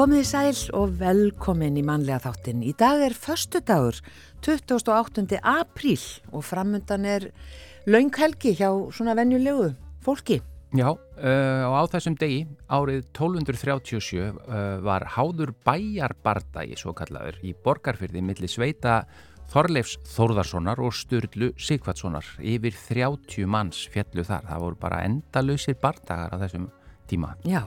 Komið 0.00 0.22
í 0.22 0.24
sæl 0.24 0.60
og 0.78 0.94
velkomin 0.96 1.74
í 1.76 1.82
manlega 1.84 2.22
þáttin. 2.24 2.62
Í 2.64 2.70
dag 2.72 3.02
er 3.04 3.12
förstu 3.12 3.60
dagur, 3.60 3.98
28. 4.40 5.26
apríl 5.44 6.00
og 6.32 6.46
framundan 6.48 7.04
er 7.04 7.26
launghelgi 7.84 8.54
hjá 8.56 8.70
svona 8.96 9.12
venjulegu 9.18 9.66
fólki. 10.00 10.38
Já, 10.72 10.88
uh, 10.88 11.66
og 11.68 11.76
á 11.76 11.82
þessum 11.92 12.16
degi, 12.16 12.46
árið 12.72 13.02
1237, 13.12 14.24
uh, 14.24 14.80
var 14.88 15.04
háður 15.18 15.52
bæjarbardagi, 15.68 16.80
svo 16.80 16.96
kallaður, 16.96 17.36
í 17.44 17.52
borgarfyrði 17.52 18.24
millir 18.24 18.48
sveita 18.48 19.02
Þorleifs 19.52 19.98
Þórðarssonar 20.14 20.80
og 20.80 20.96
Sturlu 20.96 21.52
Sigvardssonar. 21.60 22.38
Yfir 22.40 22.72
30 22.88 23.44
manns 23.52 23.84
fjallu 23.92 24.24
þar. 24.24 24.48
Það 24.48 24.64
voru 24.64 24.80
bara 24.80 25.04
endalausir 25.04 25.76
bardagar 25.76 26.40
á 26.40 26.40
þessum 26.46 26.70
tíma. 27.10 27.34
Já, 27.44 27.62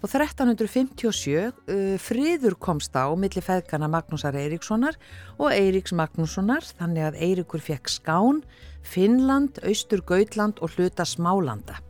og 0.00 0.06
1357 0.08 1.34
uh, 1.34 1.96
friður 2.02 2.58
komst 2.62 2.94
á 2.94 3.10
millir 3.18 3.44
feðgana 3.44 3.90
Magnúsar 3.90 4.36
Eiríkssonar 4.38 4.98
og 5.38 5.50
Eiríks 5.52 5.94
Magnússonar, 5.96 6.66
þannig 6.78 7.08
að 7.08 7.18
Eiríkur 7.26 7.64
fekk 7.64 7.90
Skán, 7.92 8.44
Finnland, 8.84 9.58
Austur 9.66 10.04
Gautland 10.06 10.62
og 10.62 10.76
hluta 10.76 11.06
Smálanda. 11.08 11.80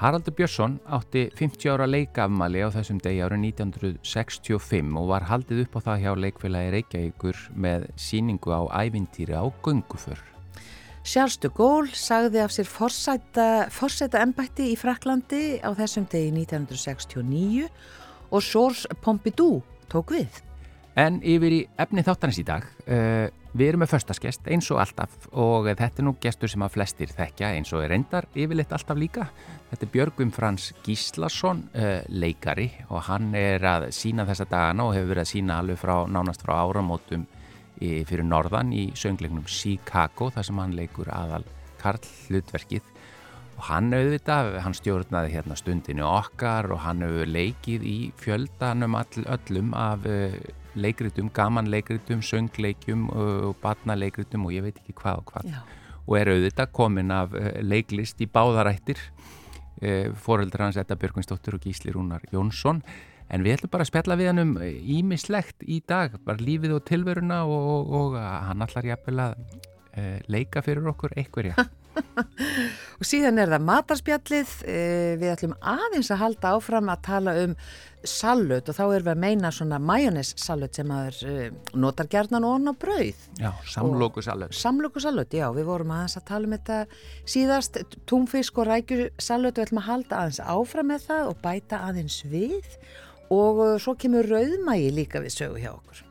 Haraldur 0.00 0.32
Björnsson 0.32 0.78
átti 0.88 1.26
50 1.36 1.68
ára 1.68 1.84
leikafmali 1.84 2.62
á 2.64 2.72
þessum 2.72 3.02
degi 3.04 3.20
árið 3.20 3.42
1965 3.50 4.96
og 4.96 5.10
var 5.12 5.28
haldið 5.28 5.66
upp 5.66 5.76
á 5.76 5.80
það 5.90 6.04
hjá 6.06 6.10
leikfélagi 6.24 6.72
Reykjavíkur 6.76 7.44
með 7.52 7.84
síningu 8.00 8.48
á 8.48 8.64
ævintýri 8.80 9.36
á 9.36 9.44
gönguför. 9.60 10.29
De 11.10 11.48
Gaulle 11.50 11.90
sagði 11.98 12.38
af 12.38 12.52
sér 12.54 12.68
forsæta 12.70 14.20
ennbætti 14.20 14.68
í 14.70 14.76
Fraklandi 14.78 15.58
á 15.58 15.74
þessum 15.74 16.04
degi 16.06 16.28
1969 16.30 17.64
og 18.30 18.44
Georges 18.46 18.84
Pompidou 19.02 19.56
tók 19.90 20.14
við. 20.14 20.30
En 20.94 21.18
yfir 21.26 21.56
í 21.56 21.58
efni 21.82 22.04
þáttanins 22.06 22.38
í 22.38 22.44
dag, 22.46 22.62
uh, 22.86 23.26
við 23.58 23.72
erum 23.72 23.82
með 23.82 23.90
förstaskest 23.96 24.46
eins 24.54 24.70
og 24.70 24.84
alltaf 24.84 25.26
og 25.32 25.66
þetta 25.72 25.98
er 25.98 26.06
nú 26.06 26.14
gestur 26.22 26.52
sem 26.52 26.62
að 26.62 26.76
flestir 26.76 27.10
þekkja 27.16 27.50
eins 27.56 27.74
og 27.74 27.82
er 27.82 27.90
reyndar 27.90 28.30
yfirleitt 28.30 28.70
alltaf 28.78 29.02
líka. 29.02 29.26
Þetta 29.72 29.88
er 29.88 29.92
Björgvim 29.96 30.30
Frans 30.30 30.70
Gíslason, 30.86 31.66
uh, 31.74 32.06
leikari 32.06 32.68
og 32.86 33.02
hann 33.10 33.34
er 33.34 33.66
að 33.66 33.90
sína 33.98 34.28
þessa 34.30 34.46
dagana 34.46 34.86
og 34.86 34.94
hefur 34.94 35.16
verið 35.16 35.26
að 35.26 35.32
sína 35.34 35.58
alveg 35.58 35.82
frá 35.82 35.96
nánast 36.06 36.46
frá 36.46 36.54
áramótum 36.60 37.26
fyrir 37.80 38.26
norðan 38.28 38.74
í 38.76 38.90
söngleiknum 38.98 39.46
Chicago 39.48 40.28
þar 40.34 40.46
sem 40.46 40.58
hann 40.60 40.76
leikur 40.76 41.08
aðal 41.14 41.46
Karl 41.80 42.04
hlutverkið 42.28 42.84
og 43.60 43.66
hann 43.68 43.92
auðvitað, 43.92 44.54
hann 44.64 44.76
stjórnaði 44.76 45.34
hérna 45.34 45.56
stundinu 45.58 46.06
okkar 46.08 46.70
og 46.72 46.80
hann 46.84 47.04
hefur 47.04 47.28
leikið 47.28 47.84
í 47.84 47.98
fjöldanum 48.20 48.96
all, 48.96 49.26
öllum 49.36 49.74
af 49.76 50.06
uh, 50.08 50.36
leikritum, 50.80 51.28
gaman 51.36 51.68
leikritum, 51.68 52.22
söngleikjum 52.24 53.10
og 53.12 53.58
batnaleikritum 53.60 54.46
og 54.48 54.56
ég 54.56 54.64
veit 54.64 54.80
ekki 54.80 54.96
hvað 55.02 55.20
og 55.20 55.34
hvað. 55.34 55.52
Já. 55.52 55.60
og 56.06 56.16
er 56.16 56.32
auðvitað 56.32 56.72
komin 56.78 57.12
af 57.12 57.36
uh, 57.36 57.52
leiklist 57.60 58.22
í 58.24 58.30
báðarættir 58.30 59.02
foreldrar 60.20 60.66
hans 60.66 60.76
Edda 60.76 60.92
Björgvinsdóttir 61.00 61.54
og 61.56 61.62
Gísli 61.64 61.88
Rúnar 61.94 62.20
Jónsson 62.34 62.82
en 63.30 63.46
við 63.46 63.56
ætlum 63.56 63.72
bara 63.72 63.86
að 63.86 63.92
spjalla 63.92 64.18
við 64.20 64.30
hann 64.32 64.44
um 64.44 64.54
ímislegt 64.60 65.66
í 65.66 65.80
dag, 65.88 66.16
bara 66.26 66.42
lífið 66.42 66.78
og 66.78 66.86
tilveruna 66.88 67.42
og, 67.46 67.68
og, 67.74 67.92
og 68.00 68.16
hann 68.20 68.66
allar 68.66 68.92
jafnvel 68.92 69.26
að 69.26 69.44
uh, 69.96 70.16
leika 70.30 70.64
fyrir 70.66 70.90
okkur 70.92 71.14
einhverja. 71.18 71.56
Og 73.00 73.06
síðan 73.08 73.40
er 73.40 73.50
það 73.50 73.64
matarspjallið, 73.66 74.50
eh, 74.68 75.14
við 75.18 75.32
ætlum 75.32 75.54
aðeins 75.58 76.10
að 76.12 76.20
halda 76.20 76.52
áfram 76.54 76.92
að 76.92 77.00
tala 77.06 77.34
um 77.42 77.56
salut 78.06 78.68
og 78.70 78.76
þá 78.76 78.82
erum 78.84 79.08
við 79.08 79.12
að 79.12 79.22
meina 79.24 79.50
svona 79.52 79.80
majónis 79.82 80.30
salut 80.40 80.76
sem 80.76 80.92
að 80.94 81.08
er 81.08 81.18
eh, 81.32 81.58
notar 81.74 82.08
gjarnan 82.12 82.46
og 82.46 82.70
á 82.70 82.72
brauð. 82.84 83.26
Já, 83.40 83.50
samlokusalöð 83.74 84.54
Samlokusalut, 84.56 85.34
já, 85.34 85.48
við 85.56 85.68
vorum 85.68 85.92
aðeins 85.96 86.16
að 86.20 86.28
tala 86.30 86.48
um 86.48 86.56
þetta 86.56 86.80
síðast, 87.34 87.82
túnfisk 88.08 88.62
og 88.62 88.70
rækjusalut 88.70 89.52
og 89.52 89.60
við 89.60 89.66
ætlum 89.66 89.82
að 89.82 89.90
halda 89.90 90.22
aðeins 90.22 90.42
áfram 90.46 90.92
með 90.92 91.06
það 91.10 91.32
og 91.32 91.44
bæta 91.44 91.84
aðeins 91.90 92.22
við. 92.30 92.64
og 92.64 93.09
eh, 93.64 93.76
svo 93.78 93.94
kemur 93.94 94.26
rauðmægi 94.26 94.90
líka 94.94 95.22
við 95.22 95.36
sögu 95.36 95.60
hjá 95.62 95.70
okkur. 95.72 96.02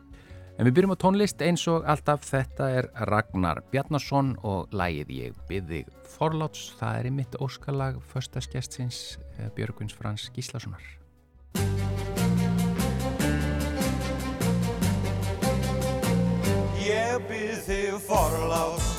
En 0.60 0.68
við 0.68 0.76
byrjum 0.76 0.96
á 0.96 1.00
tónlist 1.00 1.42
eins 1.44 1.62
og 1.72 1.86
alltaf 1.88 2.26
þetta 2.28 2.70
er 2.76 2.88
Ragnar 3.08 3.62
Bjarnason 3.72 4.34
og 4.44 4.72
lægið 4.76 5.12
ég 5.16 5.38
byggði 5.48 5.86
forláts, 6.18 6.74
það 6.80 6.98
er 7.00 7.08
í 7.08 7.14
mitt 7.16 7.38
óskalag 7.40 8.00
förstaskestsins 8.12 9.20
Björgvins 9.56 9.96
Frans 9.96 10.28
Gíslasonar. 10.36 10.84
Ég 16.84 17.24
byrð 17.30 17.64
þig 17.68 18.02
forlás 18.08 18.90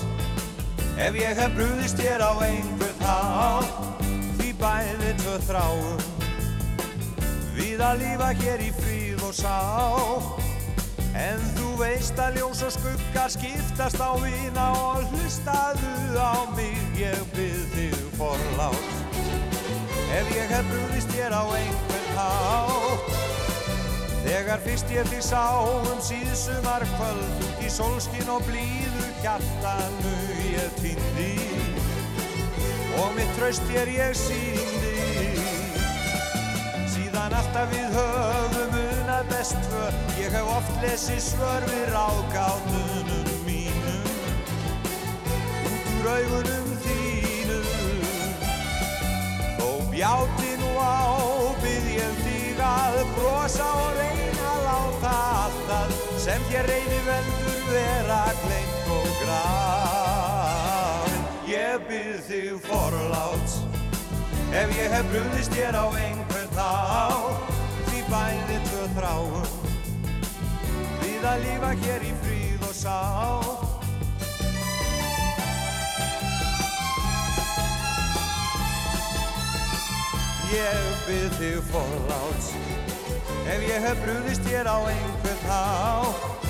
Ef 1.01 1.17
ég 1.17 1.37
hef 1.41 1.53
brúðist 1.57 2.01
þér 2.01 2.25
á 2.25 2.33
einhvern 2.45 3.05
hátt 3.05 4.09
Því 4.39 4.51
bæði 4.61 5.13
tvö 5.21 5.37
þráum 5.49 6.30
Við 7.61 7.85
að 7.85 8.01
lífa 8.03 8.31
hér 8.41 8.65
í 8.65 8.71
fríð 8.81 9.27
og 9.29 9.37
sá 9.37 9.59
En 11.21 11.43
þú 11.59 11.75
veist 11.83 12.19
að 12.23 12.41
ljós 12.41 12.65
og 12.67 12.75
skuggar 12.79 13.31
skiptast 13.37 14.01
á 14.01 14.11
vina 14.25 14.71
Og 14.89 15.05
hlustaðu 15.13 16.17
á 16.17 16.49
mig 16.57 16.81
Ég 17.01 17.23
byrð 17.37 17.77
þig 17.77 18.01
forlás 18.17 19.01
Ef 20.11 20.27
ég 20.35 20.51
hef 20.51 20.65
brúðist 20.67 21.13
þér 21.15 21.35
á 21.39 21.45
einhvern 21.55 22.09
hátt. 22.17 23.13
Þegar 24.25 24.65
fyrst 24.65 24.91
ég 24.91 25.07
því 25.07 25.21
sá 25.23 25.45
um 25.63 26.01
síðsumar 26.03 26.83
kvöld 26.97 27.63
í 27.63 27.71
sólskin 27.71 28.33
og 28.35 28.43
blíðu 28.49 29.07
hjartanu 29.23 30.17
ég 30.51 30.81
týndi. 30.81 31.31
Og 32.99 33.15
mitt 33.15 33.31
tröst 33.39 33.63
þér 33.71 33.95
ég 34.01 34.19
síndi 34.19 35.50
síðan 37.31 37.39
alltaf 37.39 37.71
við 37.71 37.93
höfum 37.95 38.73
unað 38.75 39.23
best 39.31 39.55
tvö. 39.69 39.85
Ég 40.19 40.35
hef 40.35 40.49
oft 40.51 40.75
lesið 40.83 41.21
svör 41.23 41.63
við 41.71 41.87
ráðgátunum 41.95 43.31
mínum 43.47 44.03
út 45.71 45.85
úr 45.95 46.07
augunum 46.11 46.69
þínum. 46.83 47.71
Þó 49.59 49.69
bjáti 49.93 50.51
nú 50.59 50.71
á 50.75 51.07
byrð 51.63 51.87
ég 51.95 52.13
þig 52.25 52.59
að 52.65 52.97
brosa 53.15 53.67
og 53.79 53.93
reyna 53.99 54.47
að 54.51 54.61
láta 54.67 55.13
allt 55.45 55.63
það 55.71 55.89
sem 56.19 56.41
þér 56.51 56.65
reyni 56.67 57.01
veldur 57.07 57.61
vera 57.71 58.23
gleymt 58.43 58.85
og 58.97 59.09
grafin 59.23 61.23
ég 61.47 61.79
byrð 61.87 62.23
þig 62.27 62.59
forláts 62.67 63.55
ef 64.51 64.67
ég 64.75 64.91
hef 64.91 65.07
brúðist 65.15 65.55
þér 65.55 65.79
á 65.79 65.87
einhvern 65.95 66.30
þá 66.55 66.71
því 67.89 68.01
bæði 68.11 68.61
tvö 68.69 68.87
þráum 68.97 69.51
við 71.01 71.27
að 71.31 71.45
lífa 71.45 71.75
hér 71.85 72.07
í 72.07 72.15
fríð 72.23 72.65
og 72.69 72.75
sátt 72.79 73.69
Ég 80.51 80.87
byrð 81.07 81.37
þig 81.39 81.61
forláts 81.71 82.49
Ef 83.51 83.63
ég 83.69 83.85
hef 83.87 84.01
brúðist 84.03 84.43
þér 84.49 84.67
á 84.67 84.79
einhvern 84.91 85.45
há 85.47 86.41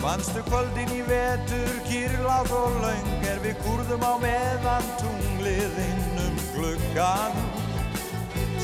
Manstu 0.00 0.40
kvöldin 0.48 0.92
í 0.96 1.00
vetur, 1.08 1.72
kýrlát 1.88 2.52
og 2.56 2.76
laung 2.84 3.24
Er 3.28 3.40
við 3.44 3.56
kurðum 3.64 4.04
á 4.04 4.14
meðan 4.20 4.92
tunglið 5.00 5.80
innum 5.86 6.38
gluggan 6.54 7.59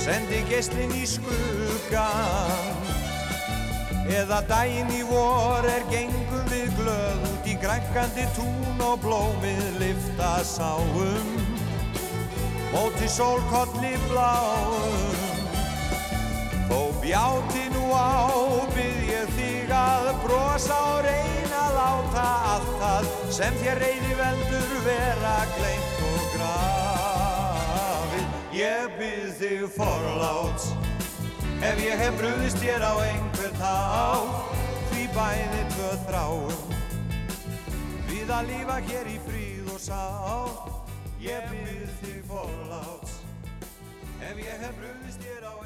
Sendi 0.07 0.39
gesslin 0.47 0.93
í 0.95 1.03
skuggan 1.11 2.77
Eða 4.07 4.39
daginn 4.47 4.93
í 4.95 5.01
vor 5.09 5.67
er 5.67 5.83
gengum 5.91 6.47
við 6.53 6.71
glöð 6.79 7.25
Út 7.33 7.49
í 7.51 7.57
grænkandi 7.59 8.27
tún 8.37 8.85
og 8.87 9.01
blómið 9.03 9.67
lifta 9.83 10.37
sáum 10.47 11.35
móti 12.77 13.09
sólkolli 13.09 13.95
bláum. 14.11 15.17
Þó 16.69 16.81
bjáti 17.01 17.67
nú 17.73 17.89
á 17.95 18.29
byrð 18.75 19.11
ég 19.11 19.35
þig 19.39 19.73
að 19.73 20.11
brosa 20.27 20.79
og 20.93 21.05
reyna 21.07 21.67
láta 21.79 22.27
allt 22.55 22.73
það 22.83 23.13
sem 23.39 23.61
þér 23.63 23.85
reyni 23.87 24.19
veldur 24.21 24.81
vera 24.85 25.39
grafið 25.57 25.96
Ég 28.57 28.93
byrð 28.97 29.35
þig 29.37 29.65
forláts. 29.75 30.71
Ef 31.61 31.81
ég 31.85 31.99
hef 32.01 32.15
brúðist 32.17 32.57
þér 32.63 32.87
á 32.89 32.95
einhvern 33.05 33.59
þá 33.61 33.75
því 34.89 35.03
bæði 35.13 35.61
tvö 35.75 35.91
þráum. 36.07 36.73
Við 38.09 38.33
að 38.33 38.49
lífa 38.49 38.79
hér 38.89 39.13
í 39.13 39.19
fríð 39.27 39.69
og 39.75 39.83
sátt. 39.91 40.73
Ég 41.21 41.45
byrð 41.53 41.93
þig 42.01 42.25
forláts. 42.31 43.21
Ef 44.25 44.41
ég 44.41 44.65
hef 44.65 44.81
brúðist 44.81 45.21
þér 45.21 45.45
á 45.45 45.53
einhvern 45.53 45.66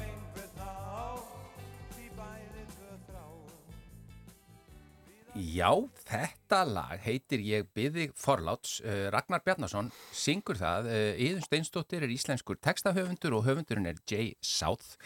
Já, 5.41 5.71
þetta 6.05 6.61
lag 6.69 7.01
heitir 7.01 7.41
Ég 7.45 7.71
byði 7.73 8.09
forláts. 8.17 8.77
Uh, 8.85 9.09
Ragnar 9.13 9.41
Bjarnason 9.45 9.89
syngur 10.13 10.59
það. 10.59 10.91
Íðun 11.17 11.47
Steinstóttir 11.47 12.05
er 12.05 12.13
íslenskur 12.13 12.59
textahöfundur 12.61 13.39
og 13.39 13.47
höfundurinn 13.49 13.89
er 13.89 13.99
Jay 14.05 14.35
South 14.45 14.97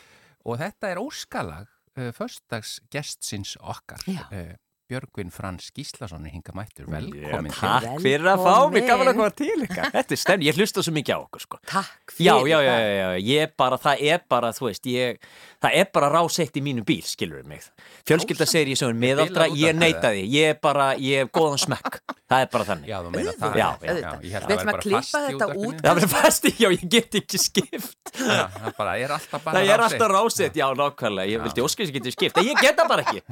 og 0.46 0.60
þetta 0.62 0.92
er 0.92 1.02
óskalag 1.02 1.70
uh, 1.98 2.12
förstags 2.16 2.78
gestsins 2.94 3.56
okkar. 3.62 4.04
Uh, 4.30 4.54
Björgvin 4.86 5.32
Frans 5.34 5.72
Gíslason 5.74 6.28
er 6.28 6.34
hinga 6.36 6.54
mættur. 6.54 6.86
Velkomin 6.94 7.50
Já, 7.56 7.80
Takk 7.82 8.04
fyrir 8.04 8.28
að 8.30 8.44
fá 8.46 8.52
mig, 8.70 8.84
gaman 8.86 9.08
að 9.10 9.16
koma 9.18 9.30
til 9.34 9.64
ykkar. 9.66 9.88
Þetta 9.96 10.14
er 10.14 10.20
stefn, 10.22 10.44
ég 10.46 10.60
hlusta 10.60 10.84
svo 10.86 10.92
mikið 10.94 11.16
á 11.18 11.20
okkur 11.24 11.42
sko. 11.42 11.58
Takk 11.66 12.14
Já, 12.22 12.36
fyrir 12.38 12.52
já, 12.52 12.60
já, 12.62 12.70
það. 12.70 12.84
já, 12.86 13.00
já, 13.00 13.24
ég 13.32 13.56
bara, 13.58 13.80
það 13.82 14.04
er 14.12 14.22
bara, 14.30 14.52
þú 14.54 14.68
veist, 14.68 14.86
ég, 14.94 15.18
það 15.66 15.78
er 15.82 15.90
bara 15.98 16.10
ráseitt 16.14 16.60
í 16.62 16.64
mínu 16.68 16.84
bíl, 16.86 17.00
skilur 17.02 17.42
við 17.42 17.50
mig. 17.56 17.66
Fjölskylda 18.06 18.46
segir 18.52 18.76
ég 18.76 18.78
sem 18.84 19.08
er 19.10 19.24
út 19.26 19.42
ég 19.58 19.74
af 19.74 19.80
neita 19.82 20.12
því, 20.14 20.22
ég 20.36 20.52
er 20.54 20.60
bara, 20.62 20.92
ég 21.02 21.24
hef 21.26 21.34
góðan 21.34 21.64
smekk, 21.66 21.98
það 22.30 22.46
er 22.46 22.54
bara 22.54 22.68
þannig. 22.70 22.92
Já, 22.94 22.98
þú 23.08 23.16
meina 23.18 23.34
það. 23.42 23.58
Já, 23.58 23.66
já, 23.66 23.90
auðvitað. 23.90 24.22
Ég 24.30 24.38
held 24.38 24.46
Við 24.46 24.54
að 24.54 24.62
ætlum 24.62 24.62
það 24.62 24.62
að 24.62 24.66
væri 24.66 24.70
bara 24.70 24.86
klippa 24.86 25.02
fast 25.02 25.18
í 25.18 25.26
þetta 25.26 25.50
útvarpinu. 25.50 25.74
út. 25.74 25.82
Það 25.82 25.98
verður 25.98 26.14
fasti, 26.14 26.54
já, 26.62 26.70
ég 26.78 26.86
get 26.94 27.20
ekki 27.24 27.42
skipt. 27.42 28.14
Já, 28.22 28.46
það 28.54 28.78
bara 28.78 28.94
er 29.02 29.16
alltaf 29.18 29.44
bara 29.50 29.66
Það 29.66 29.74
er 29.98 30.14
ráseitt, 30.14 30.62
já, 30.62 30.68
nákvæmlega, 30.78 31.32
ég 31.34 31.44
vildi 31.50 31.66
óskil 31.66 31.90
sem 31.90 31.98
getur 31.98 32.14
skipt, 32.14 32.38
en 32.38 32.48
ég 32.54 32.62
get 32.62 32.78
það 32.78 32.94
bara 32.94 33.10
ekki. 33.10 33.26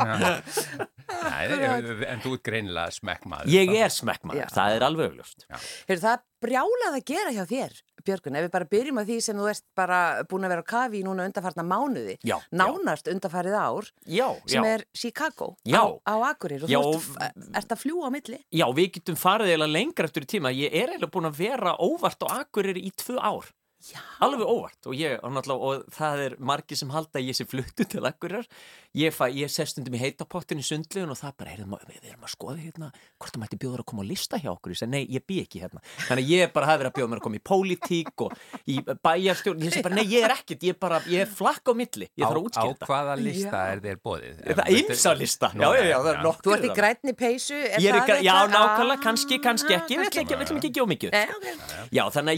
Nei, 1.24 2.06
en 2.10 2.21
þú 2.24 2.33
ert 2.38 2.44
greinilega 2.48 2.92
smekkmaður. 2.98 3.50
Ég 3.54 3.71
er 3.74 3.88
Já. 3.88 3.95
smekkmaður, 4.01 4.51
það 4.54 4.75
er 4.77 4.86
alveg 4.88 5.10
augljóst. 5.12 5.45
Heyrðu, 5.88 6.01
það 6.04 6.13
er 6.13 6.24
brjálað 6.44 6.98
að 7.00 7.06
gera 7.13 7.33
hjá 7.36 7.44
þér, 7.48 7.75
Björgun, 8.04 8.36
ef 8.36 8.44
við 8.44 8.51
bara 8.51 8.68
byrjum 8.68 8.98
að 9.00 9.10
því 9.13 9.18
sem 9.24 9.38
þú 9.39 9.45
ert 9.48 9.63
bara 9.80 10.00
búin 10.27 10.44
að 10.44 10.51
vera 10.51 10.63
á 10.68 10.71
kafi 10.74 11.00
í 11.00 11.04
núna 11.07 11.24
undarfarna 11.30 11.63
mánuði, 11.63 12.18
Já, 12.19 12.36
já. 12.36 12.42
nánast 12.60 13.07
undarfarið 13.07 13.56
ár, 13.56 13.88
Já, 14.04 14.27
sem 14.51 14.60
já. 14.68 14.74
er 14.74 14.83
Chicago 14.92 15.54
Já. 15.63 15.80
á, 15.80 15.86
á 16.04 16.15
Akureyri 16.33 16.68
og 16.68 16.74
Já, 16.74 16.81
þú 16.83 17.15
ert, 17.24 17.48
ert 17.62 17.71
að 17.77 17.83
fljúa 17.86 18.12
á 18.12 18.15
milli. 18.18 18.42
Já, 18.51 18.68
við 18.75 18.92
getum 19.00 19.15
farið 19.15 19.54
eiginlega 19.54 19.75
lengra 19.77 20.10
eftir 20.12 20.27
tíma. 20.27 20.51
Ég 20.51 20.75
er 20.75 20.92
eiginlega 20.92 21.13
búin 21.15 21.31
að 21.31 21.39
vera 21.39 21.77
óvart 21.80 22.27
á 22.27 22.44
Akureyri 22.44 22.83
í 22.83 22.92
tvö 22.92 23.15
ár. 23.24 23.48
Já. 23.83 24.00
Alveg 24.24 24.48
óvart 24.48 24.88
og, 24.88 24.94
ég, 24.95 25.18
og, 25.27 25.39
og 25.60 25.81
það 25.92 26.21
er 26.24 26.36
margir 26.39 26.77
sem 26.80 26.92
halda 26.94 27.19
að 27.19 27.25
ég 27.27 27.36
sé 27.36 27.44
fluttu 27.48 27.83
til 27.83 28.04
Akureyrar. 28.07 28.45
Ég, 28.93 29.09
fæ, 29.09 29.25
ég 29.33 29.49
sest 29.49 29.73
stundum 29.73 29.95
í 29.97 30.01
heitapottin 30.01 30.59
í 30.61 30.65
sundlegun 30.65 31.09
og 31.09 31.17
það 31.17 31.31
bara, 31.39 31.53
heyrðum, 31.55 31.71
við 31.89 32.11
erum 32.11 32.27
að 32.27 32.33
skoða 32.35 32.59
hérna 32.61 32.89
hvort 33.17 33.33
það 33.33 33.41
mætti 33.41 33.57
bjóður 33.63 33.81
að 33.81 33.87
koma 33.89 34.03
að 34.03 34.09
lista 34.11 34.37
hjá 34.37 34.51
okkur. 34.51 34.73
Ég 34.75 34.79
segi, 34.83 34.91
nei, 34.93 35.01
ég 35.09 35.23
bý 35.25 35.39
ekki 35.41 35.61
hérna. 35.63 35.81
Þannig 36.05 36.29
ég 36.29 36.53
bara 36.53 36.69
hafi 36.69 36.83
verið 36.83 36.91
að 36.91 36.97
bjóða 36.99 37.09
mér 37.09 37.21
að 37.21 37.25
koma 37.25 37.39
í 37.39 37.43
pólitík 37.49 38.23
og 38.27 38.35
í 38.69 38.75
bæjarstjórn. 38.85 39.63
Ég 39.65 39.73
segi 39.73 39.85
bara, 39.87 39.97
nei, 39.97 40.05
ég 40.13 40.27
er 40.27 40.35
ekkit, 40.35 40.67
ég 40.69 40.75
er 40.75 40.79
bara, 40.85 40.99
ég 41.09 41.25
er 41.25 41.31
flakk 41.41 41.65
á 41.65 41.73
milli. 41.73 42.05
Ég 42.13 42.21
þarf 42.21 42.37
að 42.37 42.53
á, 42.53 42.65
á 42.69 42.85
hvaða 42.85 43.17
lista 43.17 43.57
Já. 43.57 43.73
er 43.73 43.81
þér 43.87 43.97
bóðið? 44.05 44.33
Það 44.53 44.63
er 44.63 44.77
ymsa 44.83 45.15
lista. 45.17 45.49
Já, 45.57 45.67
já, 45.73 45.83
já, 45.89 45.97
það 45.97 46.11
er 46.13 46.21
nokkur. 46.27 46.45
Þú 46.45 46.53
ert 46.53 46.69
í 46.69 46.73
grænni 46.77 47.13
peysu, 47.17 47.57
er 47.57 47.81
er 47.81 47.81
já, 48.21 48.35
nákvæmlega, 48.53 48.93
Ah, 48.93 49.01
kannski, 49.01 49.39
kannski 49.41 49.73
ekki, 49.73 49.97
við 49.97 50.05
ætlum 50.11 50.21
ekki, 50.21 50.35
við 50.37 50.43
ætlum 50.45 50.59
ekki 50.61 50.69
að 50.69 50.77
gefa 50.77 50.89
mikið. 50.93 51.09
Nei, 51.13 51.25
sko. 51.25 51.33
ok. 51.41 51.89
Já, 51.97 52.03
þannig 52.13 52.33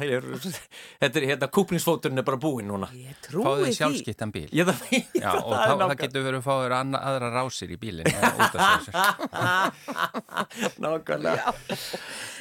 ég 0.00 0.12
er 0.16 0.24
en 0.26 0.32
er 0.32 0.36
er 0.36 0.46
er, 0.46 0.58
þetta 1.00 1.20
er, 1.20 1.26
hérna, 1.30 1.48
kúplingsfóturinn 1.56 2.18
er 2.18 2.26
bara 2.26 2.40
búinn 2.42 2.68
núna. 2.70 2.88
ég 2.94 3.14
Fáðu 3.14 3.30
trúi 3.30 3.44
þið 3.46 3.66
því. 3.66 3.74
sjálfskiptan 3.78 4.32
bíl. 4.34 4.48
Ég 4.52 4.66
það 4.70 4.78
Já, 5.20 5.30
og 5.36 5.52
þá, 5.54 5.72
það 5.82 5.96
getur 6.02 6.26
verið 6.26 6.40
að 6.40 6.46
fá 6.46 6.54
þér 6.62 6.74
aðra 7.00 7.28
rásir 7.36 7.70
í 7.70 7.78
bílinn. 7.80 8.06
út 8.06 8.54
af 8.56 8.60
þessu. 8.72 8.90
Nákvæmlega. 10.86 11.54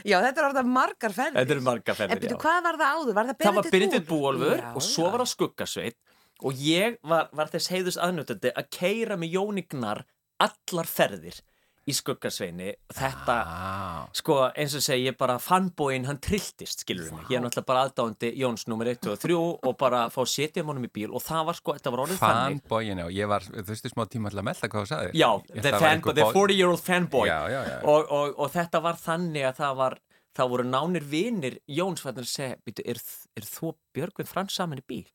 Já, 0.05 0.17
þetta 0.25 0.41
er 0.41 0.49
orðað 0.49 0.71
margar 0.75 1.13
ferðir. 1.15 1.39
Þetta 1.39 1.55
eru 1.57 1.65
marga 1.69 1.91
En 1.91 1.99
ferðir, 2.01 2.19
byrju, 2.25 2.35
já. 2.35 2.41
hvað 2.45 2.59
var 2.67 2.75
það 2.81 2.95
áður? 2.95 3.13
Var 3.15 3.25
það 3.29 3.35
Það 3.35 3.45
var 3.45 3.63
Benedikt 3.63 3.71
Benedikt 3.75 4.07
Búolfur 4.09 4.57
Já, 4.59 4.69
og 4.75 4.85
svo 4.85 5.05
já. 5.05 5.11
var 5.11 5.23
það 5.25 5.31
Skuggasveit 5.35 5.97
og 6.43 6.53
ég 6.59 6.97
var, 7.07 7.29
var 7.35 7.51
þess 7.53 7.71
heiðus 7.71 7.97
aðnjóttandi 8.01 8.51
að 8.59 8.65
keira 8.75 9.15
með 9.19 9.37
Jónignar 9.37 10.01
allar 10.43 10.89
ferðir 10.89 11.37
í 11.85 11.93
Skuggasveini. 11.93 12.71
Þetta... 12.97 13.33
Ah, 13.45 14.07
Sko 14.17 14.37
eins 14.57 14.73
og 14.77 14.81
segi 14.85 15.05
ég 15.05 15.17
bara 15.19 15.35
fanbóin 15.41 16.07
hann 16.09 16.17
trilltist 16.23 16.81
skilur 16.81 17.11
mig, 17.13 17.27
ég 17.29 17.37
er 17.37 17.43
náttúrulega 17.45 17.67
bara 17.69 17.83
aðdándi 17.85 18.31
Jóns 18.41 18.65
nummer 18.71 18.89
1 18.89 19.05
og 19.11 19.19
3 19.21 19.35
og 19.37 19.75
bara 19.77 20.05
fá 20.13 20.21
setja 20.29 20.63
honum 20.65 20.87
í 20.87 20.91
bíl 20.95 21.11
og 21.13 21.21
það 21.25 21.43
var 21.51 21.59
sko, 21.59 21.75
þetta 21.77 21.93
var 21.93 22.03
orðið 22.07 22.21
þannig 22.23 22.63
fanboyin, 22.63 23.03
já. 23.03 23.07
Ég 23.19 23.29
var, 23.29 23.45
þú 23.51 23.65
veistu, 23.69 23.91
smá 23.93 24.05
tíma 24.09 24.33
til 24.33 24.41
að 24.41 24.47
melda 24.49 24.71
hvað 24.71 24.87
þú 24.87 24.91
sagðir. 24.93 25.13
Já, 25.21 25.29
the, 25.45 25.53
held 25.53 25.61
að 25.61 25.69
það 25.69 25.71
var 25.77 25.85
fan, 25.85 25.93
einhver 25.99 26.17
the 26.17 26.25
bó- 26.25 26.33
40 26.39 26.59
year 26.59 26.73
old 26.73 26.83
fanboy 26.85 27.27
Já, 27.29 27.39
já, 27.53 27.61
já. 27.69 27.77
og, 27.93 28.11
og, 28.19 28.35
og 28.45 28.51
þetta 28.57 28.81
var 28.87 28.99
þannig 29.05 29.45
að 29.51 29.61
það 29.61 29.77
var 29.83 29.99
það 30.35 30.49
voru 30.51 30.65
nánir 30.67 31.05
vinir 31.07 31.59
Jóns 31.71 32.01
fannir 32.03 32.25
að 32.25 32.33
segja, 32.33 32.57
"Bíddu, 32.65 32.83
er, 32.91 32.97
er 33.39 33.45
þú 33.47 33.75
Björgvin 33.95 34.27
Frans 34.27 34.57
saman 34.57 34.81
í 34.81 34.83
bíl? 34.89 35.05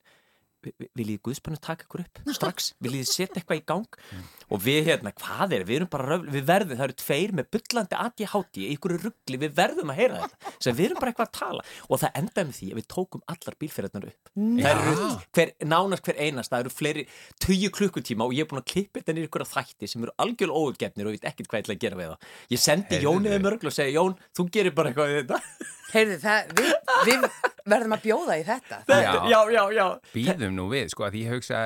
Vi- 0.61 0.73
vi- 0.77 0.89
Viljið 0.99 1.21
Guðspannu 1.25 1.57
taka 1.61 1.85
ykkur 1.87 2.03
upp 2.03 2.19
strax? 2.37 2.71
Viljið 2.85 3.07
setja 3.09 3.39
eitthvað 3.41 3.61
í 3.61 3.65
gang? 3.71 3.87
Og 4.53 4.59
við 4.61 4.89
hérna, 4.91 5.13
hvað 5.15 5.55
er, 5.57 5.63
við 5.65 5.77
erum 5.79 5.89
bara 5.93 6.07
röfl, 6.11 6.27
við 6.35 6.43
verðum, 6.49 6.77
það 6.77 6.85
eru 6.89 6.95
tveir 7.01 7.31
með 7.39 7.47
bullandi 7.55 7.97
ADHD 8.03 8.59
í 8.61 8.67
ykkur 8.75 8.93
ruggli, 9.05 9.39
við 9.41 9.53
verðum 9.57 9.93
að 9.93 9.99
heyra 10.01 10.19
þetta 10.25 10.51
sem 10.67 10.75
við 10.77 10.89
erum 10.89 10.99
bara 11.01 11.13
eitthvað 11.13 11.29
að 11.29 11.37
tala. 11.39 11.65
Og 11.87 12.01
það 12.03 12.19
endaði 12.21 12.47
með 12.51 12.59
því 12.59 12.69
að 12.75 12.79
við 12.81 12.87
tókum 12.95 13.23
allar 13.33 13.57
bílferðarnar 13.63 14.09
upp. 14.11 14.31
Það 14.35 14.83
eru 14.91 15.09
hver, 15.39 15.53
nánast 15.71 16.05
hver 16.09 16.21
einast 16.27 16.51
það 16.53 16.65
eru 16.65 16.73
fleiri 16.75 17.05
tíu 17.41 17.71
klukkutíma 17.79 18.27
og 18.27 18.35
ég 18.37 18.45
er 18.45 18.51
búin 18.51 18.61
að 18.61 18.69
klippa 18.75 18.99
þetta 19.01 19.15
niður 19.17 19.29
ykkur 19.31 19.45
að 19.47 19.53
þætti 19.55 19.89
sem 19.95 20.05
eru 20.05 20.13
algjörlega 20.21 20.61
óutgefnir 20.61 21.07
og 21.09 21.15
ég 21.15 21.21
veit 21.23 21.29
ekkert 21.31 21.49
hvað 21.51 21.61
ég 21.61 21.65
ætla 21.65 21.77
að 21.77 21.83
gera 21.85 21.99
við 22.01 22.11
það 22.11 22.53
ég 22.55 22.61
sendi 22.67 22.95
Heyrðu. 22.99 23.07
Jóniði 23.07 23.41
mörglu 23.47 23.71
og 23.71 23.75
segi 23.79 23.95
Jón, 23.95 24.15
þú 24.37 24.45
gerir 24.55 24.75
bara 24.77 24.91
eitthvað 24.91 25.11
við 25.11 25.21
þetta. 25.21 25.69
Heyrðu, 25.91 26.17
það, 26.23 26.51
við, 26.59 26.69
við 27.07 27.25
verðum 27.69 27.93
að 27.97 28.01
bjóða 28.05 28.37
í 28.39 28.43
þetta. 28.47 28.79
Þetta- 28.87 29.29
já, 29.29 29.39
já, 29.51 29.63
já 29.75 29.85
Býðum 30.13 30.55
nú 30.57 30.65
við, 30.71 30.89
sko, 30.93 31.03
að 31.07 31.17
ég 31.21 31.31
hugsa 31.35 31.59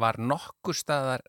var 0.00 0.18
nokkur 0.18 0.74
staðar 0.78 1.24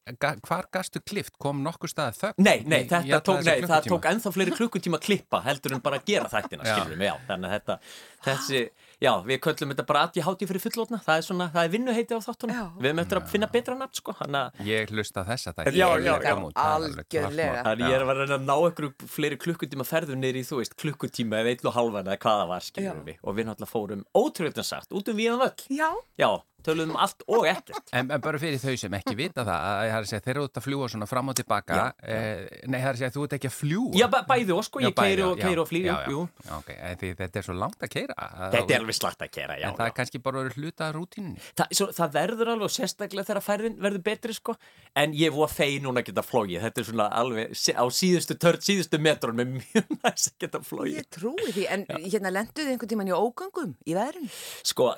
hvar 0.45 0.67
gastu 0.71 1.01
klift, 1.01 1.37
kom 1.41 1.63
nokkur 1.65 1.89
staðar 1.91 2.13
þögn? 2.19 2.43
Nei, 2.45 2.63
nei, 2.65 2.83
í- 2.83 2.87
þetta 2.89 3.21
tók, 3.25 3.43
nei, 3.45 3.61
það 3.61 3.89
tók 3.91 4.05
ennþá 4.11 4.33
fleiri 4.35 4.51
klukkutíma 4.55 4.99
klippa 5.01 5.41
heldur 5.45 5.73
en 5.77 5.81
bara 5.81 5.99
að 5.99 6.05
gera 6.05 6.29
þættina, 6.29 6.63
Já. 6.65 6.75
skilur 6.79 6.97
við, 6.97 7.07
já, 7.09 7.15
þannig 7.27 7.49
að 7.49 7.55
þetta, 7.59 7.79
þessi, 8.25 8.61
já, 9.05 9.11
við 9.25 9.39
köllum 9.45 9.71
þetta 9.73 9.85
bara 9.89 10.01
að 10.07 10.17
ég 10.19 10.25
háti 10.27 10.47
fyrir 10.49 10.63
fullotna, 10.63 10.99
það 11.05 11.19
er 11.21 11.25
svona, 11.27 11.47
það 11.53 11.67
er 11.67 11.73
vinnuheiti 11.75 12.17
á 12.17 12.19
þáttunum, 12.25 12.55
Já. 12.55 12.65
við 12.81 12.89
erum 12.91 13.01
eftir 13.03 13.19
að 13.21 13.29
finna 13.33 13.49
betra 13.53 13.75
nafn, 13.79 13.99
sko, 13.99 14.15
hann 14.19 14.37
að, 14.39 14.61
Ég 14.65 14.93
hlusta 14.93 15.21
á 15.21 15.29
þessa 15.29 15.53
þetta 15.53 15.75
Já, 15.75 15.87
já, 16.01 16.13
já, 16.25 16.33
algjörlega. 16.65 17.61
þannig 17.65 17.85
ég 17.85 17.95
er 17.99 18.05
að 18.05 18.21
reyna 18.21 18.37
að 18.39 18.47
ná 18.49 18.55
einhverju 18.55 19.09
fleiri 19.15 19.39
klukkutíma 19.45 19.87
ferður 19.87 20.19
niður 20.19 20.41
í, 20.41 20.43
þú 20.47 20.59
veist, 20.61 20.75
klukkutíma 20.81 21.41
eða 21.41 21.53
einn 21.55 21.69
og 21.71 21.77
halvan 21.77 22.09
eða 22.09 22.19
hvað 22.25 22.41
það 22.41 22.51
var, 22.53 22.67
skilur 22.69 22.89
Já. 22.91 23.05
við, 23.09 23.21
og 23.23 23.37
við 23.37 23.49
náttúrulega 23.49 23.73
fórum 23.75 24.05
ótrúlega 24.15 24.65
sagt, 24.65 24.91
út 24.95 25.11
um 25.11 25.17
víðan 25.19 25.41
völl, 25.43 25.67
Já, 25.75 25.89
já, 26.19 26.29
töluðum 26.65 26.95
um 26.95 27.01
allt 27.05 27.25
og 27.29 27.47
ekkert. 27.49 27.93
En, 27.95 28.09
en 28.09 28.23
bara 28.23 28.41
fyrir 28.41 28.61
þau 28.61 28.75
sem 28.79 28.97
ekki 28.99 29.15
vita 29.19 29.45
það 29.45 29.67
að 29.69 29.85
ég 29.87 29.95
har 29.95 30.05
að 30.05 30.11
segja, 30.11 30.23
þeir 30.25 30.33
eru 30.35 30.45
út 30.49 30.59
að 30.59 30.67
fljúa 30.67 30.91
svona 30.91 31.09
fram 31.09 31.31
og 31.31 31.37
tilbaka. 31.39 31.79
Já, 31.79 31.85
eh, 32.09 32.61
nei, 32.65 32.79
það 32.79 32.89
er 32.89 32.93
að 32.93 33.01
segja, 33.01 33.13
þú 33.15 33.25
ert 33.27 33.37
ekki 33.39 33.51
að 33.51 33.55
fljúa 33.59 33.99
Já, 33.99 34.07
bæ, 34.11 34.19
bæði 34.29 34.55
og 34.55 34.65
sko, 34.67 34.83
Já, 34.83 34.89
ég 34.89 34.97
keiri 34.99 35.25
og, 35.25 35.35
já, 35.39 35.51
og 35.61 35.69
flýg, 35.69 35.85
já, 35.85 35.95
já, 35.95 36.11
jú, 36.15 36.23
já, 36.45 36.53
ok, 36.59 36.71
en 36.75 36.99
því, 37.01 37.11
þetta 37.21 37.41
er 37.41 37.47
svo 37.47 37.57
langt 37.57 37.85
að 37.85 37.91
keira 37.95 38.29
þetta 38.55 38.75
er 38.75 38.81
alveg 38.81 38.97
slagt 38.97 39.25
að 39.25 39.31
kera, 39.35 39.57
já, 39.59 39.67
en 39.69 39.77
það 39.77 39.85
já. 39.85 39.91
er 39.91 39.95
kannski 39.99 40.21
bara 40.25 40.41
verið 40.41 40.59
hluta 40.59 40.87
af 40.89 40.95
rútínunni 40.95 41.45
Þa, 41.55 41.67
svo, 41.79 41.87
það 41.95 42.15
verður 42.15 42.51
alveg 42.53 42.67
og 42.67 42.73
sérstaklega 42.73 43.27
þegar 43.29 43.45
færðin 43.45 43.77
verður 43.81 44.03
betri 44.05 44.35
sko. 44.35 44.55
En 44.99 45.13
ég 45.15 45.33
voru 45.35 45.45
að 45.47 45.55
fei 45.55 45.77
núna 45.83 46.01
að 46.01 46.09
geta 46.09 46.23
flóið 46.25 46.63
þetta 46.65 46.81
er 46.81 46.87
svona 46.89 47.07
alveg 47.19 47.53
á 47.55 47.85
síðustu 47.99 48.37
törn, 48.39 48.63
síðustu 48.63 48.99
metrun 49.03 49.39
með 49.39 49.53
mjög 49.59 49.93
næst 50.01 50.31
að 50.31 50.37
geta 50.45 50.61
flóið 50.65 50.99
ég 50.99 51.09
trúi 51.15 51.49
því. 51.51 51.65
En 51.75 51.85
hérna 52.05 52.33
lenduðu 52.33 52.73
einhvern 52.73 52.91
tíman 52.93 53.11
í 53.11 53.15
ógangum 53.15 53.75
í 53.85 53.95
veðrun? 53.97 54.29
sko 54.65 54.91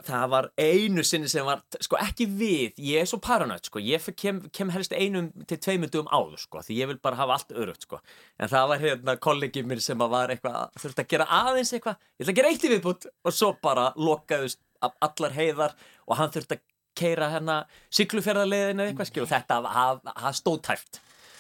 var 1.57 1.77
sko 1.87 1.97
ekki 2.01 2.27
við, 2.39 2.77
ég 2.91 3.01
er 3.03 3.09
svo 3.09 3.19
paranoid 3.23 3.65
sko 3.67 3.81
ég 3.83 4.05
kem, 4.19 4.39
kem 4.53 4.69
helst 4.75 4.93
einum 4.93 5.27
til 5.49 5.57
tveimur 5.63 5.91
dugum 5.93 6.07
áður 6.13 6.39
sko 6.41 6.61
því 6.65 6.77
ég 6.81 6.87
vil 6.91 6.99
bara 7.03 7.19
hafa 7.19 7.37
allt 7.37 7.51
örugt 7.57 7.83
sko. 7.87 7.99
En 8.39 8.49
það 8.51 8.67
var 8.73 8.83
hérna 8.85 9.17
kollegi 9.19 9.63
mér 9.67 9.81
sem 9.83 9.99
að 10.05 10.13
var 10.15 10.33
eitthvað 10.35 10.79
þurfti 10.83 11.03
að 11.05 11.11
gera 11.15 11.29
aðeins 11.41 11.73
eitthvað 11.73 11.97
ég 11.97 12.23
ætla 12.25 12.33
að 12.33 12.39
gera 12.41 12.53
eitt 12.53 12.65
í 12.69 12.71
viðbútt 12.75 13.09
og 13.27 13.33
svo 13.35 13.51
bara 13.61 13.89
lokaðust 13.97 14.61
allar 15.01 15.33
heiðar 15.37 15.75
og 16.07 16.17
hann 16.21 16.33
þurfti 16.35 16.57
að 16.59 16.65
keira 16.97 17.27
hérna 17.29 17.59
sigluferðarleiðin 17.93 18.79
eða 18.81 18.91
eitthvað 18.93 19.09
skil 19.11 19.25
og 19.25 19.29
þetta 19.33 19.59
það- 19.65 20.01
það 20.07 20.33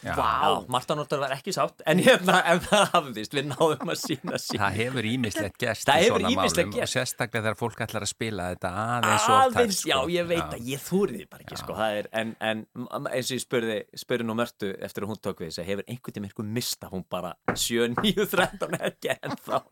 Já. 0.05 0.13
Já, 0.13 0.49
Marta 0.69 0.93
Nortar 0.95 1.17
var 1.23 1.31
ekki 1.33 1.49
sátt 1.55 1.81
en 1.89 1.97
hérna, 2.05 2.35
en 2.51 2.59
það 2.61 2.83
hafðist, 2.93 3.33
við 3.33 3.47
náðum 3.49 3.89
að 3.89 3.97
sína 3.97 4.37
sín 4.41 4.61
Það 4.61 4.75
hefur 4.77 5.07
ímislegt 5.09 5.63
Það 5.63 5.71
í 5.73 6.03
hefur 6.03 6.21
svona 6.21 6.33
málum 6.37 6.73
gerst. 6.75 6.83
og 6.83 6.91
sérstaklega 6.91 7.43
þegar 7.47 7.57
fólk 7.57 7.81
ætlar 7.87 8.05
að 8.05 8.11
spila 8.11 8.45
þetta 8.51 8.71
aðeins 8.83 9.25
og 9.25 9.35
aðeins, 9.37 9.79
tæft, 9.79 9.89
já, 9.89 9.95
sko. 9.97 10.11
ég 10.13 10.29
veit 10.29 10.53
að 10.59 10.69
ég 10.69 10.83
þúrið 10.85 11.17
því 11.17 11.25
bara 11.33 11.45
ekki, 11.47 11.57
sko, 11.63 11.77
það 11.81 11.97
er, 12.03 12.09
en, 12.21 12.35
en 12.51 12.61
eins 13.09 13.31
og 13.31 13.35
ég 13.39 13.43
spurði, 13.47 13.79
spurði 14.03 14.29
nú 14.29 14.37
Mörtu 14.37 14.69
eftir 14.85 15.07
að 15.07 15.11
hún 15.15 15.21
tók 15.25 15.41
við 15.41 15.49
þess 15.49 15.63
að 15.63 15.69
hefur 15.71 15.89
einhvern 15.89 16.17
tíma 16.19 16.29
eitthvað 16.29 16.53
mista, 16.59 16.91
hún 16.93 17.05
bara 17.09 17.33
7, 17.57 17.89
9, 17.97 18.29
13 18.37 18.79
ekki 18.91 19.15
ennþá, 19.17 19.63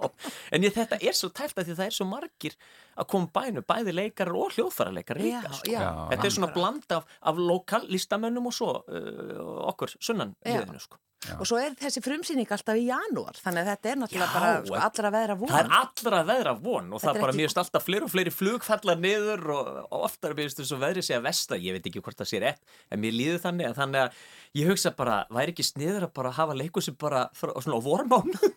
en 0.58 0.66
ég, 0.66 0.74
þetta 0.82 1.02
er 1.06 1.18
svo 1.22 1.30
tæft 1.38 1.62
að 1.62 1.70
því 1.70 1.78
það 1.84 1.92
er 1.92 1.98
svo 2.02 2.10
margir 2.10 2.58
að 2.96 3.08
koma 3.12 3.32
bænu, 3.36 3.64
bæði 3.68 3.94
leikarar 3.98 4.38
og 4.40 4.54
hljóðfærarleikar 4.56 5.20
líka, 5.20 5.54
sko. 5.58 5.72
Þetta 6.14 6.30
er 6.30 6.36
svona 6.38 6.52
bland 6.56 6.96
af, 6.96 7.10
af 7.28 7.42
lokal 7.42 7.84
listamönnum 7.92 8.48
og 8.52 8.56
svo 8.56 8.70
uh, 8.88 9.42
okkur 9.72 9.98
sunnan 10.00 10.36
liðinu, 10.46 10.80
sko. 10.80 11.00
og 11.40 11.48
svo 11.50 11.58
er 11.58 11.74
þessi 11.80 12.04
frumsýning 12.06 12.52
alltaf 12.54 12.78
í 12.78 12.84
janúar 12.86 13.36
þannig 13.42 13.64
að 13.66 13.70
þetta 13.72 13.90
er 13.92 14.00
náttúrulega 14.04 14.28
Já, 14.30 14.36
bara 14.36 14.52
sko, 14.62 14.76
allra 14.88 15.12
veðra 15.16 15.36
von. 15.40 15.50
Það 15.50 15.62
er 15.64 15.72
allra 15.80 16.20
veðra 16.30 16.54
von 16.62 16.92
og 16.94 17.02
Þetta 17.02 17.08
það 17.08 17.16
er 17.18 17.24
bara 17.26 17.34
ekki- 17.34 17.42
mjög 17.42 17.54
stalt 17.56 17.80
að 17.80 17.86
fleiri 17.88 18.06
og 18.08 18.12
fleiri 18.14 18.34
flug 18.36 18.68
falla 18.68 18.96
niður 19.00 19.46
og, 19.56 19.72
og 19.90 20.06
oftar 20.06 20.36
er 20.36 20.40
mjög 20.42 20.56
svo 20.70 20.78
veðri 20.84 21.04
sé 21.08 21.18
að 21.18 21.26
vesta, 21.26 21.58
ég 21.58 21.74
veit 21.80 21.90
ekki 21.90 22.04
hvort 22.06 22.20
það 22.22 22.30
sé 22.32 22.44
rétt 22.46 22.62
en 22.94 23.02
mér 23.02 23.18
líður 23.18 23.42
þannig 23.48 23.72
að 23.72 23.80
þannig 23.82 24.04
að 24.06 24.22
ég 24.62 24.70
hugsa 24.70 24.94
bara, 24.96 25.18
væri 25.34 25.56
ekki 25.56 25.66
sniður 25.66 26.06
að 26.08 26.14
bara 26.22 26.36
hafa 26.38 26.54
leikur 26.62 26.86
sem 26.86 26.96
bara 27.02 27.26
frá, 27.34 27.52
svona 27.58 27.82
á 27.82 27.88
vormánu 27.90 28.54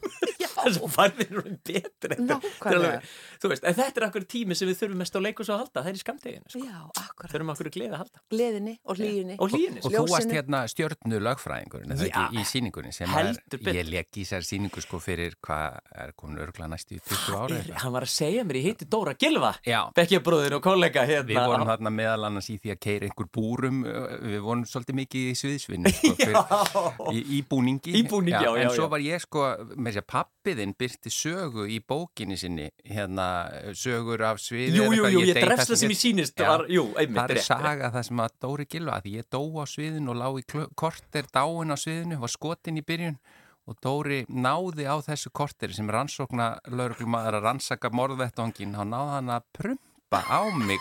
þess 0.75 0.85
að 0.85 0.95
farðin 0.99 1.33
eru 1.33 1.43
betur 1.69 2.15
þú 3.43 3.51
veist, 3.53 3.65
en 3.69 3.77
þetta 3.79 4.01
er 4.01 4.07
akkur 4.09 4.25
tími 4.29 4.57
sem 4.59 4.69
við 4.71 4.79
þurfum 4.83 5.01
mest 5.03 5.17
á 5.17 5.21
leikus 5.23 5.51
að 5.53 5.61
halda, 5.63 5.83
það 5.85 5.91
er 5.93 5.99
í 5.99 6.03
skamteginu 6.03 6.53
sko. 6.53 6.63
Já, 6.65 6.79
akkurat, 7.03 7.33
þurfum 7.33 7.53
akkur 7.55 7.71
gleði 7.75 7.93
að 7.95 8.01
halda. 8.03 8.23
Gleðinni 8.35 8.75
og 8.85 8.99
hlýjunni. 8.99 9.37
Og 9.39 9.53
hlýjunni 9.53 9.83
Og 9.85 9.95
þú 9.95 10.03
varst 10.13 10.33
hérna 10.35 10.61
stjörnu 10.73 11.21
lögfræðingurinn, 11.29 11.95
eða 11.95 12.09
Já, 12.09 12.15
ekki, 12.25 12.41
í 12.43 12.47
síningunni 12.49 12.93
sem 12.97 13.13
heldur 13.13 13.59
er, 13.59 13.63
betur. 13.63 13.79
ég 13.79 13.91
legg 13.93 14.19
í 14.19 14.25
sér 14.29 14.47
síningu 14.47 14.83
sko 14.85 15.01
fyrir 15.03 15.37
hvað 15.45 15.79
er 16.05 16.13
komin 16.19 16.43
örgla 16.43 16.69
næstu 16.73 16.97
í 16.99 17.01
20 17.05 17.39
ára 17.39 17.59
Er- 17.63 17.79
hann 17.85 17.95
var 17.95 18.07
að 18.09 18.13
segja 18.15 18.45
mér, 18.49 18.59
ég 18.61 18.69
hitti 18.73 18.89
Dóra 18.91 19.15
Gilva 19.19 19.53
Já. 19.67 19.81
bekkjabróðin 19.97 20.59
og 20.59 20.63
kollega 20.67 21.05
hérna. 21.09 21.29
Við 21.29 21.41
vorum 21.53 21.69
þarna 21.71 21.93
meðal 21.95 22.27
annars 22.29 22.51
í 22.51 22.59
því 22.59 22.75
að 22.75 22.81
keira 22.89 23.09
einhver 23.09 23.31
búrum, 23.39 23.83
við 23.85 24.41
vorum 24.45 24.65
svolítið 24.69 24.99
mikið 25.03 25.31
í 25.31 25.35
sviðsvinni 25.39 25.95
sko, 25.95 26.13
fyrir, 26.23 27.15
í, 27.15 27.23
í 27.39 27.43
búningi. 27.49 27.95
Já, 27.99 28.43
já, 28.43 28.51
En 28.65 28.71
svo 28.75 28.87
já. 28.89 28.91
var 28.93 29.05
ég 29.05 29.23
sko, 29.25 29.45
með 29.79 29.99
sér 29.99 30.07
pappiðinn 30.59 30.75
byrti 30.79 31.11
sögu 31.13 31.67
í 31.71 31.79
bókinni 31.87 32.37
sinni, 32.39 32.69
hérna 32.85 33.27
sögur 33.75 34.23
af 34.27 34.39
sviði. 34.43 34.75
Jú, 34.79 34.89
jú, 34.93 35.07
jú, 35.13 35.21
ég 35.23 35.35
dey 35.37 35.45
drefst 35.47 35.71
það 35.71 35.79
sem 35.83 35.93
ég 35.93 35.99
sýnist 36.01 36.39
Já. 36.39 36.49
var, 36.51 36.65
jú, 36.69 36.85
einmitt, 36.99 37.19
Það 37.19 37.25
er 37.25 37.29
rétt, 37.29 37.39
rétt. 37.39 37.47
saga 37.47 37.91
það 37.95 38.07
sem 38.09 38.23
að 38.25 38.33
Dóri 38.43 38.67
Gilva, 38.69 38.97
að 38.99 39.11
ég 39.13 39.29
dó 39.31 39.41
á 39.59 39.65
sviðinu 39.69 40.11
og 40.11 40.19
lá 40.19 40.29
í 40.35 40.45
korter 40.75 41.29
dáin 41.33 41.71
á 41.75 41.77
sviðinu, 41.79 42.19
var 42.19 42.29
skotin 42.33 42.79
í 42.79 42.83
byrjun 42.83 43.19
og 43.69 43.77
Dóri 43.85 44.25
náði 44.29 44.89
á 44.89 44.97
þessu 45.05 45.31
korteri 45.31 45.75
sem 45.77 45.89
rannsókna 45.91 46.59
lauruglumadur 46.73 47.39
að 47.39 47.47
rannsaka 47.47 47.91
morðvettongin, 47.93 48.75
þá 48.75 48.85
náði 48.89 49.11
hann 49.15 49.35
að 49.39 49.49
prumpa 49.53 50.23
á 50.27 50.41
mig 50.59 50.81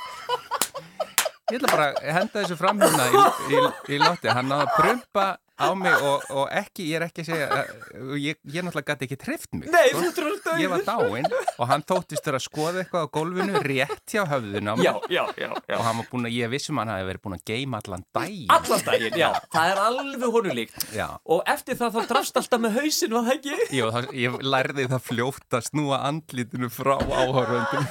Ég 1.47 1.61
ætla 1.61 1.69
bara 1.71 1.91
að 1.95 2.11
henda 2.11 2.41
þessu 2.41 2.55
fram 2.59 2.81
hérna 2.81 3.05
í, 3.07 3.19
í, 3.55 3.59
í 3.95 3.99
lotti. 4.01 4.27
Hann 4.27 4.49
náði 4.51 4.65
að 4.65 4.73
prumpa 4.81 5.27
á 5.57 5.67
mig 5.77 5.93
og, 6.05 6.25
og 6.29 6.51
ekki, 6.53 6.85
ég 6.91 6.99
er 6.99 7.07
ekki 7.07 7.23
að 7.25 7.29
segja, 7.31 7.47
uh, 7.49 8.13
ég, 8.21 8.37
ég 8.53 8.65
náttúrulega 8.65 8.93
gæti 8.93 9.07
ekki 9.07 9.19
trift 9.21 9.49
mig. 9.57 9.69
Nei, 9.73 9.89
þú 9.95 10.11
trúir 10.15 10.39
það 10.45 10.61
Ég 10.61 10.71
var 10.73 10.83
dáinn 10.87 11.27
og 11.33 11.63
hann 11.71 11.85
tóttist 11.87 12.25
þér 12.25 12.37
að 12.39 12.45
skoða 12.45 12.83
eitthvað 12.83 13.07
á 13.07 13.13
gólfinu 13.17 13.63
rétt 13.65 14.13
hjá 14.13 14.23
höfðun 14.29 14.71
á 14.71 14.73
mig. 14.77 14.85
Já, 14.85 14.93
já, 15.09 15.23
já, 15.37 15.49
já. 15.53 15.75
Og 15.77 15.85
hann 15.87 16.01
var 16.01 16.09
búin 16.11 16.29
að, 16.29 16.37
ég 16.37 16.53
vissum 16.53 16.81
hann 16.81 16.93
hafi 16.93 17.07
verið 17.09 17.23
búin 17.25 17.37
að 17.37 17.45
geima 17.51 17.81
allan 17.81 18.05
daginn. 18.17 18.53
Allan 18.57 18.85
daginn, 18.87 19.17
já, 19.17 19.29
það 19.53 19.71
er 19.73 19.83
alveg 19.87 20.37
honulíkt 20.37 20.87
Já. 20.95 21.07
Og 21.25 21.41
eftir 21.49 21.77
það 21.79 21.97
þá 21.97 22.11
drafst 22.13 22.39
alltaf 22.39 22.63
með 22.63 22.79
hausin 22.81 23.15
var 23.15 23.27
það 23.27 23.37
ekki? 23.37 23.77
Jú, 23.77 23.89
það, 23.95 24.09
ég 24.17 24.37
lærði 24.45 24.87
það 24.93 25.05
fljótt 25.07 25.57
að 25.57 25.67
snúa 25.71 26.01
andlítinu 26.07 26.69
frá 26.73 26.95
áhörvöndum. 27.01 27.89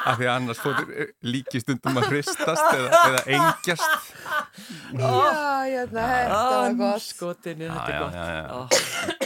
Af 0.00 0.16
því 0.16 0.26
að 0.26 0.32
annars 0.32 0.60
fór 0.62 0.78
líkistundum 1.26 1.98
að 2.00 2.06
hristast 2.14 2.68
eða, 2.72 3.00
eða 3.10 3.20
engjast. 3.36 4.06
Já, 4.60 5.10
hérna, 5.70 6.04
þetta 6.10 6.38
var 6.60 6.74
gott. 6.80 7.02
Skotinu, 7.04 7.68
þetta 7.70 7.86
Já, 7.86 7.88
er 7.88 7.94
já, 7.94 8.00
gott. 8.00 8.14
já, 8.14 8.24
já. 8.34 8.44
Ó, 8.50 8.60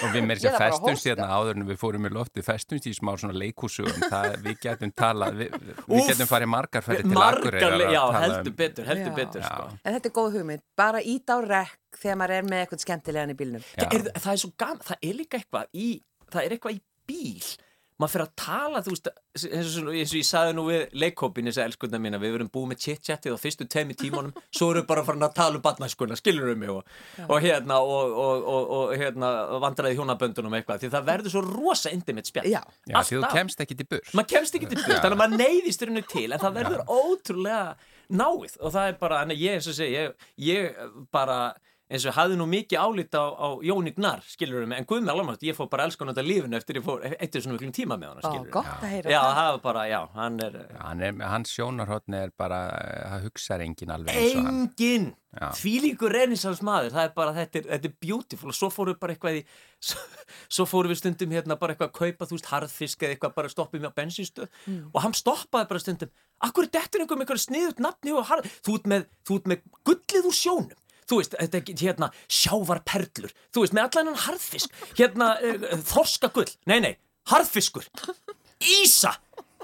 Og 0.04 0.10
við 0.14 0.18
er 0.20 0.26
bara 0.28 0.50
að 0.50 0.58
festumst 0.64 1.08
hérna 1.08 1.28
áður 1.38 1.58
en 1.60 1.66
við 1.68 1.78
fórum 1.80 2.06
í 2.08 2.12
lofti 2.14 2.44
festumst 2.44 2.88
í 2.90 2.92
smá 2.96 3.12
svona 3.20 3.36
leikúsugum 3.40 4.04
við 4.44 4.58
getum 4.64 4.92
talað 4.96 5.38
við, 5.42 5.56
við 5.88 6.08
getum 6.10 6.30
farið 6.30 6.50
margar 6.54 6.84
ferði 6.86 7.06
til 7.08 7.16
Margar, 7.18 7.40
Akureyrar 7.48 7.78
le- 7.80 7.86
að 7.88 7.94
já, 7.96 8.02
tala 8.04 8.24
um- 8.24 8.34
heldur 8.36 8.56
betur, 8.60 8.88
heldur 8.90 9.10
Já. 9.12 9.16
betur 9.20 9.40
Já. 9.40 9.48
sko. 9.50 9.68
En 9.84 9.96
þetta 9.98 10.10
er 10.10 10.16
góð 10.20 10.38
hugmynd, 10.38 10.64
bara 10.76 11.02
ít 11.14 11.26
á 11.32 11.36
rekk 11.44 12.00
þegar 12.04 12.18
maður 12.20 12.36
er 12.38 12.48
með 12.50 12.64
eitthvað 12.64 12.84
skemmtilegan 12.84 13.30
í 13.34 13.38
bílnum. 13.38 13.64
Já. 13.78 13.84
það, 13.84 13.94
er, 13.98 14.08
það 14.24 14.32
er 14.36 14.42
svo 14.44 14.52
gaman, 14.64 14.82
það 14.90 15.08
er 15.10 15.14
líka 15.22 15.40
eitthvað 15.40 15.66
í, 15.74 15.88
það 16.34 16.42
er 16.48 16.56
eitthvað 16.58 16.76
í 16.76 16.82
bíl 17.08 17.54
maður 18.00 18.12
fyrir 18.14 18.24
að 18.24 18.32
tala, 18.40 18.80
þú 18.82 18.92
veist 18.94 19.08
eins 19.44 19.74
og, 19.78 19.90
eins 19.94 20.12
og 20.12 20.18
ég 20.18 20.26
saði 20.26 20.54
nú 20.56 20.64
við 20.66 20.96
leikkópin 20.98 21.46
þess 21.50 21.60
að 21.60 21.68
elskundna 21.68 22.00
mína, 22.02 22.18
við 22.22 22.34
verum 22.34 22.50
búið 22.54 22.70
með 22.72 22.80
chit-chatið 22.84 23.36
á 23.36 23.38
fyrstu 23.38 23.66
tveimi 23.70 23.96
tímanum, 23.98 24.32
svo 24.56 24.70
erum 24.72 24.82
við 24.82 24.88
bara 24.90 25.04
farin 25.06 25.26
að 25.26 25.36
tala 25.38 25.60
um 25.60 25.64
batnæskuna, 25.64 26.18
skilur 26.18 26.50
um 26.50 26.62
mig 26.62 26.72
og, 26.74 26.82
og 27.28 27.44
hérna, 27.44 27.78
og, 27.78 28.16
og, 28.24 28.48
og, 28.54 28.72
og 28.78 28.94
hérna 28.98 29.30
vandræði 29.62 29.98
hjónaböndunum 30.00 30.58
eitthvað, 30.58 30.82
því 30.82 30.92
það 30.96 31.08
verður 31.12 31.34
svo 31.36 31.44
rosa 31.46 31.92
intimate 31.94 32.30
spjall. 32.30 32.50
Já. 32.50 32.60
Já, 32.90 32.98
því 32.98 33.20
þú 33.20 33.32
kemst 33.34 33.62
ekki 33.62 33.78
til 33.78 33.86
burs 33.90 34.14
maður 34.14 34.30
kemst 34.34 34.58
ekki 34.58 34.70
til 34.72 34.80
burt, 34.80 34.98
þannig 34.98 35.14
að 35.14 35.20
maður 35.22 35.44
neyðist 35.44 35.84
rauninu 35.84 36.06
til 36.10 36.26
en 36.26 36.42
það 36.42 36.58
verður 36.58 36.82
ótrúlega 36.90 37.62
náið 38.10 38.58
og 38.60 38.74
það 38.74 38.88
er 38.90 38.98
bara, 39.00 39.22
að 39.22 39.38
ég 39.38 39.58
eins 39.58 39.70
og 39.70 39.78
segi 39.78 39.94
ég, 39.94 40.26
ég 40.44 40.82
bara 41.14 41.38
eins 41.92 42.04
og 42.08 42.14
hafði 42.16 42.38
nú 42.40 42.46
mikið 42.48 42.80
álít 42.80 43.12
á, 43.12 43.24
á 43.28 43.48
Jóni 43.64 43.92
Gnar 43.92 44.22
skilur 44.24 44.64
mig, 44.64 44.78
en 44.80 44.86
guð 44.88 45.02
með 45.04 45.12
alveg 45.14 45.42
ég 45.44 45.56
fór 45.58 45.68
bara 45.72 45.84
elskan 45.84 46.08
þetta 46.10 46.24
lífinu 46.24 46.56
eftir 46.56 46.78
ég 46.80 46.86
fór 46.86 47.02
eittir 47.12 47.44
svona 47.44 47.58
miklum 47.58 47.74
tíma 47.76 47.98
með 48.00 48.14
hann 48.14 48.22
Ó, 48.22 48.28
skilur 48.30 48.54
gott 48.54 48.70
að 48.78 48.94
heyra 48.94 49.12
já, 49.12 49.18
það. 49.20 49.34
það 49.38 49.50
var 49.50 49.60
bara, 49.66 49.82
já, 49.90 49.98
hann 50.14 50.38
er 50.46 50.56
Hann 50.80 51.04
er, 51.04 51.18
hans 51.34 51.52
sjónarhóttni 51.52 52.22
er 52.22 52.32
bara 52.40 52.62
það 52.72 53.26
hugsaður 53.28 53.66
engin 53.66 53.94
alveg 53.98 54.16
eins 54.16 54.38
og 54.38 54.48
hann. 54.48 54.62
Engin 54.64 55.06
Já. 55.34 55.48
því 55.58 55.72
líkur 55.82 56.12
reynisans 56.14 56.60
maður 56.62 56.92
það 56.94 57.08
er 57.08 57.14
bara, 57.16 57.32
þetta 57.34 57.58
er, 57.58 57.64
þetta 57.72 57.88
er 57.90 57.94
beautiful. 58.06 58.52
Og 58.52 58.54
svo 58.54 58.68
fórum 58.70 58.94
við 58.94 59.00
bara 59.02 59.16
eitthvað 59.16 59.38
í 59.40 59.42
svo, 59.88 60.04
svo 60.56 60.66
fórum 60.70 60.92
við 60.94 61.00
stundum 61.00 61.34
hérna 61.34 61.56
bara 61.58 61.74
eitthvað 61.74 61.90
að 61.90 61.96
kaupa 61.98 62.28
þú 62.30 62.38
veist 62.38 62.50
harðfisk 62.52 63.02
eða 63.02 63.16
eitthvað 63.16 63.34
bara 63.40 63.50
stoppið 63.50 63.82
með 63.82 63.92
á 63.92 63.98
bensinstöð. 63.98 64.46
Mm. 64.70 64.78
og 64.92 65.02
hann 65.04 65.18
stoppaði 65.18 65.70
bara 65.72 65.82
stundum. 65.82 66.14
Akkur 66.46 66.68
er 66.68 66.72
dettur 66.78 67.02
einhver 67.02 67.18
með 67.18 67.26
eitthvað 67.26 67.44
sniðut 67.48 67.82
nafni 67.82 68.14
og 68.14 68.28
harð 68.30 68.46
þú 68.62 68.78
ert 68.78 68.88
með, 68.94 69.08
þú 69.26 69.40
ert 69.40 69.50
með 69.50 69.66
gullið 69.90 70.30
úr 70.30 70.38
sjónum 70.38 70.80
þú 71.10 71.18
veist, 71.20 71.36
þetta 71.40 71.60
er 71.60 71.82
hérna 71.84 72.08
sjávarperlur, 72.40 73.34
þú 73.54 73.64
veist, 73.64 73.76
með 73.76 73.86
allan 73.88 74.10
hann 74.12 74.22
harðfisk. 74.26 74.80
Hérna, 74.98 75.30
uh, 75.40 75.68
þorskagull. 75.90 76.48
Nei, 76.70 76.78
nei, 76.84 76.92
harðfiskur. 77.32 77.86
Ísa! 78.80 79.14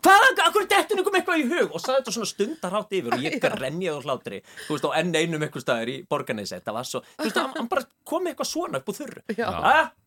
Hvaðan, 0.00 0.38
akkur 0.46 0.64
dettur 0.64 0.96
einhverjum 0.96 1.16
eitthvað 1.18 1.40
í 1.42 1.48
hug? 1.50 1.72
Og 1.76 1.80
sagði 1.82 1.98
þetta 1.98 2.12
svona 2.14 2.28
stundarhátt 2.30 2.94
yfir 2.96 3.16
og 3.18 3.24
ég 3.26 3.34
grenjaði 3.42 4.00
á 4.00 4.04
hlátri. 4.06 4.38
Þú 4.64 4.76
veist, 4.76 4.86
á 4.88 4.90
enn 4.96 5.10
einum 5.12 5.42
eitthvað 5.44 5.64
staðar 5.66 5.90
í 5.92 5.96
borgarnesi. 6.08 6.54
Þetta 6.56 6.72
var 6.72 6.88
svo, 6.88 7.02
þú 7.18 7.26
veist, 7.26 7.36
hann, 7.36 7.50
hann 7.58 7.68
bara 7.68 7.84
kom 8.08 8.24
með 8.24 8.32
eitthvað 8.32 8.48
svona 8.48 8.80
upp 8.80 8.88
úr 8.88 8.96
þurru. 8.96 9.24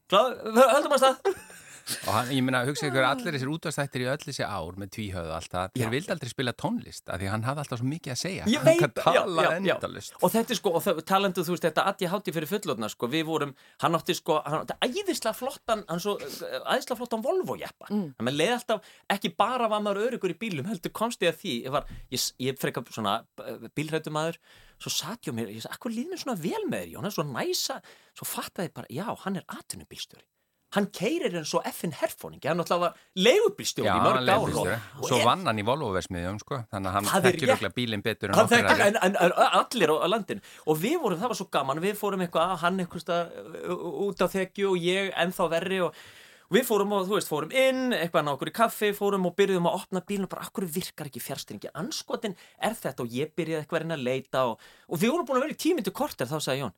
Klá- 0.10 0.34
höldum 0.74 0.96
að 0.98 1.04
stað 1.04 1.36
Og 2.08 2.12
hann, 2.16 2.32
ég 2.32 2.44
meina, 2.46 2.64
hugsa 2.68 2.88
ykkur 2.88 3.06
allir 3.08 3.36
þessir 3.36 3.52
útastættir 3.52 4.06
í 4.06 4.08
öll 4.12 4.22
þessi 4.22 4.46
ár 4.48 4.78
með 4.80 4.92
tvíhöðu 4.96 5.34
alltaf, 5.36 5.74
þeir 5.76 5.92
vildi 5.92 6.14
aldrei 6.14 6.32
spila 6.32 6.54
tónlist 6.56 7.12
af 7.12 7.20
því 7.20 7.32
hann 7.34 7.44
hafði 7.48 7.64
alltaf 7.64 7.82
svo 7.82 7.90
mikið 7.90 8.14
að 8.14 8.20
segja. 8.22 8.48
Ég 8.48 8.62
hann 8.62 8.70
veit, 8.70 8.84
kann 8.84 8.94
tala 9.00 9.46
endalust 9.58 10.16
og 10.24 10.34
þetta 10.34 10.56
er 10.56 10.60
sko, 10.60 10.74
og 10.80 11.02
talandu 11.10 11.44
þú 11.44 11.56
veist 11.56 11.68
þetta 11.68 11.86
að 11.92 12.06
ég 12.06 12.14
hátti 12.14 12.36
fyrir 12.36 12.52
fullotna 12.52 12.90
sko, 12.92 13.10
við 13.12 13.26
vorum 13.28 13.54
hann 13.84 13.98
átti 14.00 14.16
sko, 14.18 14.40
hann 14.46 14.64
átti 14.64 14.78
æðislega 14.88 15.36
flottan 15.38 15.86
hann 15.90 16.04
svo, 16.04 16.16
eh, 16.24 16.60
æðislega 16.64 17.00
flottan 17.02 17.24
Volvo 17.24 17.58
jeppa 17.60 17.90
mm. 17.90 18.10
hann 18.20 18.30
með 18.30 18.40
leið 18.40 18.56
alltaf, 18.58 18.92
ekki 19.16 19.34
bara 19.38 19.70
var 19.72 19.84
maður 19.84 20.08
örugur 20.08 20.34
í 20.34 20.38
bílum, 20.40 20.68
heldur 20.72 20.94
komst 20.96 21.24
ég 21.26 21.34
að 21.34 21.42
því 21.44 21.56
ég 21.68 21.76
var, 21.76 21.90
ég, 22.14 22.28
ég 22.48 22.60
frekar 22.62 22.88
svona 22.94 23.20
bílrættumæður, 23.76 24.40
svo 24.82 24.94
satt 24.94 25.28
ég 25.28 25.36
á 25.36 25.38
mér 25.40 25.52
ég 25.54 25.64
sagði, 25.64 25.78
akkur 25.78 25.96
líð 25.96 26.12
mér 26.12 26.24
svona 26.24 26.40
vel 26.40 26.64
með 26.68 26.86
þér, 26.86 26.94
Jón 26.94 27.04
hann 27.04 27.12
er 27.12 27.18
svo 27.18 27.28
næsa, 27.30 27.80
svo 28.18 28.30
fattaði 28.30 28.70
ég 28.70 28.78
bara, 28.80 28.94
já, 28.94 29.08
hann 29.26 29.40
er 29.40 29.48
atvinnubílstjóri 29.60 30.28
hann 30.74 30.88
keirir 30.94 31.36
en 31.38 31.46
svo 31.46 31.62
effin 31.68 31.94
herfóningi, 31.94 32.48
hann 32.50 32.58
náttúrulega 32.58 32.88
var 32.88 33.28
leigubílstjóri 33.28 33.90
Já, 33.90 33.94
í 33.94 34.02
mörg 34.02 34.32
ár 34.34 34.56
og, 34.64 34.72
og 35.04 35.06
Svo 35.12 35.20
vann 35.26 35.46
hann 35.46 35.62
í 35.62 35.66
Volvo-versmiðjum 35.68 36.40
sko, 36.42 36.60
þannig 36.74 36.90
að 36.90 36.98
hann 36.98 37.28
þekkir 37.28 37.54
örugglega 37.54 37.78
bílinn 37.78 38.06
betur 38.06 38.34
en 38.34 38.42
okkur 38.42 38.58
aðrir. 38.72 38.84
en, 38.88 38.98
en, 39.06 39.20
en 39.28 39.36
allir 39.62 39.94
á, 39.94 39.96
á 40.02 40.08
landinu. 40.10 40.44
Og 40.66 40.82
við 40.82 40.98
vorum, 41.04 41.22
það 41.22 41.34
var 41.34 41.42
svo 41.44 41.48
gaman, 41.54 41.84
við 41.84 41.96
fórum 42.00 42.26
eitthvað 42.26 42.58
hann 42.64 42.84
eitthvað 42.84 43.06
stað, 43.06 43.40
út 44.08 44.26
á 44.26 44.28
þekju 44.34 44.74
og 44.74 44.90
ég 44.90 45.14
ennþá 45.24 45.50
verri 45.54 45.80
og, 45.86 46.02
og 46.50 46.58
við 46.58 46.68
fórum 46.72 46.98
og 46.98 47.08
þú 47.08 47.18
veist, 47.20 47.32
fórum 47.32 47.54
inn, 47.54 47.86
eitthvað 48.00 48.26
ná 48.26 48.34
okkur 48.34 48.54
í 48.54 48.58
kaffi 48.58 48.92
fórum 48.98 49.30
og 49.30 49.38
byrjuðum 49.38 49.70
að 49.70 49.80
opna 49.82 50.04
bílun 50.10 50.26
og 50.26 50.34
bara, 50.34 50.50
akkur 50.50 50.66
virkar 50.66 51.12
ekki 51.12 51.22
fjárstringi, 51.22 51.70
anskotin 51.78 52.38
er 52.58 52.78
þetta? 52.80 53.06
Og 53.06 53.14
ég 53.14 53.34
byrjaði 53.38 53.62
eitthvað 53.62 53.84
að 53.84 53.86
reyna 53.86 54.00
að 54.00 54.08
leita 54.10 54.46
og, 54.50 54.70
og 54.90 55.02
við 55.02 55.14
vorum 55.14 55.30
búin 55.30 55.42
að 55.42 55.48
vera 55.48 55.58
í 55.58 55.64
tímyndu 55.68 55.94
korter 55.96 56.30
þá 56.30 56.38
sagði 56.40 56.66
Jón, 56.66 56.78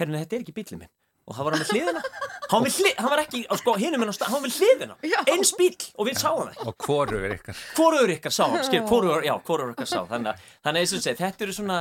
herrinu 0.00 0.20
þetta 0.22 0.36
er 0.36 0.44
ekki 0.44 0.56
bílinn 0.60 0.84
minn 0.84 0.94
og 1.28 1.36
það 1.36 1.46
var 1.46 1.56
hann 1.56 1.62
með 1.62 1.72
hliðina. 1.74 2.02
Hann 2.50 2.56
var, 2.56 2.64
með 2.66 2.76
hlið, 2.80 2.94
hann 2.98 3.12
var 3.12 3.20
ekki, 3.22 3.40
sko, 3.60 3.74
hinum 3.78 4.02
minn 4.02 4.10
á 4.10 4.14
stað, 4.16 4.30
hann 4.32 4.40
var 4.40 4.46
með 4.48 4.56
hliðina. 4.58 4.96
Eins 5.30 5.52
bíl 5.58 5.74
og 5.94 6.08
við 6.08 6.16
sáum 6.18 6.40
það. 6.48 6.62
Og 6.66 6.86
hvorugur 6.86 7.34
ykkar. 7.36 7.60
hvoruður 7.76 8.14
ykkar 8.16 8.34
sá, 8.34 8.44
skil, 8.66 8.80
hvoruður, 8.88 9.26
já, 9.28 9.34
hvoruður 9.46 9.74
ykkar 9.76 9.90
sá. 9.92 10.00
Þannig 10.10 10.32
að, 10.32 10.48
þannig 10.64 10.80
að 10.80 10.82
eins 10.82 10.94
og 10.96 11.04
segi, 11.04 11.20
þetta 11.20 11.46
eru 11.46 11.54
svona 11.60 11.78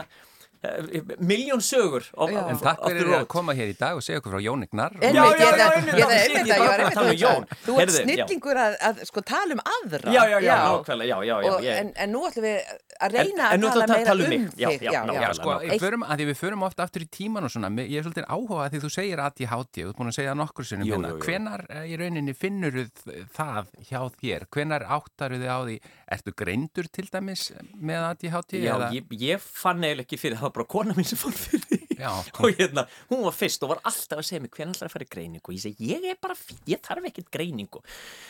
miljón 1.20 1.62
sögur 1.64 2.04
of. 2.20 2.30
En 2.34 2.60
takk 2.60 2.84
fyrir 2.88 3.14
að 3.20 3.26
koma 3.32 3.56
hér 3.56 3.72
í 3.72 3.78
dag 3.80 3.96
og 4.00 4.04
segja 4.04 4.20
okkur 4.20 4.36
frá 4.36 4.44
Jóni 4.44 4.68
Gnar. 4.72 4.96
Einmitt, 5.00 5.16
Já, 5.16 5.24
já, 5.24 5.40
ég 5.40 5.60
ég 5.90 6.04
að 6.04 6.20
ég 6.20 6.50
ég 6.50 6.60
var 6.60 6.70
að 6.70 6.84
einmitt 6.84 7.00
um 7.00 7.04
að 7.04 7.10
hugsa, 7.10 7.24
Jón. 7.24 7.48
Þú 7.66 7.80
ert 7.84 7.96
snillingur 7.96 8.60
að, 8.66 8.78
að 8.90 9.02
sko 9.10 9.24
tala 9.30 9.56
um 9.56 9.64
aðra 9.64 10.14
já, 10.14 10.22
já, 10.34 10.38
já, 10.44 10.56
nákvæmlega, 10.68 11.10
já, 11.10 11.18
já, 11.30 11.36
já, 11.46 11.52
Og, 11.54 11.64
ég, 11.64 11.80
en, 11.84 11.92
en 11.96 12.14
nú 12.14 12.24
ætlum 12.28 12.48
við 12.50 12.58
að 13.00 13.16
reyna 13.16 13.50
en 13.56 13.64
að 13.64 13.72
tala 13.72 13.86
að 13.86 13.94
meira 13.94 14.14
um 14.14 14.20
um 14.20 14.50
þig 14.50 14.60
já, 14.60 14.70
Já, 14.92 15.00
nákvæmlega. 15.08 15.34
sko, 15.40 15.54
Eitt- 15.64 15.84
förum, 15.84 16.04
að 16.04 16.20
því 16.20 16.26
við 16.30 16.38
förum 16.42 16.66
ofta 16.68 16.84
aftur 16.84 17.06
í 17.06 17.10
tíman 17.16 17.48
og 17.48 17.54
svona, 17.54 17.70
ég 17.80 17.96
er 18.02 18.04
svolítið 18.08 18.28
áhuga 18.28 18.66
að 18.66 18.74
því 18.76 18.82
þú 18.84 18.92
segir 18.96 19.22
ADHD, 19.24 19.80
þú 19.80 19.88
ert 19.94 20.00
búin 20.02 20.12
að 20.12 20.18
segja 20.20 20.36
nokkur 20.36 20.68
sinnum 20.68 20.90
hérna, 20.90 21.14
hvenar 21.24 21.64
eh, 21.70 21.86
í 21.88 22.00
rauninni 22.02 22.36
finnur 22.36 22.80
það 23.38 23.72
hjá 23.88 24.02
þér, 24.20 24.48
hvenar 24.52 24.86
áttar 25.00 25.36
þið 25.38 25.48
á 25.48 25.58
því, 25.64 25.78
ertu 26.18 26.36
greindur 26.44 26.90
til 26.92 27.08
dæmis 27.08 27.46
með 27.80 28.08
ADHD? 28.10 28.60
já, 28.66 28.74
eða? 28.76 28.92
ég, 28.98 29.16
ég 29.24 29.40
fann 29.48 29.80
eiginlega 29.84 30.08
ekki 30.10 30.20
fyrir 30.20 30.42
það 30.42 30.49
var 30.50 30.58
bara 30.58 30.70
kona 30.76 30.98
mín 30.98 31.08
sem 31.08 31.20
fann 31.20 31.38
fyrir 31.38 31.86
Já. 32.00 32.12
og 32.44 32.54
hérna, 32.56 32.86
hún 33.10 33.24
var 33.26 33.36
fyrst 33.36 33.64
og 33.66 33.74
var 33.74 33.82
alltaf 33.84 34.22
að 34.22 34.28
segja 34.28 34.44
mig 34.44 34.54
hvernig 34.56 34.78
ætlar 34.78 34.90
að 34.90 34.94
fara 34.96 35.08
í 35.08 35.14
greiningu? 35.16 35.46
Og 35.46 35.58
ég 35.58 35.64
segi, 35.66 35.90
ég 35.94 36.06
er 36.14 36.20
bara 36.22 36.38
fín, 36.40 36.60
ég 36.70 36.84
þarf 36.86 37.10
ekkert 37.10 37.32
greiningu. 37.34 37.82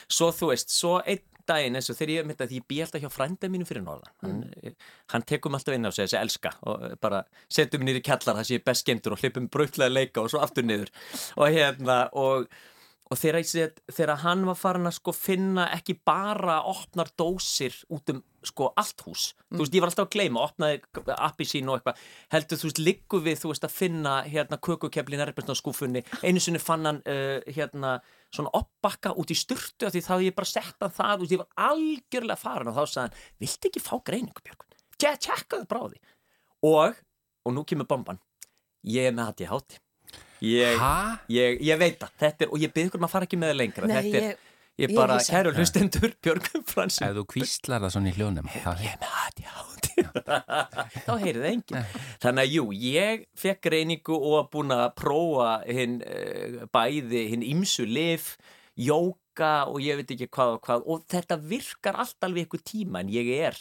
Svo 0.09 0.31
þú 0.35 0.53
veist, 0.53 0.73
svo 0.73 0.95
einn 1.03 1.21
daginn 1.49 1.77
eins 1.79 1.89
og 1.89 1.97
þegar 1.97 2.13
ég 2.13 2.27
myndi 2.29 2.45
að 2.45 2.55
ég 2.57 2.65
bý 2.69 2.79
alltaf 2.83 3.01
hjá 3.01 3.09
frænda 3.13 3.49
mínu 3.49 3.65
fyrir 3.65 3.85
norðan. 3.85 4.11
Hann, 4.21 4.73
hann 5.13 5.27
tekum 5.29 5.57
alltaf 5.57 5.77
inn 5.77 5.89
á 5.89 5.91
sig 5.91 6.05
þessi 6.05 6.19
elska 6.19 6.51
og 6.69 6.83
bara 7.01 7.23
setjum 7.49 7.89
í 7.89 7.95
kjallar 8.05 8.37
það 8.39 8.49
sé 8.49 8.59
ég 8.59 8.65
best 8.67 8.85
skemmtur 8.85 9.15
og 9.15 9.23
hlipum 9.23 9.49
bröðlega 9.49 9.93
leika 9.93 10.21
og 10.21 10.29
svo 10.33 10.43
aftur 10.45 10.67
niður. 10.67 10.93
Og 11.37 11.55
hérna 11.55 12.03
og 12.17 12.49
Og 13.09 13.17
þegar, 13.17 13.71
þegar 13.89 14.19
hann 14.21 14.43
var 14.45 14.57
farin 14.59 14.85
að 14.85 14.99
sko 14.99 15.13
finna 15.17 15.63
ekki 15.73 15.95
bara 16.05 16.59
opnar 16.69 17.09
dósir 17.17 17.73
út 17.89 18.11
um 18.13 18.19
sko 18.47 18.69
allt 18.79 19.01
hús. 19.05 19.33
Mm. 19.49 19.57
þú 19.57 19.63
veist, 19.63 19.75
ég 19.75 19.83
var 19.83 19.91
alltaf 19.91 20.07
að 20.07 20.13
gleyma, 20.15 20.43
opnaði 20.45 20.79
appi 21.15 21.47
sín 21.47 21.69
og 21.71 21.79
eitthvað, 21.79 22.03
heldur 22.33 22.61
þú 22.61 22.69
veist, 22.69 22.81
liggu 22.85 23.21
við 23.25 23.41
þú 23.41 23.51
veist 23.53 23.67
að 23.67 23.75
finna 23.75 24.13
hérna 24.27 24.59
kökukefli 24.67 25.19
nærmest 25.19 25.51
á 25.51 25.55
skúfunni, 25.59 26.03
einu 26.23 26.43
sinni 26.43 26.61
fann 26.63 26.87
hann 26.89 27.01
uh, 27.03 27.39
hérna 27.49 27.97
svona 28.29 28.53
oppbakka 28.59 29.15
út 29.17 29.33
í 29.33 29.37
styrtu 29.37 29.89
því 29.89 30.03
þá 30.05 30.11
hef 30.15 30.25
ég 30.27 30.37
bara 30.37 30.51
sett 30.53 30.85
hann 30.85 30.95
það 30.95 31.25
og 31.25 31.33
ég 31.33 31.43
var 31.43 31.69
algjörlega 31.71 32.39
farin 32.39 32.71
og 32.71 32.77
þá 32.77 32.83
sagði 32.85 33.05
hann, 33.07 33.19
viltu 33.43 33.71
ekki 33.71 33.83
fá 33.83 33.93
greiningu 34.05 34.45
Björgun? 34.45 34.79
Tjekkaðu 34.99 35.67
bráði 35.69 36.01
og, 36.67 36.97
og 37.47 37.55
nú 37.55 37.63
kemur 37.65 37.87
bomban. 37.89 38.19
Ég 38.85 39.09
er 39.09 39.15
með 39.15 39.31
hætti 39.31 39.47
hátti 39.49 39.79
Ég, 40.39 40.79
ég, 41.27 41.57
ég 41.67 41.79
veit 41.79 41.97
það, 41.99 42.11
þetta 42.21 42.45
er, 42.45 42.51
og 42.53 42.61
ég 42.63 42.71
ykkur 42.71 43.01
maður 43.01 43.09
að 43.09 43.13
fara 43.17 43.27
ekki 43.27 43.39
með 43.41 43.57
lengra. 43.59 43.89
Nei, 43.89 43.95
þetta 43.97 44.19
er, 44.19 44.27
ég- 44.29 44.48
ég 44.79 44.93
ég 44.93 44.97
bara, 44.97 45.17
vissi 45.19 45.35
kæru 45.35 45.53
hlustendur 45.55 46.15
Björgum 46.23 46.63
Fransson 46.67 47.07
Ef 47.09 47.17
þú 47.17 47.25
kvíslar 47.33 47.83
það 47.83 47.95
svona 47.95 48.11
í 48.11 48.15
hljónum 48.17 48.49
ég 48.49 48.65
er 48.65 48.99
með 49.01 49.17
ADHD. 49.25 49.89
Þá 51.05 51.13
heyrið 51.19 51.41
það 51.41 51.49
enginn. 51.51 51.89
Þannig 52.23 52.43
að 52.43 52.53
jú, 52.55 52.65
ég 52.83 53.25
fekk 53.39 53.71
reyningu 53.73 54.15
og 54.15 54.35
var 54.37 54.47
búin 54.53 54.75
að 54.75 54.85
prófa 54.99 55.49
hinn 55.67 55.99
uh, 56.05 56.61
bæði, 56.73 57.25
hinn 57.33 57.45
ymsu 57.45 57.87
lif 57.89 58.33
jóka 58.79 59.51
og 59.69 59.81
ég 59.83 59.99
veit 59.99 60.13
ekki 60.15 60.29
hvað 60.31 60.55
og 60.55 60.63
hvað. 60.67 60.87
Og 60.87 61.03
þetta 61.11 61.39
virkar 61.51 61.99
allt 61.99 62.27
alveg 62.27 62.47
ykkur 62.47 62.63
tíma 62.71 63.03
en 63.03 63.11
ég 63.13 63.31
er 63.49 63.59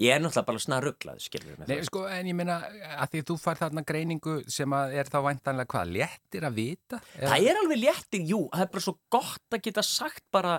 ég 0.00 0.14
er 0.14 0.22
náttúrulega 0.22 0.46
bara 0.48 0.62
snar 0.64 0.86
rugglað 0.86 1.20
skilur 1.24 1.58
við 1.60 1.68
Nei, 1.70 1.82
sko, 1.88 2.06
en 2.08 2.30
ég 2.30 2.36
meina 2.38 2.58
að 2.96 3.12
því 3.14 3.22
þú 3.30 3.36
fær 3.42 3.60
þarna 3.60 3.84
greiningu 3.88 4.36
sem 4.50 4.76
að 4.76 4.96
er 5.02 5.10
þá 5.12 5.18
væntanlega 5.28 5.72
hvað, 5.74 5.92
léttir 5.98 6.46
að 6.48 6.56
vita? 6.60 7.02
Það 7.18 7.48
er 7.52 7.60
alveg 7.62 7.82
léttir, 7.84 8.24
jú, 8.32 8.40
það 8.54 8.64
er 8.66 8.72
bara 8.74 8.86
svo 8.86 8.96
gott 9.12 9.56
að 9.58 9.64
geta 9.68 9.84
sagt 9.86 10.24
bara, 10.32 10.56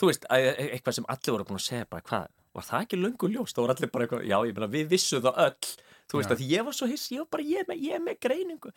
þú 0.00 0.10
veist, 0.10 0.26
e- 0.34 0.68
eitthvað 0.74 0.98
sem 0.98 1.08
allir 1.14 1.36
voru 1.36 1.48
búin 1.52 1.60
að 1.62 1.68
segja 1.68 1.90
bara, 1.90 2.06
hvað, 2.10 2.26
var 2.58 2.66
það 2.66 2.84
ekki 2.88 2.98
löngu 2.98 3.30
ljós? 3.30 3.54
Það 3.54 3.62
voru 3.62 3.76
allir 3.76 3.94
bara 3.94 4.06
eitthvað, 4.08 4.26
já, 4.26 4.36
ég 4.48 4.58
meina, 4.58 4.70
við 4.74 4.90
vissum 4.90 5.22
það 5.22 5.40
öll, 5.46 5.72
þú 6.10 6.18
veist, 6.18 6.30
Já. 6.32 6.34
að 6.34 6.46
ég 6.50 6.64
var 6.66 6.74
svo 6.74 6.86
hiss, 6.90 7.04
ég 7.14 7.22
var 7.22 7.28
bara, 7.36 7.44
ég 7.46 7.62
er 7.62 7.68
með, 7.70 7.82
ég 7.86 7.94
er 7.94 8.02
með 8.02 8.16
greiningu. 8.26 8.72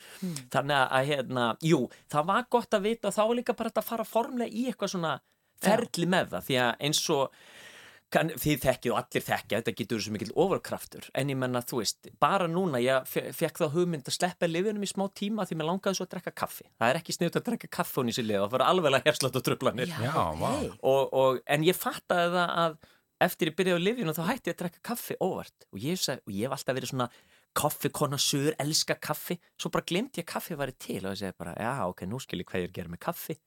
Þannig 0.53 0.75
að, 0.77 1.07
hérna, 1.09 1.45
jú, 1.65 1.79
það 2.13 2.27
var 2.29 2.45
gott 2.53 2.77
að 2.77 2.85
vita 2.85 3.09
þá 3.15 3.23
líka 3.33 3.55
bara 3.57 3.71
þetta 3.73 3.81
að 3.81 3.89
fara 3.89 4.05
formlega 4.05 4.53
í 4.53 4.67
eitthvað 4.69 4.93
svona 4.93 5.15
ferli 5.63 6.05
með 6.11 6.33
það, 6.35 6.45
því 6.49 6.57
að 6.59 6.71
eins 6.85 7.01
og, 7.15 7.37
kann, 8.13 8.29
þið 8.39 8.61
þekkið 8.63 8.93
og 8.93 8.99
allir 9.01 9.23
þekkja, 9.25 9.59
þetta 9.59 9.73
getur 9.79 10.01
svo 10.05 10.13
mikill 10.15 10.31
overkraftur, 10.45 11.09
en 11.17 11.31
ég 11.33 11.39
menna, 11.41 11.61
þú 11.65 11.81
veist, 11.81 12.09
bara 12.21 12.47
núna, 12.47 12.79
ég 12.83 13.07
fe- 13.09 13.31
fekk 13.35 13.61
þá 13.63 13.67
hugmynd 13.75 14.07
að 14.09 14.17
sleppa 14.17 14.49
lifinum 14.49 14.85
í 14.85 14.89
smá 14.93 15.05
tíma 15.17 15.45
því 15.49 15.57
mér 15.59 15.69
langaði 15.71 15.99
svo 15.99 16.07
að 16.07 16.11
drekka 16.15 16.33
kaffi. 16.43 16.65
Það 16.79 16.89
er 16.93 16.99
ekki 17.01 17.15
sniðut 17.17 17.39
að 17.41 17.45
drekka 17.49 17.71
kaffi 17.79 17.99
hún 18.01 18.13
í 18.13 18.15
sér 18.17 18.27
liða, 18.29 18.45
það 18.47 18.53
fyrir 18.55 18.65
alveg 18.69 18.97
að 18.99 19.07
hefslátt 19.11 19.39
og 19.41 19.45
tröflanir. 19.49 19.93
En 21.57 21.63
ég 21.67 21.75
fattaði 21.79 22.33
það 22.37 22.57
að 22.63 22.77
eftir 23.23 23.47
ég 23.51 23.55
byrjaði 23.55 23.79
á 23.79 23.85
lifinu 23.87 24.13
þá 24.17 24.23
hætti 24.27 24.49
ég 24.51 24.55
að 24.57 24.61
drekka 24.63 24.81
kaffi 24.91 25.15
óvart. 25.23 25.67
Og 25.71 25.79
ég, 25.79 25.99
sag, 26.01 26.19
og 26.27 26.33
ég 26.35 26.43
hef 26.49 26.57
alltaf 26.57 26.75
verið 26.75 26.91
svona 26.91 27.09
kaffikonasur, 27.53 28.53
elska 28.59 28.95
kaffi. 28.99 29.37
Svo 29.59 29.71
bara 29.73 29.85
glemdi 29.87 30.19
ég 30.21 30.25
að 30.27 30.31
kaffi 30.33 30.57
væri 30.59 30.75
til 30.81 30.99
og 31.05 31.13
ég 31.13 31.21
segi 31.21 31.37
bara, 31.39 31.53
já 31.55 31.73
ok, 31.87 32.03
nú 32.09 32.19
skil 32.21 32.41
ég 32.43 32.49
hvað 32.49 32.63
ég 32.63 32.67
er 32.67 32.71
að 32.73 32.77
gera 32.79 32.91
með 32.93 33.01
kaffi 33.05 33.37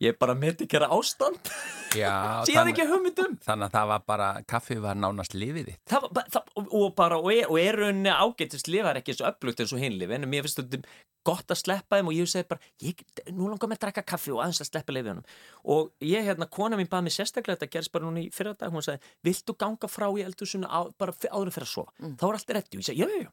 ég 0.00 0.16
bara 0.20 0.34
með 0.38 0.62
ekki 0.64 0.78
að 0.80 0.92
ástand. 0.96 1.50
Já, 1.98 2.10
síðan 2.48 2.70
ekki 2.72 2.84
hugmyndum 2.88 3.34
Þannig 3.44 3.66
að 3.66 3.74
það 3.74 3.88
var 3.90 4.02
bara, 4.08 4.28
kaffi 4.48 4.76
var 4.80 4.96
nánast 4.96 5.34
lifið 5.36 5.66
þitt. 5.72 5.80
það, 5.90 6.04
var 6.16 6.28
það, 6.36 6.50
og, 6.70 6.84
bara, 6.96 7.18
og 7.20 7.30
er, 7.34 7.48
og 7.50 7.58
er 7.60 7.78
rauninni 7.82 8.12
ágættist 8.14 8.68
lifar 8.70 9.00
ekki 9.00 9.12
eins 9.14 9.22
og 9.24 9.32
upplugt 9.34 9.60
eins 9.64 9.74
og 9.74 9.82
hinlif 9.82 10.12
en 10.14 10.28
mér 10.30 10.46
finnst 10.46 10.60
þetta 10.62 10.80
gott 11.26 11.52
að 11.52 11.58
sleppa 11.60 11.98
þeim 11.98 12.08
og 12.08 12.14
ég 12.16 12.30
segi 12.30 12.46
bara, 12.48 12.62
ég, 12.86 13.02
nú 13.34 13.50
langar 13.50 13.68
mig 13.68 13.76
að 13.76 13.82
drekka 13.88 14.04
kaffi 14.14 14.30
og 14.32 14.38
aðeins 14.44 14.62
að 14.64 14.70
sleppa 14.70 14.94
lifinum 14.96 15.20
og 15.74 15.90
ég, 16.06 16.22
hérna, 16.30 16.46
kona 16.48 16.78
mín 16.80 16.88
baði 16.88 17.08
mig 17.10 17.16
sérstaklega 17.18 17.58
þetta 17.60 17.72
gerist 17.74 17.92
bara 17.92 18.06
núna 18.08 18.22
í 18.22 18.30
fyrra 18.32 18.54
dag, 18.56 18.72
hún 18.72 18.86
sagði 18.86 19.12
viltu 19.28 19.56
ganga 19.60 19.90
frá 19.90 20.06
í 20.16 20.24
eldhúsinu 20.24 20.70
á, 20.70 20.80
bara 20.96 21.12
fyr- 21.12 21.34
áður 21.34 21.50
en 21.50 21.56
fyrir 21.58 21.68
að 21.68 21.74
sofa, 21.74 21.92
þá 22.22 22.24
er 22.30 22.38
allt 22.38 22.54
rétti 22.56 22.78
og 22.78 22.80
ég 22.80 22.88
segi, 22.88 23.02
já, 23.02 23.10
já, 23.10 23.20
já. 23.26 23.30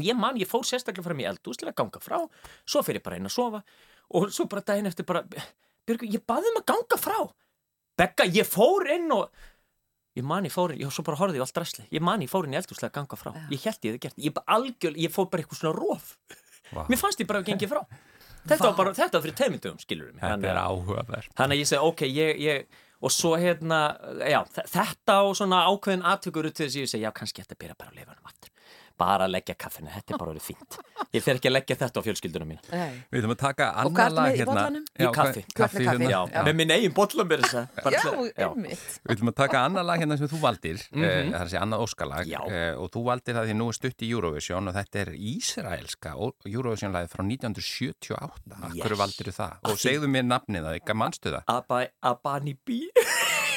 Og 0.00 0.06
ég 0.08 0.16
man, 0.18 0.40
ég 0.40 0.48
fór 0.50 0.64
sérstaklega 0.66 1.04
fram 1.06 1.20
í 1.22 1.28
eldhús 1.28 1.60
til 1.60 1.68
að 1.70 1.76
ganga 1.78 2.00
frá 2.02 2.18
svo 2.64 2.82
fyrir 2.82 3.04
bara 3.04 3.20
inn 3.20 3.28
að 3.28 3.34
sofa 3.36 3.60
og 4.16 4.30
svo 4.32 4.48
bara 4.50 4.64
daginn 4.72 4.88
eftir 4.90 5.04
bara 5.06 5.22
Björgu, 5.88 6.10
ég 6.14 6.22
baði 6.28 6.52
um 6.52 6.60
að 6.60 6.68
ganga 6.70 6.98
frá. 7.00 7.16
Begga, 7.98 8.26
ég 8.30 8.48
fór 8.48 8.86
inn 8.94 9.10
og 9.14 9.32
ég 10.18 10.26
man 10.26 10.46
ég 10.46 10.54
fór 10.54 10.74
inn, 10.74 10.82
ég 10.84 10.94
svo 10.94 11.04
bara 11.06 11.18
horfði 11.20 11.40
ég 11.40 11.46
allt 11.46 11.56
drasli. 11.58 11.84
Ég 11.92 12.04
man 12.04 12.22
ég 12.22 12.30
fór 12.30 12.46
inn 12.46 12.54
í 12.54 12.60
eldhúslega 12.60 12.92
að 12.92 12.96
ganga 13.00 13.18
frá. 13.18 13.32
Ég 13.50 13.66
held 13.66 13.82
ég 13.82 13.90
hefði 13.90 14.02
gert, 14.06 14.22
ég, 14.22 14.34
bara 14.36 14.58
algjör, 14.58 14.96
ég 15.02 15.12
fór 15.12 15.28
bara 15.32 15.44
eitthvað 15.44 15.60
svona 15.62 15.74
róf 15.78 16.14
Vá. 16.72 16.86
mér 16.88 17.00
fannst 17.00 17.20
ég 17.20 17.28
bara 17.28 17.42
að 17.42 17.50
gengi 17.50 17.68
frá. 17.70 17.82
Þetta 18.48 18.64
var 18.64 18.72
bara, 18.74 18.92
þetta 18.98 19.14
var 19.14 19.22
fyrir 19.22 19.36
teimindugum, 19.38 19.76
skilur 19.78 20.08
mig. 20.10 20.18
Þetta 20.18 20.48
er 20.50 20.58
áhugaverð. 20.58 21.28
Þannig 21.38 21.54
að 21.54 21.60
ég 21.60 21.68
segi, 21.70 21.90
ok, 21.92 22.00
ég, 22.10 22.40
ég 22.42 22.80
og 23.06 23.12
svo 23.14 23.36
hérna, 23.38 23.78
já, 24.26 24.40
þetta 24.72 25.18
og 25.28 25.36
svona 25.38 25.60
ákveðin 25.70 26.02
aðtökur 26.10 26.48
út 26.50 26.56
til 26.58 26.66
þess 26.66 26.78
að 26.80 26.82
ég 26.82 26.90
segi, 26.90 27.04
já, 27.04 27.12
kannski 27.14 27.44
þetta 27.44 27.58
byrja 27.60 27.76
bara 27.78 27.92
að 27.94 28.00
lifa 28.00 28.16
um 28.16 28.32
aftur 28.32 28.51
bara 28.98 29.24
að 29.26 29.32
leggja 29.36 29.54
kaffinu, 29.58 29.88
þetta 29.94 30.14
er 30.14 30.18
bara 30.18 30.32
verið 30.32 30.46
fínt 30.50 30.78
ég 31.12 31.22
fer 31.22 31.36
ekki 31.38 31.48
að 31.50 31.54
leggja 31.56 31.76
þetta 31.82 32.00
á 32.00 32.02
fjölskyldunum 32.06 32.48
mína 32.52 32.62
Nei. 32.72 32.92
Við 33.12 33.20
ætlum 33.22 33.34
að 33.34 33.40
taka 33.42 33.66
annar 33.82 34.10
lag 34.16 34.36
hérna. 34.36 34.64
Í 34.98 35.08
kaffi. 35.12 35.42
kaffi 35.52 35.52
með 35.52 35.56
kaffi? 35.56 35.86
hérna. 35.88 36.10
já, 36.12 36.20
Já. 36.32 36.42
með 36.46 36.54
minn 36.60 36.70
eigin 36.76 36.94
bollan 36.96 37.28
mér 37.28 37.42
þess 37.42 37.54
að. 37.54 37.66
Við 39.02 39.12
ætlum 39.16 39.30
að 39.32 39.36
taka 39.42 39.62
annar 39.66 39.84
lag 39.88 40.00
hérna 40.02 40.16
sem 40.18 40.28
þú 40.28 40.40
valdir, 40.42 40.80
mm 40.92 41.02
Mhm. 41.02 41.32
það 41.32 41.40
er 41.40 41.44
að 41.44 41.50
segja 41.52 41.62
annað 41.66 41.82
óskalag 41.86 42.32
uh, 42.32 42.82
og 42.82 42.90
þú 42.94 43.02
valdir 43.04 43.34
það 43.36 43.46
því 43.50 43.56
nú 43.58 43.68
er 43.68 43.76
stutt 43.78 44.02
í 44.02 44.10
Eurovision 44.12 44.68
og 44.68 44.74
þetta 44.74 45.00
er 45.02 45.10
Ísraelska 45.32 46.14
Eurovision-lagið 46.46 47.12
frá 47.12 47.22
1978. 47.26 48.56
Akkur 48.62 48.92
Yes. 48.94 48.98
valdir 48.98 49.32
það? 49.32 49.52
Og 49.68 49.76
segðu 49.78 50.08
mér 50.08 50.24
nafnið 50.26 50.62
það, 50.66 50.78
ekki 50.80 50.94
mannstu 50.96 51.30
það? 51.32 51.44
Aba- 51.48 51.90
Abani 52.02 52.54
B 52.64 52.88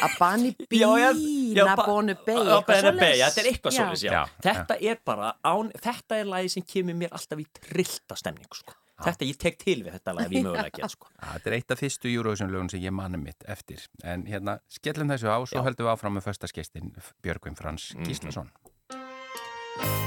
Abani 0.06 0.54
B, 0.58 0.68
Já, 0.82 0.90
já, 1.02 1.12
já, 1.12 1.66
ba- 1.66 1.76
Nabonu 1.76 2.16
B 2.26 2.36
Abani 2.58 2.92
B, 3.00 3.12
já, 3.20 3.28
þetta 3.30 3.44
er 3.44 3.52
eitthvað. 3.52 4.00
Já, 4.06 4.24
Þetta 4.46 4.78
er 4.82 5.00
bara, 5.06 5.34
án, 5.44 5.70
þetta 5.82 6.20
er 6.22 6.26
lagi 6.32 6.50
sem 6.56 6.64
kemur 6.64 6.98
mér 7.04 7.14
alltaf 7.16 7.40
í 7.42 7.46
trillta 7.60 8.16
stemningu, 8.20 8.56
sko. 8.62 8.74
Þetta, 8.96 9.26
ég 9.28 9.36
tek 9.36 9.58
til 9.60 9.82
við 9.84 9.92
þetta 9.98 10.14
lag, 10.16 10.30
við 10.32 10.44
mögulega 10.46 10.70
ekki, 10.72 10.88
sko. 10.94 11.10
Ja, 11.20 11.34
þetta 11.36 11.52
er 11.52 11.56
eitt 11.58 11.74
af 11.76 11.82
fyrstu 11.84 12.12
Eurovision-lögun 12.14 12.70
sem 12.72 12.80
ég 12.86 12.96
manni 12.96 13.20
mitt 13.20 13.44
eftir. 13.52 13.84
En 14.08 14.24
hérna, 14.30 14.60
skellum 14.72 15.12
þessu 15.12 15.28
á, 15.28 15.38
svo 15.44 15.60
Já. 15.60 15.66
höldum 15.68 15.90
við 15.90 15.94
áfram 15.98 16.16
með 16.16 16.30
föstaskestin 16.30 16.94
Björgvin 17.26 17.60
Frans 17.60 17.92
Mhm. 17.98 18.08
Gíslason. 18.08 18.52
Abani 19.76 20.05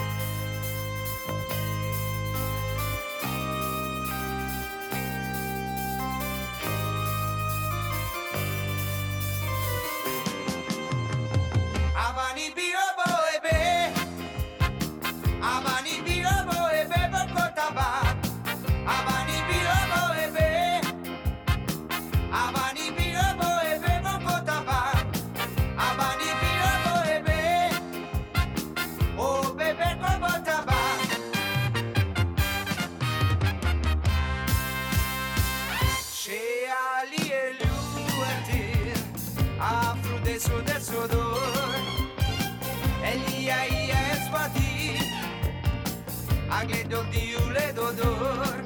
gledoti 46.69 47.35
ule 47.47 47.73
dodor 47.75 48.63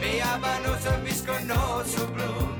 Pe 0.00 0.10
aba 0.34 0.52
nu 0.64 0.72
să 0.82 0.92
visconosul 1.04 2.08
blum 2.14 2.53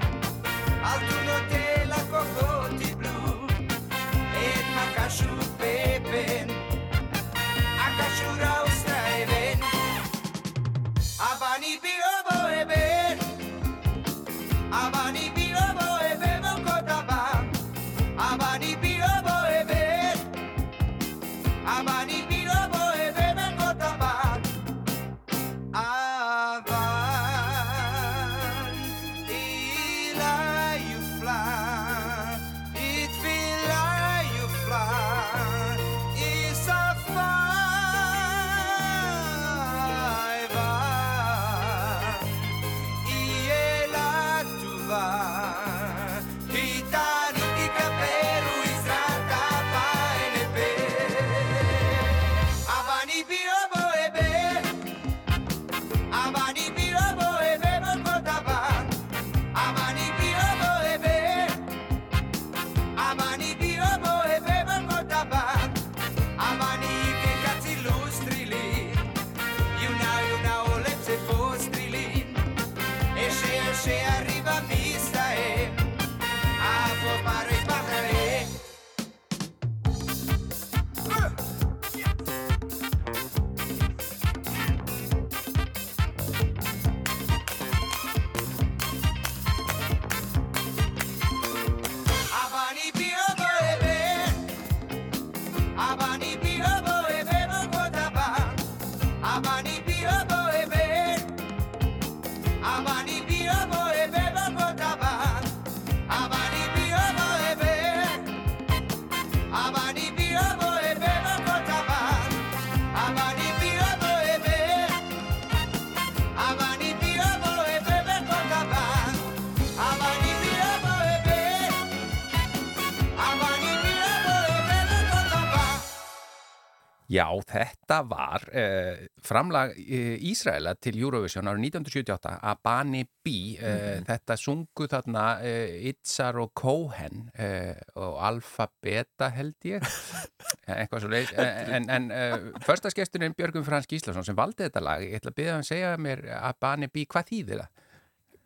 þetta 127.43 128.01
var 128.09 128.45
uh, 128.51 129.05
framlag 129.25 129.75
uh, 129.75 130.15
Ísraela 130.31 130.75
til 130.79 130.99
Eurovision 131.01 131.49
árið 131.51 131.69
1978 131.71 132.35
Abani 132.53 133.05
B 133.05 133.35
uh, 133.57 134.03
þetta 134.07 134.37
sungu 134.41 134.89
þarna 134.91 135.25
uh, 135.43 135.77
Itzar 135.91 136.39
og 136.43 136.53
Cohen 136.59 137.29
uh, 137.35 137.75
og 138.01 138.19
Alfa 138.31 138.69
Beta 138.83 139.31
held 139.35 139.69
ég. 139.69 139.85
Eitthvað 140.69 141.05
svo 141.05 141.13
leið 141.13 141.35
en, 141.41 141.89
en 141.93 142.11
uh, 142.15 142.37
första 142.65 142.93
skesturinn 142.93 143.37
Björgum 143.37 143.67
Frans 143.67 143.89
Gíslason 143.91 144.27
sem 144.27 144.39
valdi 144.39 144.67
þetta 144.67 144.85
lag 144.85 145.05
ég 145.05 145.19
ætla 145.19 145.35
að 145.35 145.41
byrja 145.41 145.59
að 145.59 145.67
segja 145.71 145.97
mér 146.01 146.27
Abani 146.41 146.91
B, 146.93 147.09
hvað 147.11 147.33
þýðir 147.33 147.65
það? 147.65 147.84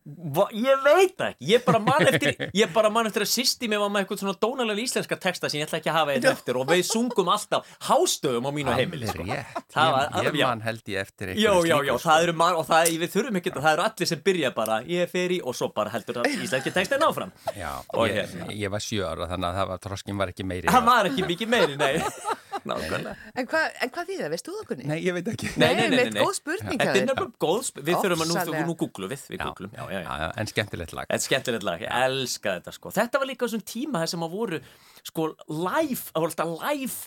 Ég 0.08 0.82
veit 0.84 1.14
það 1.18 1.32
ekki, 1.32 1.46
ég 1.50 1.64
bara 1.66 1.80
man 1.84 2.06
eftir 2.08 2.48
ég 2.56 2.70
bara 2.72 2.88
man 2.92 3.08
eftir 3.10 3.24
að 3.26 3.30
sýsti 3.32 3.68
mig 3.68 3.80
var 3.82 3.90
með 3.92 4.04
eitthvað 4.04 4.22
svona 4.22 4.36
dónalega 4.40 4.80
íslenska 4.84 5.18
texta 5.20 5.50
sem 5.50 5.60
ég 5.60 5.68
ætla 5.68 5.80
ekki 5.82 5.90
að 5.92 5.98
hafa 5.98 6.14
eitthvað 6.14 6.36
eftir 6.38 6.58
og 6.60 6.70
við 6.70 6.82
sungum 6.88 7.28
alltaf 7.34 7.68
hástöfum 7.88 8.48
á 8.48 8.50
mínu 8.56 8.76
heimili 8.78 9.10
sko. 9.10 9.26
Það 9.28 9.84
ég, 9.84 9.92
var- 9.98 10.24
ég 10.24 10.40
já. 10.40 10.46
man 10.48 10.64
held 10.64 10.82
ég 10.94 11.02
eftir 11.04 11.34
Já, 11.36 11.52
já, 11.68 11.76
já, 11.84 11.94
það 12.06 12.22
eru 12.28 12.36
mann 12.40 12.56
og 12.56 12.66
það, 12.68 12.92
við 13.04 13.14
þurfum 13.16 13.40
ekki 13.42 13.54
það 13.58 13.70
eru 13.74 13.86
allir 13.88 14.10
sem 14.12 14.24
byrja 14.24 14.54
bara, 14.56 14.80
ég 14.88 15.12
fer 15.12 15.36
í 15.36 15.40
og 15.44 15.56
svo 15.58 15.68
bara 15.76 15.92
heldur 15.92 16.22
að 16.22 16.30
íslenski 16.38 16.72
textin 16.72 17.04
áfram. 17.04 17.32
Já, 17.52 17.70
ég, 18.08 18.16
hérna. 18.16 18.50
ég 18.54 18.72
var 18.72 18.80
sjö 18.84 19.04
ára 19.04 19.28
þannig 19.28 19.50
að 19.52 19.60
það 19.60 19.72
var, 19.74 19.82
þroskin 19.88 20.20
var 20.24 20.32
ekki 20.32 20.48
meiri 20.48 20.72
Það 20.72 20.88
var 20.88 21.10
ekki 21.12 21.28
mikið 21.28 21.52
meiri, 21.52 21.76
nei 21.76 22.00
Nákvæmlega. 22.68 23.14
En, 23.34 23.48
hva, 23.50 23.62
en 23.84 23.92
hvað 23.94 24.10
þýðir 24.10 24.24
það? 24.24 24.32
Veist 24.34 24.48
þú 24.48 24.54
það 24.56 24.68
kunni? 24.70 24.88
Nei, 24.90 24.96
ég 25.04 25.16
veit 25.18 25.30
ekki. 25.32 25.50
Nei, 25.56 25.68
nei, 25.78 25.84
nei, 25.94 25.98
nei, 26.12 26.22
góð 26.22 26.34
spurning 26.38 26.80
Þetta 26.82 26.94
er 26.94 27.08
nefnilega 27.08 27.44
góð, 27.46 27.60
sp- 27.68 27.84
við 27.88 28.00
þurfum 28.02 28.24
að 28.24 28.32
nú, 28.32 28.64
nú 28.70 28.78
googlum 28.84 29.12
við, 29.12 29.26
við 29.32 29.44
googlum, 29.44 29.76
já, 29.76 29.84
já, 29.88 30.00
já. 30.04 30.10
já, 30.22 30.28
en 30.42 30.52
skemmtilegt 30.52 30.96
lag. 30.98 31.10
Þetta 31.10 31.20
er 31.20 31.26
skemmtilegt 31.26 31.68
lag, 31.68 31.84
ég 31.86 32.00
elska 32.08 32.56
þetta 32.58 32.76
sko. 32.78 32.94
Þetta 32.98 33.22
var 33.22 33.30
líka 33.32 33.48
þessum 33.48 33.64
tíma 33.74 34.04
þessum 34.04 34.26
að 34.28 34.36
voru 34.38 34.60
sko 35.08 35.30
live, 35.48 36.02
það 36.10 36.20
voru 36.24 36.32
alltaf 36.34 36.54
live 36.66 36.98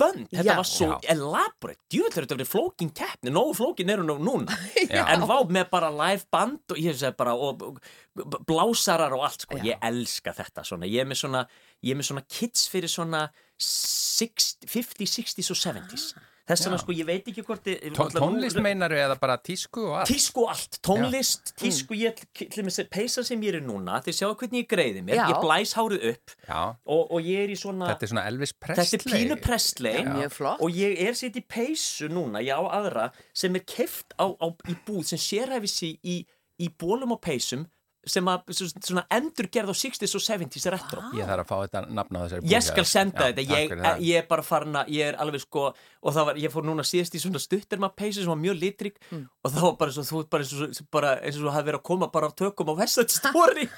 bönd, 0.00 0.28
þetta 0.32 0.46
Já. 0.46 0.56
var 0.56 0.68
svo 0.68 0.88
Já. 0.88 1.12
elaborate, 1.14 2.00
er 2.00 2.14
þetta 2.16 2.36
verið 2.36 2.50
flókin 2.50 2.92
keppni, 2.96 3.32
nógu 3.34 3.56
flókin 3.58 3.92
eru 3.92 4.06
nú 4.06 4.16
núna. 4.22 4.56
Já. 4.88 5.04
en 5.12 5.26
vá 5.28 5.36
með 5.48 5.68
bara 5.72 5.90
live 5.92 6.26
band 6.32 6.74
og 6.74 6.80
ég 6.80 6.96
segi 6.96 7.16
bara, 7.18 7.34
og, 7.36 7.64
og 7.66 8.38
blásarar 8.48 9.14
og 9.16 9.26
allt 9.28 9.46
sko, 9.46 9.60
Já. 9.60 9.72
ég 9.72 9.86
elska 9.90 10.34
þetta 10.36 10.64
svona, 10.66 10.88
ég 10.90 11.04
er 11.04 11.10
með 11.10 11.22
svona 11.24 11.44
ég 11.84 11.94
er 11.94 12.00
með 12.00 12.10
svona 12.10 12.24
kids 12.28 12.66
fyrir 12.72 12.92
svona 12.92 13.26
60, 13.60 14.66
50, 14.66 15.06
60s 15.06 15.50
og 15.54 15.58
70s 15.60 16.10
þess 16.50 16.64
vegna 16.66 16.78
Já. 16.78 16.82
sko, 16.82 16.94
ég 16.98 17.06
veit 17.06 17.28
ekki 17.30 17.42
hvort 17.46 17.62
þið- 17.62 17.92
Tó, 17.94 18.04
náttúrulega 18.08 18.18
nú- 18.18 18.22
Tónlist 18.24 18.60
meinaru 18.64 18.96
eða 18.98 19.16
bara 19.20 19.36
tísku 19.38 19.84
og 19.86 19.98
allt? 20.00 20.08
Tísku 20.10 20.42
og 20.42 20.48
allt, 20.50 20.78
tónlist, 20.82 21.52
tísku, 21.60 21.94
ég, 21.94 22.18
til 22.34 22.64
með 22.64 22.88
peysa 22.90 23.24
sem 23.24 23.40
ég 23.40 23.54
er 23.54 23.60
í 23.60 23.64
núna, 23.64 24.00
þið 24.02 24.16
sjáu 24.18 24.34
hvernig 24.36 24.64
ég 24.64 24.68
greiði 24.72 25.04
mér, 25.04 25.14
Já. 25.20 25.26
ég 25.30 25.40
blæs 25.44 25.74
hárið 25.78 26.08
upp 26.10 26.34
Já, 26.48 26.76
og, 26.86 27.12
og 27.12 27.20
ég 27.22 27.44
er 27.44 27.48
í 27.54 27.58
svona, 27.60 27.86
þetta 27.92 28.02
er 28.02 28.12
svona 28.14 28.26
Elvis 28.26 28.52
þetta 28.52 28.74
Presley. 28.74 28.98
Er 28.98 29.14
pínu 29.14 29.40
presslei 29.40 29.94
Já. 30.02 30.56
Og 30.60 30.70
ég 30.74 31.00
er 31.06 31.14
sitt 31.14 31.36
í 31.36 31.44
peysu 31.46 32.08
núna, 32.10 32.42
ég 32.42 32.50
á 32.58 32.62
aðra, 32.66 33.12
sem 33.32 33.54
er 33.54 33.60
keft 33.60 34.14
á, 34.18 34.26
á, 34.34 34.46
í 34.66 34.74
búð 34.86 35.04
sem 35.04 35.18
sérhæfi 35.22 35.68
sig 35.68 36.00
í, 36.02 36.26
í 36.58 36.68
bólum 36.68 37.12
og 37.12 37.20
peysum 37.22 37.68
sem 38.06 38.24
að 38.32 38.44
svo- 38.56 38.80
svona 38.80 39.04
endurgerð 39.12 39.70
á 39.70 39.74
60s 39.76 40.14
og 40.16 40.22
70s 40.24 40.66
retro. 40.72 41.02
Ég 41.18 41.26
þarf 41.28 41.44
að 41.44 41.48
fá 41.50 41.56
þetta 41.66 41.82
nafn 41.90 42.16
á 42.16 42.20
þessari 42.24 42.40
búð 42.44 42.50
Ég 42.54 42.62
skal 42.64 42.84
senda 42.88 43.20
Já, 43.20 43.32
þetta, 43.32 43.44
ég, 43.50 43.74
það. 43.84 44.00
ég 44.08 44.16
er 44.22 44.26
bara 44.30 44.42
farin 44.42 44.78
að, 44.80 44.88
ég 44.96 45.04
er 45.12 45.18
alveg 45.20 45.40
sko, 45.44 45.64
og 46.00 46.14
það 46.16 46.24
var, 46.30 46.34
ég 46.40 46.50
fór 46.54 46.64
núna 46.64 46.84
síðast 46.86 47.14
í 47.14 47.20
svona 47.20 47.38
stutterma 47.42 47.90
peysu 47.92 48.22
sem 48.24 48.30
var 48.32 48.40
mjög 48.40 48.56
litrík 48.62 48.96
og 49.12 49.50
það 49.52 49.60
var 49.66 49.76
bara 49.82 49.90
svo, 49.92 50.02
þú 50.08 50.16
veist 50.20 50.30
bara 50.30 50.42
eins 50.44 50.52
og, 50.56 50.72
svo- 50.78 50.86
bara, 50.90 51.10
eins 51.20 51.36
og 51.36 51.44
þú 51.44 51.52
hafði 51.52 51.68
verið 51.70 51.80
að 51.80 51.86
koma 51.90 52.08
bara 52.10 52.26
af 52.30 52.36
tökum 52.40 52.72
á 52.72 52.74
Story 53.20 53.68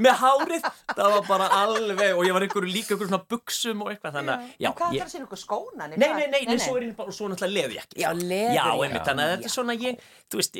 með 0.00 0.14
hárið, 0.22 0.62
það 0.96 1.12
var 1.16 1.26
bara 1.28 1.46
alveg, 1.60 2.16
og 2.16 2.24
ég 2.26 2.32
var 2.36 2.42
einhverju 2.46 2.72
líka 2.72 2.96
einhverju 2.96 3.10
svona 3.12 3.22
buksum 3.28 3.82
og 3.84 3.92
eitthvað, 3.92 4.16
þannig 4.18 4.32
að, 4.34 4.48
já, 4.60 4.68
En 4.70 4.76
hvað 4.80 4.96
ég, 4.96 5.00
þarf 5.00 5.06
að 5.06 5.14
sína 5.16 5.26
ykkur 5.28 5.40
skóna? 5.42 5.88
Nei, 5.92 5.96
nei, 6.00 6.26
nei, 6.32 6.40
nei, 6.48 6.58
svo 6.60 6.76
er 6.80 6.82
ég 6.88 6.96
bara, 6.96 7.12
svo 7.16 7.28
náttúrulega 7.28 7.68
er 7.68 7.76
ég, 9.86 10.00
þú 10.32 10.40
veist, 10.40 10.56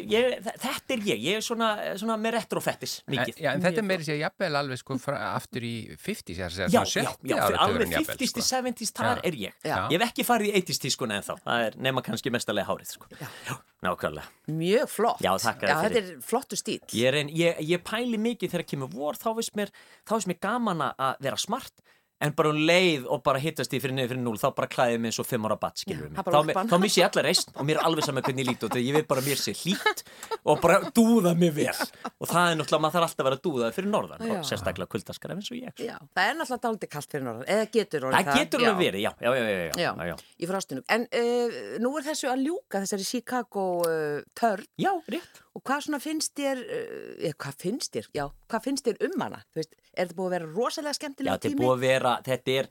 En, 3.07 3.15
mikið 3.15 3.37
já, 3.39 3.53
en 3.55 3.63
þetta 3.63 3.79
er 3.79 3.87
meiri 3.87 4.03
sér 4.03 4.17
jafnvel 4.19 4.59
alveg 4.59 4.81
sko 4.81 4.97
fra, 4.99 5.19
aftur 5.37 5.63
í 5.63 5.75
50s, 5.95 6.33
ég 6.33 6.41
er 6.43 6.51
að 6.51 6.57
segja 6.57 6.81
70 6.83 7.31
já, 7.31 7.37
fyrir 7.37 7.37
alveg 7.39 7.61
áratugurinn 7.61 7.93
jafnvel, 7.95 8.17
50s 8.17 8.35
til 8.35 8.43
sko. 8.43 8.57
70s, 8.57 8.93
þar 8.99 9.07
Já. 9.07 9.23
er 9.31 9.37
ég 9.39 9.53
Já. 9.63 9.77
Ég 9.77 9.95
hef 9.95 10.07
ekki 10.09 10.27
farið 10.27 10.51
í 10.51 10.55
80s 10.59 10.83
tískuna 10.83 11.19
ennþá 11.21 11.37
Það 11.45 11.67
er 11.69 11.79
nema 11.87 12.03
kannski 12.03 12.33
mestarlega 12.35 12.67
hárið 12.67 12.91
sko. 12.97 13.11
Já, 13.23 13.55
nákvæmlega 13.87 14.57
Mjög 14.59 14.91
flott. 14.91 15.23
Já, 15.23 15.33
þetta 15.39 16.03
er 16.03 16.11
flottu 16.27 16.59
stíl. 16.59 16.81
Ég, 16.91 17.07
er 17.07 17.21
ein, 17.23 17.31
ég, 17.31 17.63
ég 17.63 17.87
pæli 17.87 18.19
mikið 18.19 18.57
þegar 18.57 18.67
kemur 18.75 18.91
vor 18.91 19.23
þá 19.23 19.31
veist 19.39 19.55
mér, 19.55 19.71
þá 20.03 20.17
veist 20.19 20.33
mér 20.33 20.43
gaman 20.43 20.89
að 20.91 21.23
vera 21.29 21.39
smart 21.39 21.87
en 22.25 22.33
bara 22.33 22.49
um 22.49 22.57
leið 22.57 23.05
og 23.13 23.21
bara 23.27 23.41
hittast 23.43 23.75
í 23.77 23.81
fyrir 23.83 23.93
niður 23.97 24.15
fyrir 24.15 24.23
núl 24.25 24.39
þá 24.41 24.47
bara 24.57 24.69
klæðið 24.73 25.01
mig 25.05 25.11
eins 25.13 25.19
og 25.21 25.27
fimm 25.29 25.45
ára 25.49 25.57
batt 25.61 25.83
skilur 25.83 26.07
Já, 26.07 26.13
mig. 26.15 26.23
það 26.25 26.53
þá, 26.57 26.71
þá 26.73 26.77
missi 26.81 27.01
ég 27.03 27.11
allar 27.11 27.27
reist 27.29 27.51
og 27.53 27.67
mér 27.69 27.77
er 27.81 27.89
alveg 27.91 28.07
saman 28.07 28.25
hvernig 28.25 28.45
ég 28.47 28.49
líti 28.51 28.69
út 28.71 28.79
ég 28.81 28.97
vil 28.97 29.05
bara 29.11 29.25
mér 29.27 29.41
sé 29.43 29.53
hlýtt 29.53 30.01
og 30.47 30.63
bara 30.63 30.79
dúða 30.97 31.35
mig 31.37 31.53
vel. 31.57 31.75
Og 32.17 32.31
það 32.31 32.51
er 32.53 32.59
náttúrulega, 32.61 32.83
maður 32.87 32.97
þarf 32.97 33.07
alltaf 33.11 33.21
að 33.25 33.29
vera 33.29 33.41
dúðað 33.47 33.75
fyrir 33.77 33.91
norðan 33.93 34.25
Já. 34.25 34.33
og 34.39 34.47
sérstaklega 34.49 34.93
kuldaskaraf 34.95 35.41
eins 35.43 35.51
og 35.53 35.59
ég 35.61 35.83
Já, 35.85 35.97
það 36.17 36.31
er 36.31 36.39
náttúrulega 36.41 36.65
dálítið 36.67 36.93
kallt 36.97 37.11
fyrir 37.17 37.27
norðan, 37.29 37.49
eða 37.57 37.67
getur 37.77 38.07
orðið 38.09 38.31
það 38.31 38.41
getur 38.41 38.65
alveg 38.65 38.81
verið, 38.81 39.05
já, 39.05 39.11
já, 39.21 39.31
já, 39.37 39.45
já, 39.45 39.57
já, 39.57 39.73
Já, 39.77 39.91
já, 39.93 40.07
já. 40.09 40.17
í 40.41 40.49
frostinu. 40.51 40.85
En 40.97 41.05
uh, 41.21 41.59
nú 41.85 41.93
er 42.01 42.07
þessu 42.07 42.31
að 42.33 42.45
ljúka 42.47 42.81
þessari 42.85 43.07
Chicago 43.11 43.67
uh, 43.85 44.23
törn. 44.39 44.65
Já 44.81 44.93
rétt. 45.13 45.43
Og 45.57 45.63
hvað 45.65 45.87
svona 45.87 46.01
finnst 46.05 46.35
þér, 46.37 46.63
uh, 46.65 47.29
hvað 47.41 47.61
finnst 47.65 47.93
þér, 47.97 48.09
já, 48.17 48.25
hvað 48.51 48.67
finnst 48.71 48.89
þér 48.89 49.03
um 49.09 49.23
hana? 49.25 49.43
Þú 49.53 49.61
veist, 49.63 49.77
er 49.97 50.07
þetta 50.07 50.19
búið 50.21 50.27
að 50.31 50.35
vera 50.37 50.51
rosalega 50.53 50.93
Já, 50.95 50.99
skemmtilega 51.01 51.37
þetta 51.37 51.49
er 51.49 51.55
tími? 51.55 51.65
búið 51.65 51.75
að 51.77 51.85
vera, 51.87 52.15
þetta 52.27 52.57
er 52.61 52.69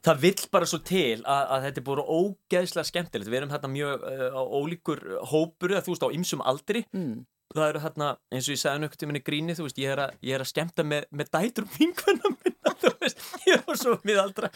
það 0.00 0.20
vill 0.22 0.46
bara 0.52 0.66
svo 0.70 0.78
til 0.78 1.18
að, 1.24 1.42
að 1.56 1.64
þetta 1.66 1.80
er 1.82 1.86
búið 1.90 1.98
ógeðslega 2.20 2.88
skemmtilegt 2.90 3.30
við 3.32 3.38
erum 3.40 3.50
hérna 3.52 3.72
mjög 3.74 4.06
uh, 4.12 4.40
ólíkur 4.60 5.02
hópur 5.32 5.74
þú 5.80 5.92
veist 5.94 6.06
á 6.06 6.14
ymsum 6.16 6.44
aldri 6.44 6.84
Mm. 6.92 7.26
Það 7.58 7.68
eru 7.72 7.80
hérna, 7.82 8.08
eins 8.30 8.46
og 8.48 8.54
ég 8.54 8.60
sagði 8.62 8.86
um 8.86 9.10
henni 9.10 9.22
gríni, 9.26 9.56
þú 9.58 9.64
veist, 9.66 9.78
ég 9.82 9.90
er 9.94 10.02
að, 10.04 10.12
ég 10.22 10.36
er 10.36 10.44
að 10.44 10.50
skemmta 10.52 10.84
með, 10.86 11.08
með 11.10 11.30
dætur 11.34 11.66
vinkvenna 11.74 12.30
minna, 12.36 12.74
þú 12.84 12.92
veist, 13.02 13.24
ég 13.48 13.58
er 13.66 13.80
svo 13.80 13.96
miðaldra 14.06 14.50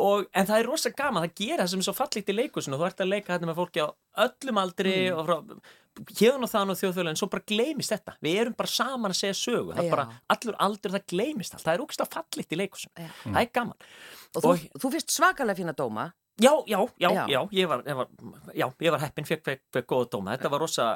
og, 0.00 0.24
en 0.32 0.48
það 0.48 0.58
er 0.62 0.68
rosa 0.70 0.90
gaman, 0.96 1.26
það 1.26 1.34
gera 1.42 1.66
er 1.68 1.84
svo 1.84 1.92
fallikt 1.98 2.32
í 2.32 2.36
leikusinu 2.38 2.78
þú 2.80 2.86
ert 2.88 3.04
að 3.04 3.10
leika 3.12 3.34
þetta 3.34 3.50
með 3.50 3.58
fólki 3.60 3.84
á 3.84 3.88
öllum 4.26 4.60
aldri 4.64 4.94
Mm. 5.12 5.18
og 5.18 5.26
frá 5.28 5.38
hérn 6.16 6.44
og 6.46 6.48
þann 6.48 6.72
og 6.72 6.78
þjóðfjölu 6.80 7.10
en 7.12 7.18
svo 7.20 7.26
bara 7.28 7.44
gleymist 7.44 7.92
þetta 7.92 8.14
við 8.24 8.38
erum 8.40 8.54
bara 8.56 8.70
saman 8.72 9.12
að 9.12 9.18
segja 9.18 9.36
sögu 9.36 9.74
það 9.76 9.82
er 9.84 9.90
bara 9.92 10.06
allur 10.32 10.56
aldur, 10.64 10.94
það 10.94 11.04
gleymist 11.12 11.52
allt 11.58 11.66
það 11.66 11.74
er 11.76 11.82
ógst 11.84 12.00
að 12.06 12.14
fallikt 12.16 12.54
í 12.56 12.58
leikusinu, 12.62 12.92
Já. 12.96 13.10
það 13.26 13.40
er 13.42 13.50
gaman 13.58 13.84
Og 14.32 14.40
þú, 14.40 14.48
Og- 14.54 14.80
þú 14.80 14.90
fyrst 14.94 15.12
svakalega 15.12 15.58
fína 15.58 15.74
dóma. 15.76 16.06
Já, 16.40 16.54
já, 16.64 16.78
já, 16.96 17.10
Já. 17.12 17.26
já, 17.28 17.40
ég 17.52 17.68
var, 17.68 17.82
var, 17.84 18.08
var 18.96 19.00
heppin, 19.04 19.26
fekk, 19.28 19.42
fekk, 19.44 19.60
fekk 19.76 19.86
góða 19.92 20.08
dóma, 20.14 20.32
þetta 20.38 20.48
var 20.54 20.62
rosa, 20.64 20.86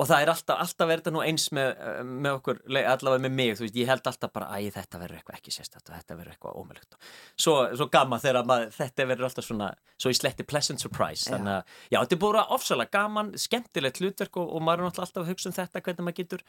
og 0.00 0.06
það 0.08 0.22
er 0.24 0.30
alltaf, 0.32 0.60
alltaf 0.64 0.88
verið 0.88 1.02
þetta 1.04 1.12
nú 1.12 1.20
eins 1.26 1.44
með, 1.52 1.80
með 2.24 2.36
okkur, 2.38 2.60
allavega 2.80 3.22
með 3.26 3.34
mig, 3.36 3.50
þú 3.58 3.64
veist, 3.66 3.76
ég 3.76 3.90
held 3.90 4.06
alltaf 4.08 4.32
bara, 4.32 4.46
æ, 4.56 4.70
þetta 4.72 5.00
verður 5.02 5.18
eitthvað 5.20 5.36
ekki 5.40 5.52
sérstætt 5.52 5.90
og 5.90 5.96
þetta 5.98 6.16
verður 6.16 6.32
eitthvað 6.34 6.56
ómölugt. 6.62 6.96
Svo, 7.44 7.54
svo 7.76 7.88
gaman 7.92 8.22
þegar 8.24 8.48
maður, 8.48 8.72
þetta 8.78 9.06
verður 9.10 9.28
alltaf 9.28 9.46
svona, 9.50 9.68
svo 10.00 10.14
í 10.14 10.16
sletti 10.16 10.46
pleasant 10.48 10.80
surprise, 10.80 11.26
Já. 11.28 11.34
þannig 11.36 11.58
að, 11.58 11.76
já, 11.92 11.98
þetta 12.00 12.16
er 12.16 12.22
búin 12.24 12.40
ofsalega 12.56 12.94
gaman, 12.96 13.32
skemmtilegt 13.44 14.00
hlutverk 14.00 14.40
og, 14.40 14.54
og 14.56 14.64
maður 14.64 14.86
er 14.86 14.90
alltaf 15.04 15.20
að 15.24 15.30
hugsa 15.34 15.50
um 15.52 15.58
þetta, 15.60 15.84
hvernig 15.84 16.06
maður 16.08 16.18
getur 16.22 16.46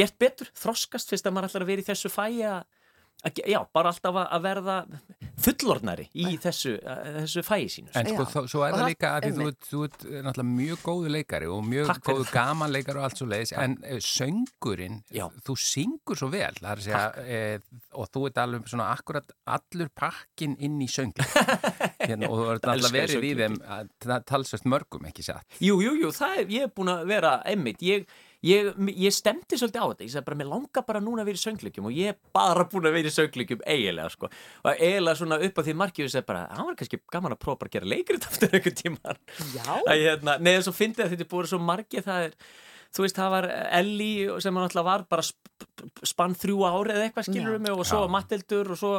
gert 0.00 0.18
betur, 0.22 0.50
þroskast, 0.56 1.12
fyrst 1.12 1.28
að 1.28 1.36
maður 1.36 1.50
að 1.66 1.72
vera 1.74 1.84
í 1.84 1.88
þessu 1.92 2.12
að, 2.14 2.56
að 2.56 2.64
ge- 2.64 2.85
já, 3.24 3.58
bara 3.74 3.90
alltaf 3.90 4.16
að 4.22 4.42
verða 4.44 4.74
fullornari 5.40 6.06
í 6.16 6.36
þessu, 6.40 6.76
að, 6.86 7.08
þessu 7.20 7.42
fæi 7.46 7.66
sínu. 7.70 7.90
En 7.98 8.08
sko, 8.10 8.26
þá, 8.30 8.38
svo 8.50 8.62
er 8.66 8.76
það 8.76 8.90
líka 8.90 9.10
að 9.16 9.26
því 9.26 9.32
þú, 9.36 9.46
ert- 9.50 9.68
þú 9.70 9.80
ert 9.86 10.04
eh, 10.06 10.20
náttúrulega 10.24 10.56
mjög 10.60 10.82
góðu 10.86 11.12
leikari 11.12 11.50
og 11.52 11.64
mjög 11.66 11.90
Takk 11.90 12.10
góðu 12.10 12.26
gaman 12.32 12.72
leikari 12.72 13.00
og 13.00 13.06
allt 13.08 13.20
svo 13.20 13.28
leiðis, 13.30 13.52
en 13.62 13.76
eh, 13.84 14.00
söngurinn, 14.04 15.00
Já. 15.14 15.26
þú 15.46 15.56
syngur 15.66 16.20
svo 16.20 16.30
vel, 16.32 16.52
það 16.60 16.70
er 16.72 16.82
að 16.82 16.86
segja, 16.86 17.02
e, 17.26 17.80
og 18.00 18.10
þú 18.14 18.24
ert 18.30 18.40
alveg 18.44 18.70
svona 18.72 18.88
akkurat 18.94 19.36
allur 19.56 19.92
pakkin 20.02 20.56
inn 20.66 20.78
í 20.84 20.88
söngli. 20.90 21.26
hérna, 22.06 22.30
og 22.30 22.40
þú 22.40 22.48
ert 22.54 22.70
náttúrulega 22.70 22.94
verið 23.00 23.28
í 23.28 23.34
þeim 23.42 23.58
að 23.76 23.90
það 24.06 24.26
talsvert 24.32 24.70
mörgum, 24.76 25.10
ekki 25.10 25.26
satt. 25.26 25.60
Jú, 25.60 25.80
jú, 25.84 25.96
jú, 26.04 26.14
það 26.16 26.40
er, 26.42 26.54
ég 26.56 26.68
er 26.68 26.74
búin 26.76 26.94
að 26.94 27.04
vera 27.12 27.36
einmitt, 27.46 27.84
ég, 27.84 28.08
ég, 28.46 28.70
ég 28.96 29.14
stemdi 29.14 29.58
svolítið 29.58 29.82
á 29.82 29.86
þetta, 29.90 30.06
ég 30.06 30.12
sagði 30.14 30.26
bara, 30.28 30.38
mér 30.40 30.50
langar 30.52 30.86
bara 30.88 31.02
núna 31.04 31.24
að 31.24 31.30
vera 31.30 31.40
í 31.40 31.44
söngleikjum 31.44 31.88
og 31.90 31.96
ég 31.96 32.12
er 32.12 32.18
bara 32.36 32.66
búin 32.70 32.88
að 32.90 32.98
vera 32.98 33.10
í 33.10 33.16
söngleikjum 33.16 33.64
eiginlega, 33.66 34.12
sko, 34.14 34.30
og 34.62 34.70
eiginlega 34.74 35.20
svona 35.22 35.40
upp 35.48 35.58
á 35.58 35.62
því 35.66 35.76
markið 35.82 36.08
og 36.08 36.14
sagði 36.14 36.30
bara, 36.30 36.44
það 36.52 36.70
var 36.70 36.78
kannski 36.82 37.02
gaman 37.16 37.36
að 37.36 37.42
prófa 37.46 37.60
bara 37.62 37.72
að 37.72 37.76
gera 37.78 37.92
leikrit 37.94 38.26
aftur 38.30 38.56
Já. 39.56 39.66
að 39.74 40.06
hérna, 40.06 40.38
neða 40.42 40.64
svo 40.66 40.76
fyndið 40.76 41.06
að 41.06 41.12
þetta 41.14 41.26
er 41.26 41.32
búin 41.34 41.50
svo 41.50 41.60
margið, 41.62 42.06
það 42.06 42.28
er 42.28 42.38
þú 42.96 43.04
veist, 43.04 43.18
það 43.18 43.32
var 43.34 43.48
Ellie 43.76 44.40
sem 44.40 44.56
hann 44.56 44.68
alltaf 44.68 44.86
var 44.86 45.04
bara 45.10 45.24
sp 45.26 45.46
sp 45.56 46.06
spann 46.06 46.36
þrjú 46.36 46.62
ári 46.68 46.94
eða 46.94 47.08
eitthvað 47.08 47.28
skilur 47.30 47.56
Já. 47.56 47.62
mig 47.64 47.74
og 47.74 47.86
svo 47.88 48.04
Já. 48.04 48.10
Mattildur 48.12 48.72
og 48.74 48.80
svo 48.80 48.94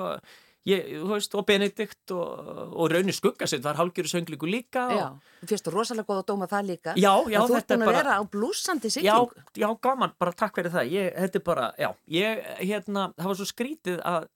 ég, 0.67 0.87
þú 0.99 1.07
veist, 1.13 1.35
og 1.39 1.45
Benedikt 1.47 2.11
og, 2.11 2.49
og 2.75 2.91
Raunir 2.91 3.15
Skuggasett 3.15 3.63
var 3.63 3.77
hálgjöru 3.79 4.09
sönglíku 4.11 4.49
líka 4.49 4.83
og, 4.89 4.97
Já, 4.97 5.07
þú 5.41 5.49
fyrst 5.53 5.69
rosalega 5.71 6.07
góð 6.09 6.19
að 6.23 6.27
dóma 6.31 6.47
það 6.51 6.67
líka. 6.71 6.95
Já, 6.99 7.13
já, 7.31 7.39
Og 7.41 7.49
þú 7.49 7.55
ert 7.55 7.67
þetta 7.67 7.73
er 7.73 7.77
búin 7.77 7.87
að 7.87 7.93
bara- 7.93 8.03
vera 8.03 8.17
á 8.19 8.23
blúsandi 8.35 8.87
Já, 8.91 8.93
siglingu. 8.97 9.45
já, 9.63 9.67
gaman, 9.87 10.13
bara 10.19 10.31
takk 10.33 10.55
fyrir 10.59 10.71
það 10.75 10.91
ég, 10.91 11.07
þetta 11.15 11.39
er 11.41 11.45
bara, 11.47 11.71
já, 11.79 11.89
ég, 12.19 12.43
hérna 12.67 13.07
það 13.17 13.31
var 13.31 13.39
svo 13.41 13.47
skrítið 13.53 14.01
að, 14.03 14.27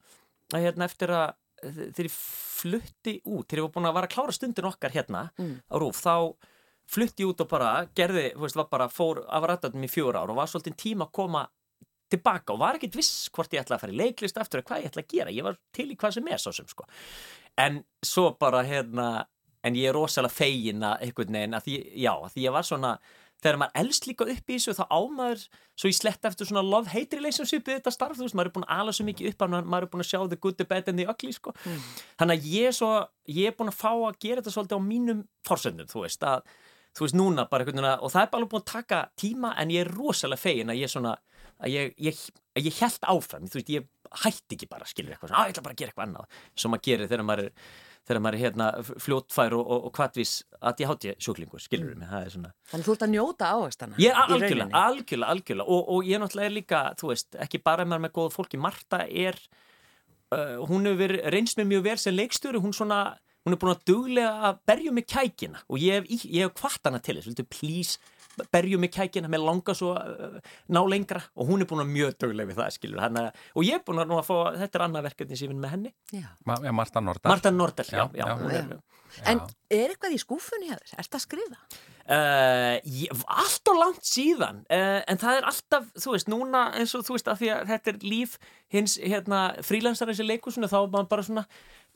að 0.54 0.60
hérna, 0.66 0.84
eftir 0.88 1.08
að 1.12 1.34
þegar 1.62 2.08
ég 2.08 2.16
flutti 2.62 3.12
út, 3.26 3.46
þegar 3.46 3.60
ég 3.60 3.66
var 3.68 3.74
búin 3.76 3.86
að 3.90 3.94
vara 3.98 4.08
að 4.08 4.14
klára 4.16 4.32
stundin 4.34 4.66
okkar 4.70 4.90
hérna 4.96 5.30
Mm. 5.38 5.60
á 5.70 5.74
Rúf, 5.78 6.00
þá 6.02 6.34
flutti 6.92 7.22
ég 7.22 7.30
út 7.30 7.40
og 7.40 7.48
bara 7.48 7.86
gerði, 7.94 8.32
þú 8.34 8.40
veist, 8.46 8.56
var 8.56 8.68
bara 8.70 8.88
fór 8.88 9.22
af 9.28 9.44
rættatum 9.46 9.84
í 9.84 9.88
fjóra 9.90 10.22
ár 10.22 10.30
og 10.30 10.36
var 10.36 10.46
svolítið 10.50 10.76
tíma 10.76 11.06
að 11.06 11.12
koma 11.12 11.44
tilbaka 12.12 12.54
og 12.54 12.62
var 12.62 12.78
ekkit 12.78 12.98
viss 12.98 13.26
hvort 13.34 13.52
ég 13.54 13.64
ætla 13.64 13.78
að 13.78 13.84
fara 13.84 13.94
í 13.94 13.98
leiklist 14.00 14.38
aftur 14.40 14.62
eða 14.62 14.70
hvað 14.70 14.84
ég 14.84 14.92
ætla 14.92 15.04
að 15.04 15.14
gera, 15.16 15.34
ég 15.34 15.48
var 15.48 15.58
til 15.74 15.88
í 15.90 15.98
hvað 15.98 16.16
sem 16.18 16.30
er 16.32 16.42
svo 16.42 16.54
sem 16.56 16.68
sko, 16.70 16.86
en 17.60 17.82
svo 18.04 18.30
bara 18.40 18.62
hérna, 18.68 19.08
en 19.62 19.76
ég 19.78 19.90
er 19.90 19.96
rosalega 19.96 20.34
fegin 20.34 20.86
að 20.86 21.06
einhvern 21.08 21.38
veginn, 21.38 21.58
að 21.58 21.68
því, 21.68 21.76
já, 22.04 22.12
að 22.14 22.32
því 22.34 22.46
ég 22.46 22.56
var 22.56 22.68
svona 22.68 22.96
þegar 23.42 23.58
maður 23.58 23.80
elst 23.82 24.06
líka 24.06 24.26
upp 24.30 24.50
í 24.50 24.56
þessu 24.56 24.74
þá 24.78 24.82
ámaður 24.86 25.40
svo 25.82 25.90
í 25.90 25.94
slett 25.96 26.26
eftir 26.28 26.48
svona 26.48 26.62
love-hate 26.62 27.18
relationship 27.18 27.66
við 27.66 27.80
þetta 27.80 27.92
starf, 27.94 28.18
þú 28.18 28.26
veist, 28.26 28.36
maður 28.38 28.50
er 28.50 28.54
búin 28.56 28.66
að 28.68 28.82
ala 28.82 28.94
svo 28.94 29.06
mikið 29.08 29.30
upp 29.32 29.42
að 29.42 29.54
maður 29.56 29.86
er 29.86 29.90
búin 29.94 30.04
að 30.04 30.10
sjá 30.12 30.20
the 30.30 30.38
good, 30.38 30.58
the 30.60 30.66
bad 30.68 30.90
and 30.92 31.02
the 31.02 31.08
ugly 31.10 31.32
sko. 31.34 31.54
þannig 32.20 32.36
að 32.36 32.50
ég 32.52 32.76
svo 32.78 32.90
ég 33.26 33.50
er 33.50 33.56
búin 33.58 33.72
að 33.72 33.80
fá 33.80 33.90
að 33.90 34.20
gera 34.22 34.42
þetta 34.42 34.54
svolítið 34.54 34.78
á 34.78 34.88
mínum 34.92 35.24
forsöndum, 35.48 35.90
þú 35.90 36.04
veist, 36.04 36.22
að 36.22 36.46
þú 36.92 37.06
veist, 37.06 37.18
núna 37.18 37.48
bara 37.50 37.64
einhvern 37.64 37.80
veginn 37.80 37.90
að, 37.90 38.04
og 38.04 38.14
það 38.14 38.22
er 38.22 38.30
bara 38.30 38.42
alveg 38.42 38.52
búin 38.52 38.62
að 38.62 38.72
taka 38.72 39.02
tíma 39.18 39.52
en 39.58 39.74
ég 39.74 39.84
er 39.84 39.92
rosalega 39.96 40.44
fegin 40.44 40.72
að 40.72 40.82
ég 40.82 40.92
svona 40.92 41.16
að 41.62 41.74
ég, 41.76 41.94
ég, 42.08 42.20
að 42.56 42.68
ég 42.68 42.82
held 42.82 43.08
áfram 43.14 43.48
þú 43.48 43.60
veist, 43.60 43.72
ég 43.72 43.88
hætti 44.22 44.58
ekki 44.58 44.68
bara, 44.68 44.88
skilur 44.88 45.14
eitthvað 45.14 45.32
svona, 45.32 45.40
að 45.40 45.48
ég 45.48 45.56
ætla 45.56 45.64
bara 45.66 45.76
að 45.76 45.80
gera 45.80 45.92
eitthvað 45.92 46.06
annað, 46.08 46.44
sem 46.58 46.72
maður 46.72 46.86
gerir 46.88 47.10
þegar 47.12 47.26
maður 47.28 47.44
er 47.46 47.56
þegar 48.02 48.22
maður 48.22 48.36
er 48.36 48.42
hérna 48.42 48.68
fljótfær 49.04 49.54
og, 49.56 49.62
og, 49.62 49.84
og 49.86 49.92
kvartvis 49.94 50.32
að 50.58 50.82
ég 50.82 50.90
hátti 50.90 51.12
sjúklingur, 51.22 51.62
skilur 51.62 51.98
mig, 51.98 52.08
það 52.10 52.24
er 52.26 52.32
svona 52.34 52.52
Þannig 52.72 52.88
þú 52.88 52.94
ert 52.96 53.04
að 53.06 53.12
njóta 53.12 53.50
ávegstana. 53.54 53.98
Ég 54.02 54.10
er 54.10 54.22
algjörlega, 54.22 54.80
algjörlega, 54.80 55.34
algjörlega. 55.34 55.66
Og, 55.76 55.92
og 55.94 56.08
ég 56.08 56.22
náttúrulega 56.22 56.50
er 56.50 56.56
líka, 56.56 56.80
þú 56.98 57.12
veist, 57.12 57.36
ekki 57.46 57.60
bara 57.62 57.86
með 57.86 58.02
með 58.02 58.14
góða 58.18 58.32
fólki, 58.34 58.60
Marta 58.62 59.04
er 59.06 59.38
uh, 60.34 60.56
hún 60.66 60.90
hefur 60.90 61.14
reynst 61.34 61.60
með 61.60 61.70
mjög 61.76 61.86
vel 61.86 61.98
sem 62.02 62.16
leikstjóri, 62.18 62.62
hún 62.64 62.74
svona 62.74 63.04
hún 63.42 63.54
er 63.54 63.62
búin 63.62 63.74
að 63.74 63.86
duglega 63.90 64.32
að 64.48 64.58
berja 64.70 64.94
mig 64.94 65.06
kækina. 65.10 65.62
Og 65.70 65.82
ég 65.82 66.02
hef, 66.02 66.26
hef 66.26 66.54
kvart 66.58 66.90
hana 66.90 67.02
til 67.02 67.18
þess, 67.18 67.30
viltu 67.30 67.46
please 67.50 67.98
berju 68.54 68.78
mig 68.82 68.92
kækina, 68.94 69.28
mér 69.32 69.42
langar 69.44 69.76
svo 69.78 69.92
uh, 69.96 70.38
ná 70.72 70.80
lengra 70.88 71.20
og 71.36 71.50
hún 71.50 71.64
er 71.64 71.68
búin 71.70 71.84
að 71.84 71.92
mjög 71.92 72.16
duglega 72.22 72.50
við 72.52 72.60
það, 72.62 72.72
skilur, 72.78 73.02
hann 73.04 73.20
og 73.26 73.66
ég 73.66 73.76
er 73.78 73.84
búin 73.86 74.02
að 74.02 74.10
nú 74.12 74.18
að 74.20 74.28
fá, 74.30 74.36
þetta 74.62 74.78
er 74.80 74.86
annað 74.88 75.06
verkefni 75.10 75.36
sem 75.38 75.46
ég 75.48 75.54
vinn 75.54 75.62
með 75.64 75.74
henni, 75.76 75.94
Já. 76.14 76.26
Ma 76.48 76.56
ja, 76.64 76.72
Marta 76.72 77.00
Nordal. 77.04 77.30
Marta 77.34 77.52
Nordal, 77.54 77.86
já, 77.92 78.04
Já, 78.16 78.26
já, 78.26 78.36
já. 78.40 78.62
er, 78.62 78.76
En 79.28 79.40
er 79.68 79.90
eitthvað 79.92 80.14
í 80.16 80.20
skúfunni 80.22 80.70
þér? 80.72 80.94
Ertu 81.02 81.18
að 81.18 81.24
skrifa? 81.26 81.58
Uh, 82.02 82.78
ég, 82.88 83.12
allt 83.30 83.68
og 83.70 83.76
langt 83.78 84.06
síðan 84.08 84.64
uh, 84.72 85.02
en 85.06 85.20
það 85.22 85.36
er 85.38 85.44
alltaf, 85.52 85.84
þú 86.02 86.14
veist, 86.16 86.30
núna 86.32 86.62
eins 86.80 86.96
og 86.98 87.04
þú 87.06 87.14
veist, 87.14 87.28
að 87.30 87.38
því 87.44 87.50
að 87.54 87.68
þetta 87.70 87.92
er 87.92 88.00
líf 88.10 88.32
hins, 88.74 88.96
hérna, 88.98 89.42
frílansarins 89.62 90.18
í 90.24 90.26
leikusinu 90.26 90.66
þá 90.72 90.78
er 90.80 90.90
maður 90.96 91.10
bara 91.12 91.26
svona, 91.28 91.44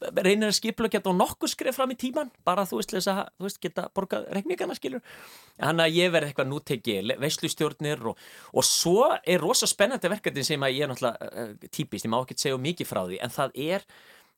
reynir 0.00 0.50
að 0.50 0.56
skipla 0.58 0.90
geta 0.92 1.10
og 1.10 1.16
nokkuð 1.16 1.52
skrif 1.52 1.76
fram 1.78 1.92
í 1.94 1.98
tíman 1.98 2.32
bara 2.44 2.66
þú 2.68 2.80
veist, 2.80 2.92
þess 2.92 3.10
að, 3.12 3.22
þú 3.38 3.46
veist, 3.46 3.60
geta 3.62 3.86
borgað 3.96 4.26
reikningana 4.36 4.76
skilur, 4.76 5.04
þannig 5.56 5.86
að 5.86 5.96
ég 5.96 6.12
verði 6.12 6.32
eitthvað 6.32 6.50
nú 6.50 6.60
tekið 6.70 7.14
veislustjórnir 7.22 8.04
og, 8.12 8.26
og 8.52 8.66
svo 8.66 9.06
er 9.16 9.40
rosa 9.40 9.68
spennandi 9.70 10.10
verkefni 10.12 10.44
sem 10.44 10.66
að 10.66 10.76
ég 10.76 10.84
er 10.84 10.92
náttúrulega 10.92 11.30
uh, 11.32 11.56
típist, 11.70 12.04
ég 12.04 12.12
má 12.12 12.20
ekki 12.20 12.36
segja 12.40 12.60
mikið 12.60 12.90
frá 12.90 13.02
því, 13.06 13.22
en 13.24 13.34
það 13.38 13.58
er 13.66 13.88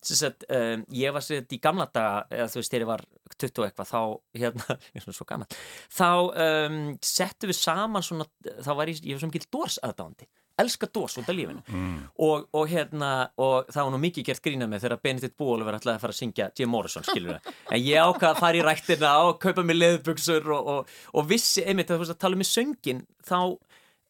sagt, 0.07 0.47
um, 0.55 0.85
ég 0.95 1.15
var 1.15 1.25
sér 1.27 1.43
í 1.51 1.59
gamla 1.63 1.89
daga, 1.91 2.23
eða 2.31 2.51
þú 2.53 2.61
veist, 2.61 2.71
þegar 2.73 2.85
ég 2.85 2.91
var 2.93 3.07
20 3.35 3.63
og 3.63 3.67
eitthvað, 3.67 3.91
þá, 3.91 4.03
hérna, 4.39 4.79
ég 4.95 5.01
er 5.01 5.07
svona 5.07 5.19
svo 5.19 5.27
gaman 5.29 5.57
þá 5.99 6.11
um, 6.47 6.83
settum 7.03 7.51
við 7.51 7.59
saman 7.59 8.07
svona, 8.07 8.29
þá 8.63 8.73
var 8.79 8.93
ég, 8.93 9.03
ég 9.03 9.19
var 9.19 9.25
svo 9.25 9.33
mikið 9.33 9.49
dórs 9.51 9.81
aðdándi, 9.83 10.31
elska 10.63 10.89
dórs 10.93 11.17
út 11.21 11.29
af 11.29 11.37
lífinu. 11.37 11.63
Mm. 11.69 11.99
og, 12.27 12.49
og 12.53 12.69
hérna, 12.71 13.11
og 13.37 13.71
það 13.73 13.89
var 13.89 13.95
nú 13.95 14.03
mikið 14.03 14.29
gert 14.29 14.45
grína 14.45 14.69
með 14.71 14.87
þegar 14.87 15.03
Benedikt 15.05 15.39
var 15.39 15.79
alltaf 15.79 15.95
að 15.95 16.03
fara 16.05 16.15
að 16.15 16.21
syngja 16.21 16.51
Jim 16.59 16.73
Morrison, 16.73 17.07
skilur 17.07 17.37
við, 17.37 17.53
en 17.75 17.83
ég 17.85 18.09
ákvað 18.09 18.31
að 18.31 18.43
fara 18.43 18.61
í 18.61 18.65
rættina 18.67 19.15
og 19.29 19.41
kaupa 19.43 19.65
mér 19.67 19.81
leðbuksur 19.83 20.53
og, 20.55 20.73
og, 20.75 20.95
og 21.15 21.29
vissi, 21.31 21.65
einmitt, 21.65 21.91
að 21.91 21.99
þú 21.99 22.05
veist 22.05 22.17
að 22.17 22.23
tala 22.25 22.39
um 22.39 22.47
söngin, 22.49 23.05
þá 23.27 23.41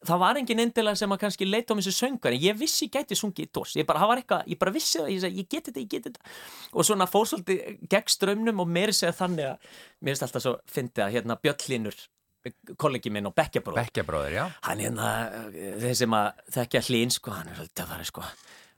það 0.06 0.20
var 0.22 0.38
engin 0.38 0.62
endilega 0.62 0.98
sem 0.98 1.12
að 1.12 1.20
kannski 1.24 1.46
leita 1.48 1.74
um 1.74 1.80
þessu 1.80 1.94
söngar 1.96 2.34
en 2.34 2.42
ég 2.42 2.58
vissi 2.58 2.88
gæti 2.92 3.16
sungið 3.18 3.48
í 3.48 3.50
dós. 3.54 3.74
Ég 3.78 3.86
bara, 3.88 4.02
það 4.02 4.12
var 4.12 4.20
eitthvað, 4.22 4.44
ég 4.52 4.60
bara 4.60 4.74
vissi 4.74 5.00
það, 5.00 5.08
ég, 5.10 5.22
segi, 5.24 5.42
ég 5.42 5.48
geti 5.48 5.70
þetta, 5.70 5.82
ég 5.82 5.90
geti 5.94 6.12
þetta. 6.12 6.36
Og 6.72 6.86
svona 6.86 7.08
fór 7.10 7.26
svolítið 7.30 7.80
gegn 7.90 8.14
strömmnum 8.14 8.62
og 8.62 8.70
meiri 8.70 8.94
segja 8.94 9.16
þannig 9.18 9.48
að 9.48 9.72
mér 9.98 10.12
finnst 10.12 10.26
alltaf 10.28 10.44
svo 10.44 10.54
fyndið 10.70 11.04
að 11.06 11.16
hérna 11.16 11.38
Björnlinur 11.42 11.98
kollegi 12.80 13.10
minn 13.12 13.28
og 13.28 13.34
bekkjabróð 13.36 13.80
Bekkjabróður, 13.80 14.34
já. 14.38 14.44
hann 14.68 14.82
hérna, 14.84 15.08
þeir 15.82 15.96
sem 15.98 16.16
að 16.18 16.42
þekkja 16.54 16.82
hlín 16.88 17.14
sko, 17.14 17.34
hann 17.34 17.50
er 17.50 17.58
svolítið 17.58 17.84
að 17.84 17.92
fara 17.94 18.08
sko. 18.08 18.26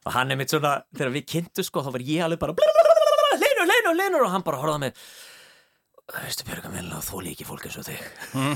Og 0.01 0.15
hann 0.17 0.33
er 0.33 0.41
mitt 0.41 0.53
svona, 0.53 0.75
þegar 0.97 1.13
við 1.17 1.27
kynntu 1.35 1.65
sko 1.67 1.85
þá 1.85 1.91
var 1.97 2.07
ég 2.09 2.25
alveg 2.25 2.41
bara 2.41 2.55
Linur, 3.41 3.67
Linur, 3.69 3.99
Linur 3.99 4.25
og 4.27 4.33
hann 4.33 4.47
bara 4.47 4.61
horfði 4.63 4.91
á 4.91 4.97
mig 6.15 6.25
veistu 6.27 6.45
Björgum 6.49 6.73
vilja 6.77 6.97
og 6.99 7.05
þú 7.07 7.21
líki 7.27 7.45
fólk 7.49 7.67
eins 7.69 7.77
og 7.81 7.87
þig 7.89 8.01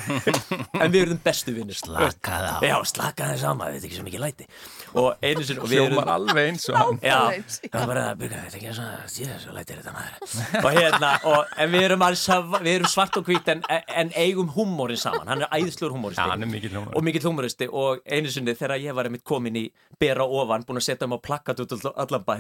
en 0.85 0.93
við 0.95 1.01
erum 1.05 1.21
bestu 1.25 1.55
vinnir 1.57 1.77
Slakaðu 1.79 2.51
á. 2.51 2.59
já, 2.65 2.75
slakaði 2.91 3.39
sama, 3.43 3.69
við 3.71 3.77
veit 3.79 3.87
ekki 3.89 3.99
svo 3.99 4.05
mikið 4.09 4.23
læti 4.25 4.47
og 4.95 5.25
einu 5.25 5.45
sinni 5.47 5.63
og 5.65 5.71
við 5.71 5.83
Hljómar 5.85 6.11
alveg 6.15 6.49
eins 6.51 6.67
og 6.71 6.77
hann. 6.79 6.99
Já, 7.03 7.19
það 7.65 7.79
var 7.81 7.89
bara 7.91 8.03
að 8.13 8.19
byrja, 8.23 8.41
þetta 8.45 8.55
er 8.55 8.61
ekki 8.61 8.75
svona, 8.79 9.09
síðan 9.15 9.41
svo 9.43 9.55
lætir 9.57 9.81
þetta 9.81 9.95
maður. 9.97 10.61
Og 10.61 10.69
hérna, 10.79 11.11
og, 11.33 11.55
en 11.65 11.73
við 11.75 11.87
erum, 11.89 12.05
alls, 12.07 12.23
við 12.63 12.71
erum 12.77 12.91
svart 12.93 13.19
og 13.19 13.27
hvít 13.31 13.51
en, 13.55 13.65
en 14.03 14.13
eigum 14.23 14.53
húmórin 14.55 15.01
saman, 15.03 15.27
hann 15.33 15.43
er 15.47 15.57
æðslur 15.59 15.97
húmóristi. 15.97 16.23
Já, 16.23 16.31
hann 16.31 16.47
er 16.47 16.51
mikill 16.53 16.77
húmóristi. 16.77 16.95
Og 17.01 17.07
mikill 17.09 17.27
húmóristi 17.27 17.69
og 17.71 18.05
einu 18.07 18.31
sinni 18.35 18.55
þegar 18.59 18.79
ég 18.85 18.95
var 19.01 19.11
einmitt 19.11 19.27
komin 19.27 19.59
í 19.59 19.65
bera 20.01 20.27
ofan, 20.27 20.63
búin 20.69 20.79
að 20.79 20.87
setja 20.93 21.09
um 21.11 21.17
á 21.17 21.21
plakkat 21.27 21.65
út 21.67 21.75
all- 21.75 21.95
allan 22.07 22.25
bæ, 22.29 22.39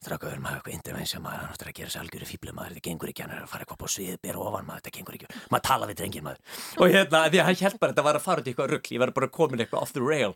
við, 0.00 0.16
við 0.22 0.32
erum 0.32 0.46
að 0.46 0.50
hafa 0.50 0.60
eitthvað 0.60 0.74
intervention 0.76 1.22
maður, 1.22 1.40
hann 1.40 1.54
áttur 1.54 1.70
að 1.70 1.76
gera 1.76 1.92
sér 1.92 2.02
algjöru 2.04 2.28
fíbli 2.28 2.54
maður, 2.56 2.74
þetta 2.74 2.84
gengur 2.88 3.10
ekki, 3.10 3.24
hann 3.24 3.34
er 3.34 3.42
að 3.44 3.50
fara 3.50 3.64
eitthvað 3.64 3.80
på 3.80 3.88
svið, 3.94 4.16
bera 4.24 4.40
ofan 4.40 4.66
maður, 4.68 4.80
þetta 4.80 4.94
gengur 4.96 5.16
ekki, 5.18 5.28
maður 5.52 5.64
tala 5.68 5.88
við 5.90 5.98
drengin 6.00 6.24
maður. 6.24 6.40
Og 6.80 6.94
hérna, 6.94 7.22
því 7.26 7.40
að 7.40 7.48
hann 7.50 7.58
held 7.60 7.78
bara 7.80 7.90
að 7.90 7.94
þetta 7.94 8.06
var 8.06 8.18
að 8.18 8.24
fara 8.24 8.40
út 8.40 8.48
í 8.48 8.54
eitthvað 8.54 8.70
rugg, 8.72 8.90
ég 8.94 9.02
var 9.02 9.12
bara 9.18 9.30
komin 9.36 9.64
eitthvað 9.64 9.84
off 9.84 9.92
the 9.92 10.04
rail, 10.04 10.32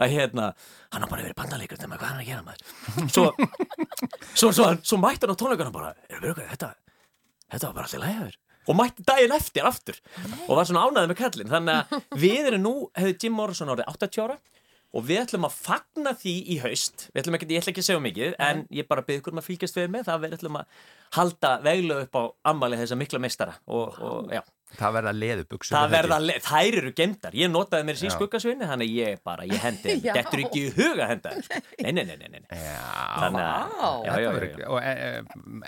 að 0.00 0.14
hérna, 0.16 0.46
hann 0.94 1.04
har 1.04 1.12
bara 1.12 1.26
verið 1.26 1.38
bandalegur, 1.42 1.76
þetta 1.76 1.90
maður, 1.92 2.00
hvað 2.02 2.08
er 2.08 2.14
hann 2.14 2.22
að 2.22 2.30
gera 2.30 2.46
maður? 2.46 2.62
Svo, 3.12 3.26
svo, 4.32 4.52
svo, 4.52 4.70
svo 4.80 5.00
mætti 5.02 5.26
hann 5.26 5.36
á 5.36 5.40
tónleikana 5.42 5.74
bara 5.74 5.92
er 6.08 6.22
Björgvin, 6.22 6.48
þetta, 6.54 6.72
þetta 7.52 7.68
var 7.68 7.76
bara 7.76 7.90
alltaf 7.90 8.02
lægjaður 8.06 8.40
og 8.70 8.76
mætti 8.78 9.02
daginn 9.02 9.32
eftir 9.34 9.66
aftur. 9.66 9.96
Og 10.46 10.54
var 10.54 10.68
svona 10.68 10.84
ánaðið 10.86 11.08
með 11.10 11.18
kallin 11.18 11.50
þannig 11.50 11.80
að 11.80 12.20
við 12.22 12.50
erum 12.52 12.62
nú, 12.62 12.74
hefði 12.94 13.16
Jim 13.24 13.34
Morrison 13.34 13.72
árið 13.72 13.88
80 13.90 14.22
ára 14.22 14.36
og 14.92 15.06
við 15.08 15.22
ætlum 15.22 15.46
að 15.48 15.54
fagna 15.56 16.12
því 16.20 16.34
í 16.52 16.58
haust. 16.62 17.06
Við 17.12 17.22
ætlum 17.22 17.38
ekki, 17.38 17.48
ég 17.52 17.62
ætla 17.62 17.72
ekki 17.72 17.84
að 17.84 17.88
segja 17.88 18.02
mikið 18.06 18.34
en 18.48 18.64
ég 18.76 18.88
bara 18.90 19.04
ykkur 19.16 19.32
um 19.32 19.40
að 19.40 19.48
fylgjast 19.48 19.78
við 19.78 19.92
með 19.94 20.08
það. 20.08 20.24
Við 20.24 20.36
ætlum 20.38 20.58
að 20.60 20.82
halda 21.16 21.52
veglu 21.64 22.00
upp 22.04 22.18
á 22.18 22.22
ammali 22.52 22.80
þessa 22.80 22.98
mikla 23.00 23.22
meistara. 23.22 23.56
Og, 23.72 23.96
og 24.02 24.34
já 24.34 24.42
Það 24.78 24.94
verða 24.96 25.12
leðubuksur. 25.16 25.74
Það 25.76 25.90
verða, 25.92 26.18
le 26.24 26.34
þær 26.44 26.76
eru 26.80 26.92
gemdar. 26.96 27.34
Ég 27.36 27.50
notaði 27.52 27.86
mér 27.88 27.98
sín 28.00 28.12
skuggasvinni, 28.14 28.68
þannig 28.70 28.92
ég 28.96 29.18
bara, 29.26 29.44
ég 29.48 29.60
hendi, 29.62 29.96
þetta 30.04 30.32
er 30.36 30.42
ekki 30.46 30.62
í 30.62 30.70
huga 30.76 31.08
henda. 31.10 31.32
Nei, 31.82 31.92
nei, 31.92 32.04
nei, 32.08 32.16
nei, 32.16 32.28
nei. 32.32 32.40
Já, 32.50 32.78
Þannig 33.22 33.42
að, 33.42 33.74
já, 33.82 34.12
já, 34.12 34.30
já, 34.32 34.46
já. 34.62 34.68
Og 34.72 34.78
e, 34.80 34.92
e, 34.92 35.10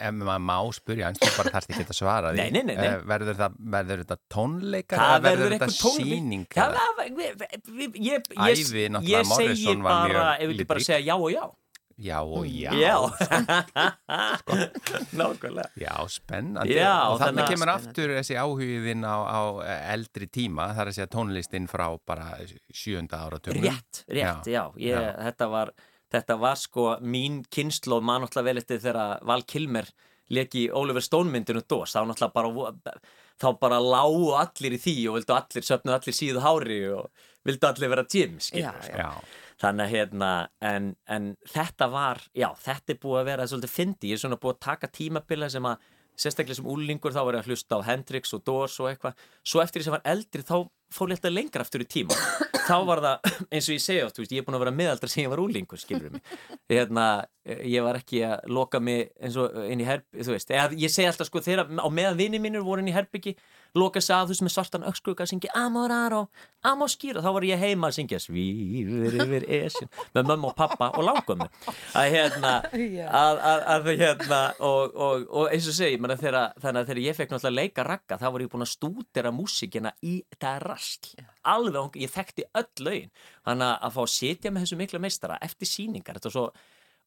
ef 0.09 0.15
maður 0.21 0.45
má 0.49 0.57
spurja, 0.79 1.11
eins 1.13 1.21
og 1.25 1.35
bara 1.39 1.55
þarfst 1.57 1.75
ekki 1.75 1.87
að 1.89 1.99
svara 2.01 2.33
því. 2.35 2.41
Nei, 2.43 2.51
nei, 2.57 2.63
nei, 2.71 2.77
nei. 2.81 2.89
Eh, 2.95 3.03
Verður, 3.15 3.37
það, 3.43 3.59
verður 3.77 4.05
þetta 4.05 4.19
tónleikar? 4.35 5.03
Það 5.03 5.15
eða 5.15 5.27
verður 5.29 5.53
þetta 5.55 5.69
eitthvað 5.69 5.83
tónleik. 5.85 6.15
sýningar? 6.15 6.57
Já, 6.57 6.67
það- 6.75 7.13
við- 7.19 7.45
við- 7.83 8.01
ég, 8.09 8.33
Ævi, 8.35 8.87
náttúrulega, 8.95 9.25
segi 9.25 9.45
Morrison 9.45 9.83
var 9.85 9.93
bara, 9.93 10.09
mjög 10.09 10.25
ef 10.35 10.49
við 10.49 10.55
ekki 10.59 10.67
bara 10.73 10.85
segja 10.89 11.05
já 11.05 11.15
og 11.19 11.31
já. 11.35 11.45
Já 11.99 12.23
og 12.23 12.47
já. 12.47 12.73
Já. 12.75 12.99
Nákvæmlega. 15.13 15.69
Já, 15.79 15.95
spennandi. 16.11 16.75
Já, 16.75 16.95
og 17.13 17.21
þannig 17.23 17.51
kemur 17.53 17.71
aftur 17.75 18.15
þessi 18.17 18.39
áhugiðinn 18.41 19.07
á, 19.07 19.17
á 19.23 19.41
eldri 19.95 20.27
tíma, 20.27 20.73
það 20.75 20.85
er 20.85 20.91
að 20.91 20.97
segja 20.99 21.13
tónlistin 21.15 21.69
frá 21.71 21.87
bara 22.07 22.33
sjönda 22.75 23.23
áratugum. 23.27 23.63
Rétt, 23.63 24.03
rétt, 24.09 24.51
já, 24.51 24.65
Ég, 24.81 24.97
já. 24.97 25.13
Þetta, 25.29 25.51
var, 25.53 25.71
þetta 26.15 26.39
var 26.43 26.59
sko 26.59 26.89
mín 27.05 27.45
kynnslóð 27.47 28.03
mann 28.11 28.27
náttúrulega 28.27 28.51
vel 28.51 28.65
eftir 28.65 28.83
þegar 28.83 29.23
Val 29.31 29.47
Kilmer 29.47 29.87
leki 30.35 30.67
Oliver 30.75 31.05
Stone 31.05 31.31
myndinu 31.31 31.63
dós, 31.69 31.95
þá 31.95 32.03
náttúrulega 32.09 32.35
bara 32.35 32.99
þá 33.41 33.49
bara 33.61 33.81
lágu 33.83 34.33
allir 34.39 34.77
í 34.77 34.81
því 34.83 34.95
og 35.11 35.19
vildu 35.19 35.37
allir, 35.37 35.67
söpnu 35.67 35.95
allir 35.95 36.17
síðu 36.17 36.43
hári 36.45 36.79
og 36.95 37.09
vildu 37.47 37.69
allir 37.69 37.93
vera 37.93 38.07
Jim, 38.11 38.37
skilur 38.43 38.87
Já, 38.87 38.99
Já, 38.99 39.11
Þannig 39.63 39.85
að 39.85 39.93
hérna, 39.95 40.31
en, 40.67 40.89
en 41.07 41.29
þetta 41.51 41.89
var, 41.93 42.23
já, 42.35 42.49
þetta 42.65 42.95
er 42.95 43.03
búið 43.03 43.21
að 43.21 43.29
vera 43.31 43.49
svolítið 43.51 43.75
fyndi, 43.75 44.11
ég 44.11 44.19
er 44.19 44.23
svona 44.25 44.41
búið 44.43 44.57
að 44.57 44.65
taka 44.67 44.91
tímabila 44.91 45.51
sem 45.53 45.69
að, 45.71 45.85
sérstaklega 46.19 46.59
sem 46.59 46.71
úlingur 46.71 47.15
þá 47.15 47.21
var 47.23 47.39
ég 47.39 47.45
að 47.45 47.53
hlusta 47.53 47.79
á 47.79 47.87
Hendrix 47.87 48.35
og 48.35 48.43
Doors 48.47 48.79
og 48.83 48.91
eitthvað, 48.91 49.23
svo 49.47 49.63
eftir 49.63 49.83
því 49.83 49.87
sem 49.89 49.97
var 49.97 50.05
eldri 50.15 50.47
þá 50.47 50.57
fór 50.95 51.11
ég 51.11 51.19
alltaf 51.19 51.35
lengra 51.35 51.67
aftur 51.67 51.83
í 51.83 51.89
tíma 51.91 52.19
þá 52.65 52.77
var 52.89 53.03
það, 53.05 53.31
eins 53.55 53.69
og 53.69 53.77
ég 53.77 53.85
segja 53.85 54.09
oft, 54.09 54.21
ég 54.25 54.41
er 54.41 54.47
búin 54.47 54.59
að 54.59 54.65
vera 54.67 54.77
meðaldra 54.81 55.11
sem 55.11 55.25
ég 55.25 55.33
var 55.33 55.43
úlingur, 55.43 55.81
skilur 55.81 56.15
mig. 56.15 56.37
Hérna, 56.71 57.09
ég 57.45 57.85
var 57.85 57.99
ekki 58.01 58.23
að 58.27 58.47
loka 58.57 58.81
mig 58.81 59.11
eins 59.21 59.37
og 59.41 59.57
inn 59.69 59.83
í 59.83 59.89
herbyggi, 59.89 60.25
þú 60.25 60.37
veist. 60.37 60.55
Eða, 60.55 60.79
ég 60.81 60.93
segi 60.93 61.11
alltaf 61.11 61.29
sko, 61.29 61.43
þegar 61.45 61.69
á 61.69 61.89
meðan 61.93 62.19
vinni 62.21 62.41
mínir 62.43 62.65
voru 62.65 62.85
inn 62.85 62.91
í 62.93 62.97
herbyggi, 62.97 63.35
loka 63.75 64.01
sig 64.01 64.15
að 64.15 64.29
þú 64.29 64.35
veist 64.35 64.45
með 64.47 64.55
svartan 64.55 64.87
ökskuga 64.89 65.25
að 65.25 65.31
syngja 65.33 65.53
Amoraro 65.59 66.21
Amoskýra, 66.71 67.23
þá 67.25 67.31
var 67.37 67.47
ég 67.49 67.61
heima 67.61 67.91
að 67.91 67.97
syngja 67.99 68.21
Svífur 68.23 69.19
yfir 69.25 69.47
esjun 69.59 69.91
með 70.15 70.31
mömmu 70.31 70.51
og 70.53 70.57
pappa 70.59 70.93
og 70.95 71.07
langum 71.09 71.43
að 71.45 72.15
hérna 72.15 72.55
að, 72.63 73.43
að, 73.51 73.65
að 73.75 73.91
hérna 74.05 74.41
og, 74.61 74.95
og, 74.95 75.27
og 75.27 75.51
eins 75.51 75.69
og 75.71 75.79
þegar, 75.81 76.55
þannig 76.63 76.81
að 76.81 76.91
þegar 76.93 77.05
ég 77.09 77.19
fekk 77.19 77.35
náttúrulega 77.35 77.61
leika 77.61 77.89
ragga, 77.89 78.21
þá 78.21 78.29
var 78.31 78.47
ég 78.47 78.53
búin 78.55 78.67
að 78.69 78.75
stúdera 78.77 79.35
músíkina 79.35 79.97
í 80.07 80.21
þetta 80.31 80.59
rastl 80.63 81.34
alveg, 81.45 81.99
ég 82.03 82.11
þekkti 82.15 82.47
öll 82.61 82.85
lögin. 82.87 83.11
Þannig 83.47 83.69
að- 83.71 83.93
fá 83.95 84.01
að 84.05 84.13
sitja 84.15 84.51
með 84.51 84.65
þessu 84.67 84.77
mikla 84.81 85.01
meistara 85.01 85.39
eftir 85.43 85.67
síningar, 85.69 86.17
þetta 86.19 86.31
var 86.31 86.37
svo 86.39 86.47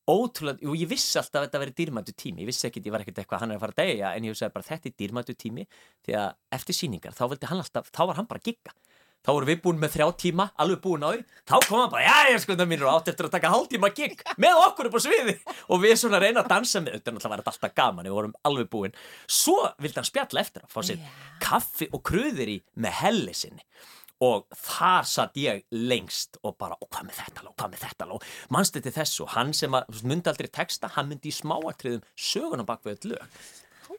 ótrúlega, 0.07 0.61
jú 0.63 0.71
ég 0.79 0.87
vissi 0.87 1.17
alltaf 1.19 1.41
að 1.41 1.47
þetta 1.49 1.59
veri 1.59 1.73
dýrmættu 1.75 2.13
tími, 2.15 2.43
ég 2.45 2.47
vissi 2.47 2.67
ekkit, 2.69 2.85
ég 2.87 2.91
var 2.95 3.03
ekkit 3.03 3.17
eitthvað 3.19 3.41
hann 3.43 3.51
er 3.51 3.57
að 3.57 3.63
fara 3.65 3.73
að 3.75 3.81
deyja, 3.83 4.11
en 4.15 4.23
ég 4.23 4.31
vissi 4.31 4.49
bara 4.53 4.63
þetta 4.69 4.87
er 4.87 4.95
dýrmættu 5.01 5.35
tími 5.35 5.65
því 6.07 6.15
að 6.15 6.29
eftir 6.55 6.77
síningar, 6.77 7.11
þá 7.17 7.25
vildi 7.33 7.49
hann 7.51 7.59
alltaf 7.59 7.91
þá 7.91 8.05
var 8.07 8.15
hann 8.15 8.29
bara 8.29 8.39
að 8.39 8.47
gigga. 8.53 8.71
Þá 9.25 9.33
voru 9.33 9.47
við 9.49 9.61
búin 9.65 9.79
með 9.81 9.91
þrjá 9.97 10.07
tíma, 10.21 10.45
alveg 10.55 10.79
búin 10.79 11.03
á 11.03 11.09
því 11.11 11.23
þá 11.43 11.55
kom 11.67 11.79
hann 11.81 11.89
bara, 11.91 12.03
já 12.07 12.31
ég 12.31 12.39
sko 12.39 12.55
það 12.55 12.69
mínur 12.71 12.87
átt 12.93 13.09
eftir 13.11 13.27
að 13.27 13.33
taka 13.33 13.49
hálftíma 13.51 13.89
gig 13.97 14.21
með 14.39 14.59
okkur 14.61 14.87
upp 14.87 14.95
á 14.95 15.01
sviði. 15.03 15.35
Og 15.67 15.81
við 15.83 15.95
svona 15.99 16.21
reyna 16.23 16.43
að 16.45 16.51
dansa 16.53 16.79
með 16.79 17.01
þetta 17.01 17.27
var 17.27 17.43
alltaf 17.43 17.73
gaman, 17.75 18.05
við 18.07 18.15
vorum 18.15 18.35
alveg 18.47 18.69
búin. 18.71 18.95
Svo 19.27 19.57
vildi 19.83 19.99
hann 19.99 20.07
spjalla 20.07 20.39
eftir 20.39 20.63
að 20.63 20.71
fá 20.71 20.79
sér 20.85 21.03
kaffi 21.43 21.89
og 21.91 22.03
kruðir 22.07 22.47
í 22.55 22.57
með 22.79 22.95
helli 23.01 23.33
sinni 23.35 23.65
og 24.23 24.47
þar 24.57 25.05
satt 25.05 25.35
ég 25.37 25.63
lengst 25.71 26.39
og 26.43 26.55
bara, 26.57 26.77
og 26.81 26.89
hvað 26.89 27.05
með 27.11 27.19
þetta 27.21 27.43
ló, 27.45 27.51
hvað 27.57 27.71
með 27.75 27.83
þetta 27.85 28.07
ló? 28.09 28.17
Mannstu 28.55 28.81
til 28.81 28.93
þessu, 28.95 29.27
hann 29.35 29.53
sem 29.53 29.75
að, 29.77 29.85
þú 29.91 29.97
veist, 29.99 30.07
myndi 30.13 30.31
aldrei 30.33 30.49
texta, 30.57 30.89
hann 30.95 31.09
myndi 31.11 31.29
í 31.29 31.35
smáatriðum 31.37 32.03
söguna 32.17 32.65
bak 32.65 32.81
við 32.87 32.95
öll 32.97 33.11
lög. 33.13 33.39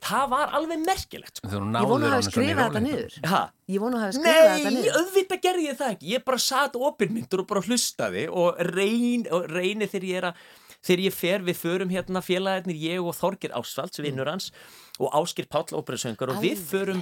Það 0.05 0.25
var 0.31 0.51
alveg 0.55 0.79
merkilegt 0.85 1.39
sko. 1.39 1.49
Ég 1.49 1.61
vona 1.89 2.07
að 2.07 2.11
hafa 2.13 2.25
skrifað 2.29 2.59
þetta 2.69 2.81
niður. 2.85 3.15
ha, 3.31 3.39
Ég 3.67 3.81
vona 3.81 3.97
að 3.97 4.03
hafa 4.05 4.15
skrifað 4.19 4.49
þetta 4.53 4.69
Nei, 4.69 4.75
niður. 4.77 4.99
auðvitað 4.99 5.41
gerði 5.43 5.65
ég 5.65 5.79
það 5.79 5.93
ekki. 5.95 6.11
Ég 6.13 6.23
bara 6.29 6.39
satt 6.45 6.77
opinmyndur 6.89 7.41
og 7.43 7.47
bara 7.49 7.63
hlustaði 7.65 8.25
og, 8.29 8.61
reyn, 8.69 9.25
og 9.33 9.47
reyni 9.51 9.87
þegar 9.89 10.07
ég 10.11 10.21
er 10.21 10.27
að 10.29 10.43
þegar 10.79 11.03
ég 11.03 11.17
fer, 11.17 11.43
við 11.49 11.57
förum 11.59 11.89
hérna 11.91 12.21
félagarnir 12.23 12.77
ég 12.79 13.03
og 13.03 13.17
Þorgir 13.17 13.51
Ásvalds, 13.59 13.99
vinnur 13.99 14.29
hans 14.31 14.51
og 14.99 15.11
Áskir 15.19 15.49
Páll 15.51 15.73
óperusöngar 15.75 16.31
og 16.31 16.39
við 16.45 16.61
förum 16.69 17.01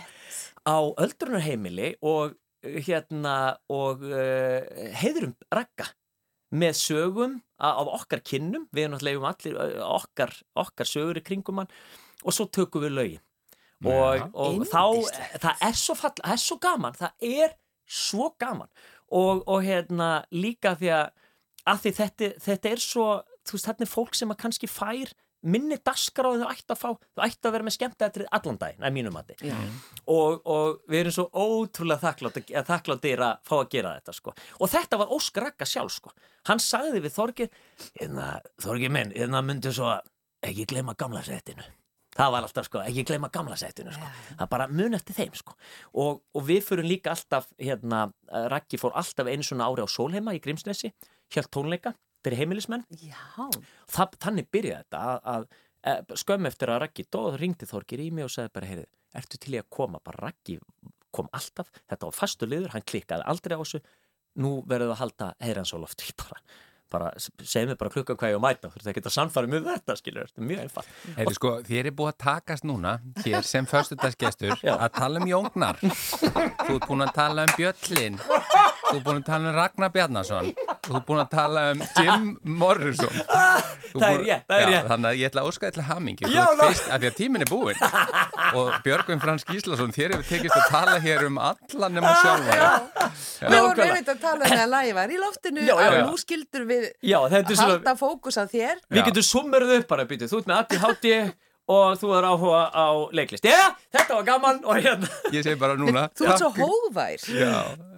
á 0.65 0.77
öldrunarheimili 0.97 1.91
og 2.01 2.33
hérna 2.75 3.37
og 3.73 4.03
uh, 4.05 4.59
heiðrum 4.99 5.35
ragga 5.53 5.91
með 6.55 6.77
sögum 6.79 7.37
af 7.59 7.89
okkar 7.91 8.21
kinnum 8.23 8.67
við 8.71 8.85
erum 8.85 8.95
náttúrulega 8.95 9.31
allir 9.31 9.79
okkar, 9.83 10.33
okkar 10.55 10.87
sögur 10.87 11.19
í 11.19 11.23
kringum 11.25 11.63
hann. 11.63 11.71
Og 12.23 12.33
svo 12.33 12.47
tökum 12.49 12.85
við 12.85 12.95
lögin. 12.95 13.23
Og, 13.85 14.23
og 14.33 14.63
þá, 14.65 14.83
það 15.37 15.65
er 15.67 15.75
svo 15.77 15.95
fall, 15.97 16.15
það 16.17 16.33
er 16.33 16.41
svo 16.41 16.57
gaman, 16.61 16.97
það 16.97 17.27
er 17.29 17.55
svo 17.85 18.31
gaman. 18.41 18.69
Og, 19.07 19.43
og 19.45 19.61
hérna 19.63 20.09
líka 20.33 20.73
því 20.79 20.89
að, 20.95 21.11
að 21.69 21.83
því 21.83 21.93
þetta, 21.99 22.31
þetta 22.47 22.71
er 22.71 22.83
svo, 22.83 23.07
þú 23.45 23.57
veist, 23.57 23.69
þetta 23.69 23.85
er 23.85 23.91
fólk 23.91 24.17
sem 24.17 24.33
að 24.33 24.41
kannski 24.43 24.71
fær 24.71 25.13
minni 25.45 25.77
daskar 25.85 26.27
á 26.27 26.31
þau 26.33 26.49
ætti 26.49 26.73
að 26.73 26.79
fá, 26.81 26.89
þau 26.97 27.23
ætti 27.27 27.47
að 27.47 27.55
vera 27.55 27.67
með 27.67 27.75
skemmt 27.77 28.05
eftir 28.07 28.25
allan 28.33 28.59
daginn, 28.61 28.83
að 28.83 28.95
mínum 28.95 29.13
mati 29.13 29.37
og, 29.53 30.41
og 30.45 30.79
við 30.89 30.99
erum 30.99 31.15
svo 31.17 31.27
ótrúlega 31.31 32.01
þakklátt, 32.03 32.53
þakkláttir 32.67 33.23
að 33.23 33.41
fá 33.47 33.55
að 33.59 33.69
gera 33.75 33.95
þetta 33.99 34.15
sko. 34.17 34.33
og 34.59 34.71
þetta 34.73 35.01
var 35.01 35.13
Óskar 35.17 35.47
Ragga 35.47 35.69
sjálf 35.69 35.97
sko. 35.97 36.13
hann 36.49 36.61
sagði 36.63 37.03
við 37.05 37.17
Þorgir 37.17 37.51
hérna, 37.99 38.29
Þorgir 38.63 38.93
minn, 38.93 39.13
hérna 39.15 39.43
myndi 39.45 39.73
svo 39.73 39.93
ekki 40.41 40.65
gleyma 40.73 40.97
gamla 40.97 41.21
setinu 41.25 41.65
það 42.17 42.33
var 42.33 42.47
alltaf 42.47 42.65
sko, 42.65 42.81
ekki 42.81 43.05
gleyma 43.11 43.29
gamla 43.33 43.59
setinu 43.59 43.93
sko. 43.93 44.09
það 44.39 44.51
bara 44.55 44.67
mun 44.71 44.97
eftir 44.97 45.19
þeim 45.19 45.37
sko. 45.37 45.53
og, 45.93 46.23
og 46.33 46.47
við 46.49 46.65
fyrir 46.71 46.89
líka 46.89 47.13
alltaf 47.13 47.51
hérna, 47.61 48.07
Raggi 48.49 48.81
fór 48.81 48.97
alltaf 48.97 49.29
einu 49.29 49.45
svona 49.45 49.69
ári 49.69 49.85
á 49.85 49.87
Sólheima 49.87 50.33
í 50.33 50.41
Grímsnesi, 50.41 50.93
hjálp 51.29 51.53
tónleika 51.53 51.93
fyrir 52.27 52.43
heimilismenn. 52.43 52.85
Já. 52.99 53.47
það, 53.91 54.19
þannig 54.27 54.51
byrjaði 54.51 54.83
þetta 54.83 55.01
að, 55.07 55.17
að, 55.33 55.47
að 55.93 56.13
skömm 56.23 56.49
eftir 56.51 56.73
að 56.73 56.83
Raggi 56.83 57.07
dóð 57.15 57.39
ringdi 57.41 57.69
Þorgir 57.69 58.03
í 58.03 58.11
mig 58.11 58.27
og 58.27 58.33
segði 58.33 58.53
bara 58.59 58.71
heyrðu, 58.73 58.87
ertu 59.21 59.41
til 59.41 59.55
í 59.55 59.61
að 59.61 59.69
koma? 59.79 60.03
Bara 60.03 60.27
Raggi 60.27 60.59
kom 61.15 61.31
alltaf, 61.35 61.71
þetta 61.87 62.09
var 62.09 62.15
fastu 62.17 62.49
liður 62.49 62.75
hann 62.75 62.85
klikkaði 62.85 63.27
aldrei 63.31 63.57
á 63.57 63.61
þessu. 63.63 63.83
Nú 64.37 64.57
verður 64.69 64.91
það 64.91 64.97
að 64.97 65.03
halda 65.03 65.27
heyransóloft 65.41 66.03
bara, 66.21 66.41
bara 66.93 67.11
segð 67.17 67.71
mér 67.71 67.79
bara 67.79 67.93
klukkan 67.95 68.19
hvað 68.19 68.33
ég 68.35 68.37
á 68.37 68.45
mæta 68.45 68.69
þú 68.69 68.81
ert 68.81 68.91
ekki 68.91 69.03
að 69.07 69.15
sannfara 69.15 69.49
mjög 69.51 69.65
þetta 69.71 69.95
skilur 69.97 70.29
þetta 70.29 70.43
er 70.43 70.49
mjög 70.51 70.61
einfalt. 70.65 70.91
Heyrðu, 71.17 71.35
sko, 71.39 71.53
þér 71.71 71.89
er 71.89 71.97
búið 71.97 72.11
að 72.11 72.19
takast 72.27 72.67
núna 72.67 72.93
hér 73.23 73.47
sem 73.47 73.69
förstudagsgestur 73.71 74.53
að 74.75 74.89
tala 74.99 75.23
um 75.23 75.31
Jóngnar. 75.31 75.81
Þú 76.67 76.75
ert 76.75 76.89
búin 76.91 77.07
að 77.07 77.15
tala 77.17 77.47
um 77.47 77.55
Bjöllin 77.57 78.21
þú 78.87 78.95
ert 78.97 79.03
búin 79.07 79.19
að 79.21 79.25
tala 79.27 79.49
um 79.51 79.55
Ragnar 79.57 79.91
Bjarnason 79.95 80.49
þú 80.87 80.95
ert 80.99 81.05
búin 81.07 81.21
að 81.23 81.29
tala 81.33 81.63
um 81.73 81.81
Jim 81.97 82.27
Morrison 82.43 83.13
Þú 83.87 84.01
Það 84.01 84.07
er 84.07 84.17
búin- 84.17 84.27
rétt, 84.27 84.43
það 84.47 84.57
er 84.57 84.61
Já, 84.61 84.67
rétt. 84.71 84.87
þannig 84.91 85.07
að 85.09 85.17
ég 85.21 85.29
ætla 85.31 85.41
að 85.43 85.47
óska 85.51 85.67
eitthvað 85.69 85.87
hamingi 85.91 86.27
Já, 86.33 86.43
ná- 86.57 86.63
fyrst, 86.67 86.87
af 86.91 87.01
því 87.01 87.07
að 87.11 87.15
tíminn 87.17 87.45
er 87.45 87.51
búinn 87.51 87.81
og 88.57 88.71
Björgvin 88.85 89.21
Frans 89.23 89.45
Gíslason 89.47 89.91
þér 89.95 90.15
hefur 90.17 90.27
tekist 90.31 90.57
að 90.57 90.67
tala 90.71 90.97
hér 91.03 91.25
um 91.27 91.37
alla 91.41 91.89
nema 91.89 92.11
sjálfa. 92.21 92.69
Við 93.47 93.57
vorum 93.63 93.83
einmitt 93.87 94.11
að 94.13 94.21
tala 94.21 94.43
um 94.43 94.51
það 94.51 94.63
að 94.67 94.93
var 94.97 95.13
í 95.15 95.17
loftinu 95.21 95.61
Já, 95.65 95.73
já, 95.73 95.87
að 95.87 95.97
já. 95.97 96.05
nú 96.07 96.17
skildur 96.21 96.65
við 96.69 96.85
Já, 97.01 97.17
er 97.27 97.61
halda 97.63 97.95
fókus 97.99 98.37
að 98.41 98.53
þér. 98.55 98.75
við 98.91 99.01
Já. 99.01 99.05
getum 99.09 99.27
summerið 99.31 99.75
upp 99.79 99.87
bara 99.87 100.05
býtu, 100.05 100.27
þú 100.31 100.39
ert 100.43 100.47
með 100.51 100.57
Addi 100.61 100.81
Hátti 100.83 101.13
og 101.67 101.97
þú 101.99 102.11
er 102.15 102.27
áhuga 102.29 102.61
á 102.71 102.87
leiklist. 103.15 103.45
Já, 103.47 103.75
þetta 103.91 104.19
var 104.19 104.27
gaman 104.27 104.61
og 104.63 104.79
hérna. 104.79 105.09
Ég 105.35 105.43
segi 105.43 105.59
bara 105.59 105.75
núna 105.79 106.05
Þú 106.15 106.29
ert 106.31 106.43
svo. 106.43 106.51
Já. 107.27 107.55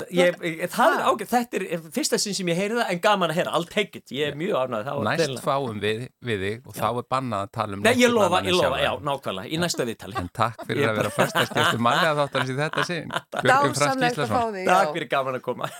ég, 0.09 0.39
ég, 0.41 0.63
það 0.73 0.95
er 0.95 1.03
ágætt, 1.05 1.29
þetta 1.35 1.61
er 1.61 1.83
fyrsta 1.93 2.19
sinn 2.21 2.37
sem 2.37 2.49
ég 2.49 2.57
heyri 2.57 2.79
það 2.79 2.93
en 2.95 3.03
gaman 3.03 3.33
að 3.33 3.41
heyra, 3.41 3.61
take 3.69 4.01
it. 4.01 4.15
Ég 4.15 4.31
er 4.31 4.39
mjög 4.39 4.73
ánægð 4.73 5.03
næst 5.05 5.45
fáum 5.45 5.79
við, 5.83 6.07
við 6.25 6.45
þig 6.47 6.67
og 6.67 6.79
þá 6.79 6.87
er 6.89 7.07
bannað 7.15 7.45
að 7.45 7.53
tala 7.59 7.77
um 7.77 7.85
Nei, 7.85 7.93
ég 8.01 8.13
lofa, 8.13 8.41
ég 8.47 8.57
lofa, 8.57 8.81
já, 8.81 8.91
nákvæmlega, 9.05 9.53
í 9.53 9.61
næsta 9.61 9.87
viðtali. 9.89 10.17
En 10.19 10.33
takk 10.33 10.65
fyrir 10.65 10.85
Ég 10.87 10.91
að 10.91 11.01
vera 11.03 11.13
fyrstaskjæftu 11.19 11.85
mannlega 11.85 12.17
þáttarins 12.23 12.53
í 12.53 12.59
þetta 12.59 12.89
sinn. 12.89 13.15
Dásamlegt 13.49 14.25
að 14.25 14.33
fá 14.33 14.41
þig. 14.49 14.65
Takk 14.65 14.89
já. 14.89 14.93
fyrir 14.97 15.11
gaman 15.13 15.39
að 15.39 15.45
koma 15.45 15.73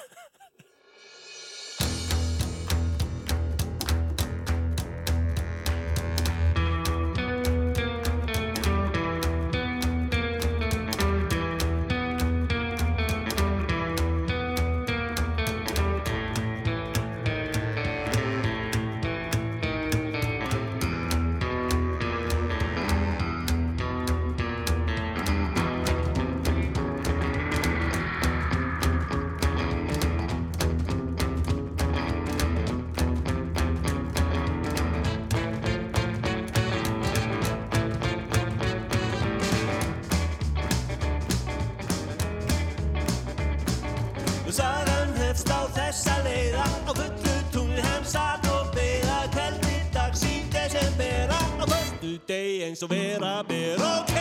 og 44.50 44.54
sagan 44.54 45.10
hefst 45.22 45.50
á 45.54 45.62
þessa 45.78 46.16
leiða. 46.26 46.66
Á 46.90 46.92
fullu 46.98 47.34
tungli 47.54 47.82
heimsat 47.86 48.48
og 48.50 48.72
beða. 48.74 49.18
Kveldi 49.34 49.76
dags 49.94 50.24
í 50.26 50.42
desembera 50.50 51.38
á 51.62 51.66
völdu 51.70 52.16
deg 52.26 52.66
eins 52.66 52.82
og 52.82 52.90
vera 52.90 53.34
ber. 53.46 53.78
Ok, 53.78 54.16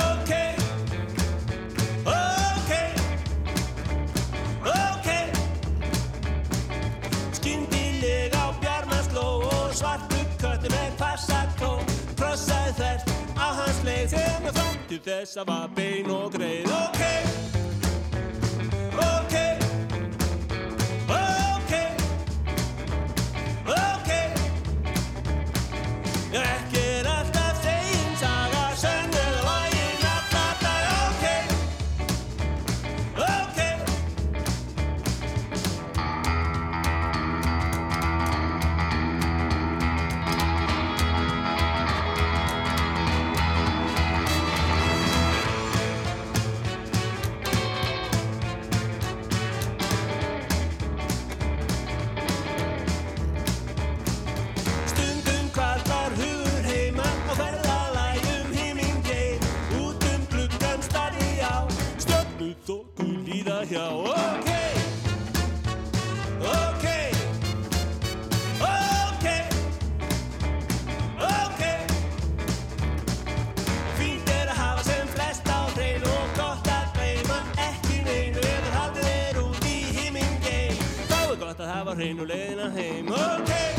ok, 0.00 0.32
ok, 2.10 2.72
ok. 4.74 5.08
Skindileg 7.38 8.34
á 8.34 8.50
bjarmasló 8.58 9.28
og 9.46 9.74
svartu 9.78 10.26
köttu 10.42 10.74
með 10.74 10.96
farsakló 10.98 11.76
krossaði 12.18 12.74
þert 12.82 13.14
á 13.38 13.46
hans 13.62 13.84
leið. 13.86 14.08
Sem 14.16 14.50
að 14.50 14.58
fættu 14.58 15.04
þess 15.06 15.38
að 15.38 15.52
var 15.52 15.68
bein 15.78 16.10
og 16.10 16.32
greið. 16.34 16.74
Ok 16.82 17.63
ok, 19.34 19.63
líða 63.74 63.86
hjá 64.04 64.14
Ok, 64.14 64.50
ok, 66.40 66.84
ok, 68.60 69.26
ok. 71.18 71.62
Fínt 73.98 74.28
er 74.30 74.48
að 74.52 74.58
hafa 74.60 74.82
sem 74.86 75.08
flest 75.14 75.48
á 75.50 75.60
hreinu 75.74 76.06
og 76.06 76.34
gott 76.38 76.68
að 76.70 76.86
gleyma. 76.98 77.38
Ekki 77.68 78.02
neinu 78.06 78.38
ef 78.38 78.64
það 78.68 78.74
haldið 78.78 79.12
er 79.14 79.42
út 79.44 79.70
í 79.70 79.78
himingei 79.98 80.66
Þá 81.10 81.18
er 81.22 81.38
gott 81.46 81.60
að 81.64 81.72
hafa 81.74 81.96
hreinu 81.98 82.28
leiðina 82.30 82.70
heim. 82.78 83.10
Ok 83.10 83.73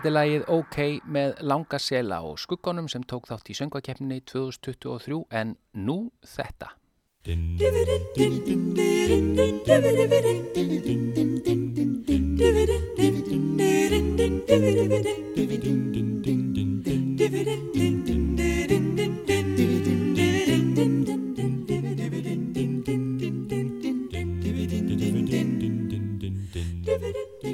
Þetta 0.00 0.08
er 0.08 0.14
lagið 0.16 0.44
OK 0.48 0.76
með 1.12 1.40
Langa 1.44 1.76
Sela 1.76 2.22
og 2.24 2.38
skugganum 2.40 2.86
sem 2.88 3.02
tók 3.04 3.26
þátt 3.28 3.50
í 3.52 3.56
söngvakeppninni 3.58 4.22
2023 4.24 5.18
en 5.28 5.52
nú 5.76 5.96
þetta. 6.24 6.72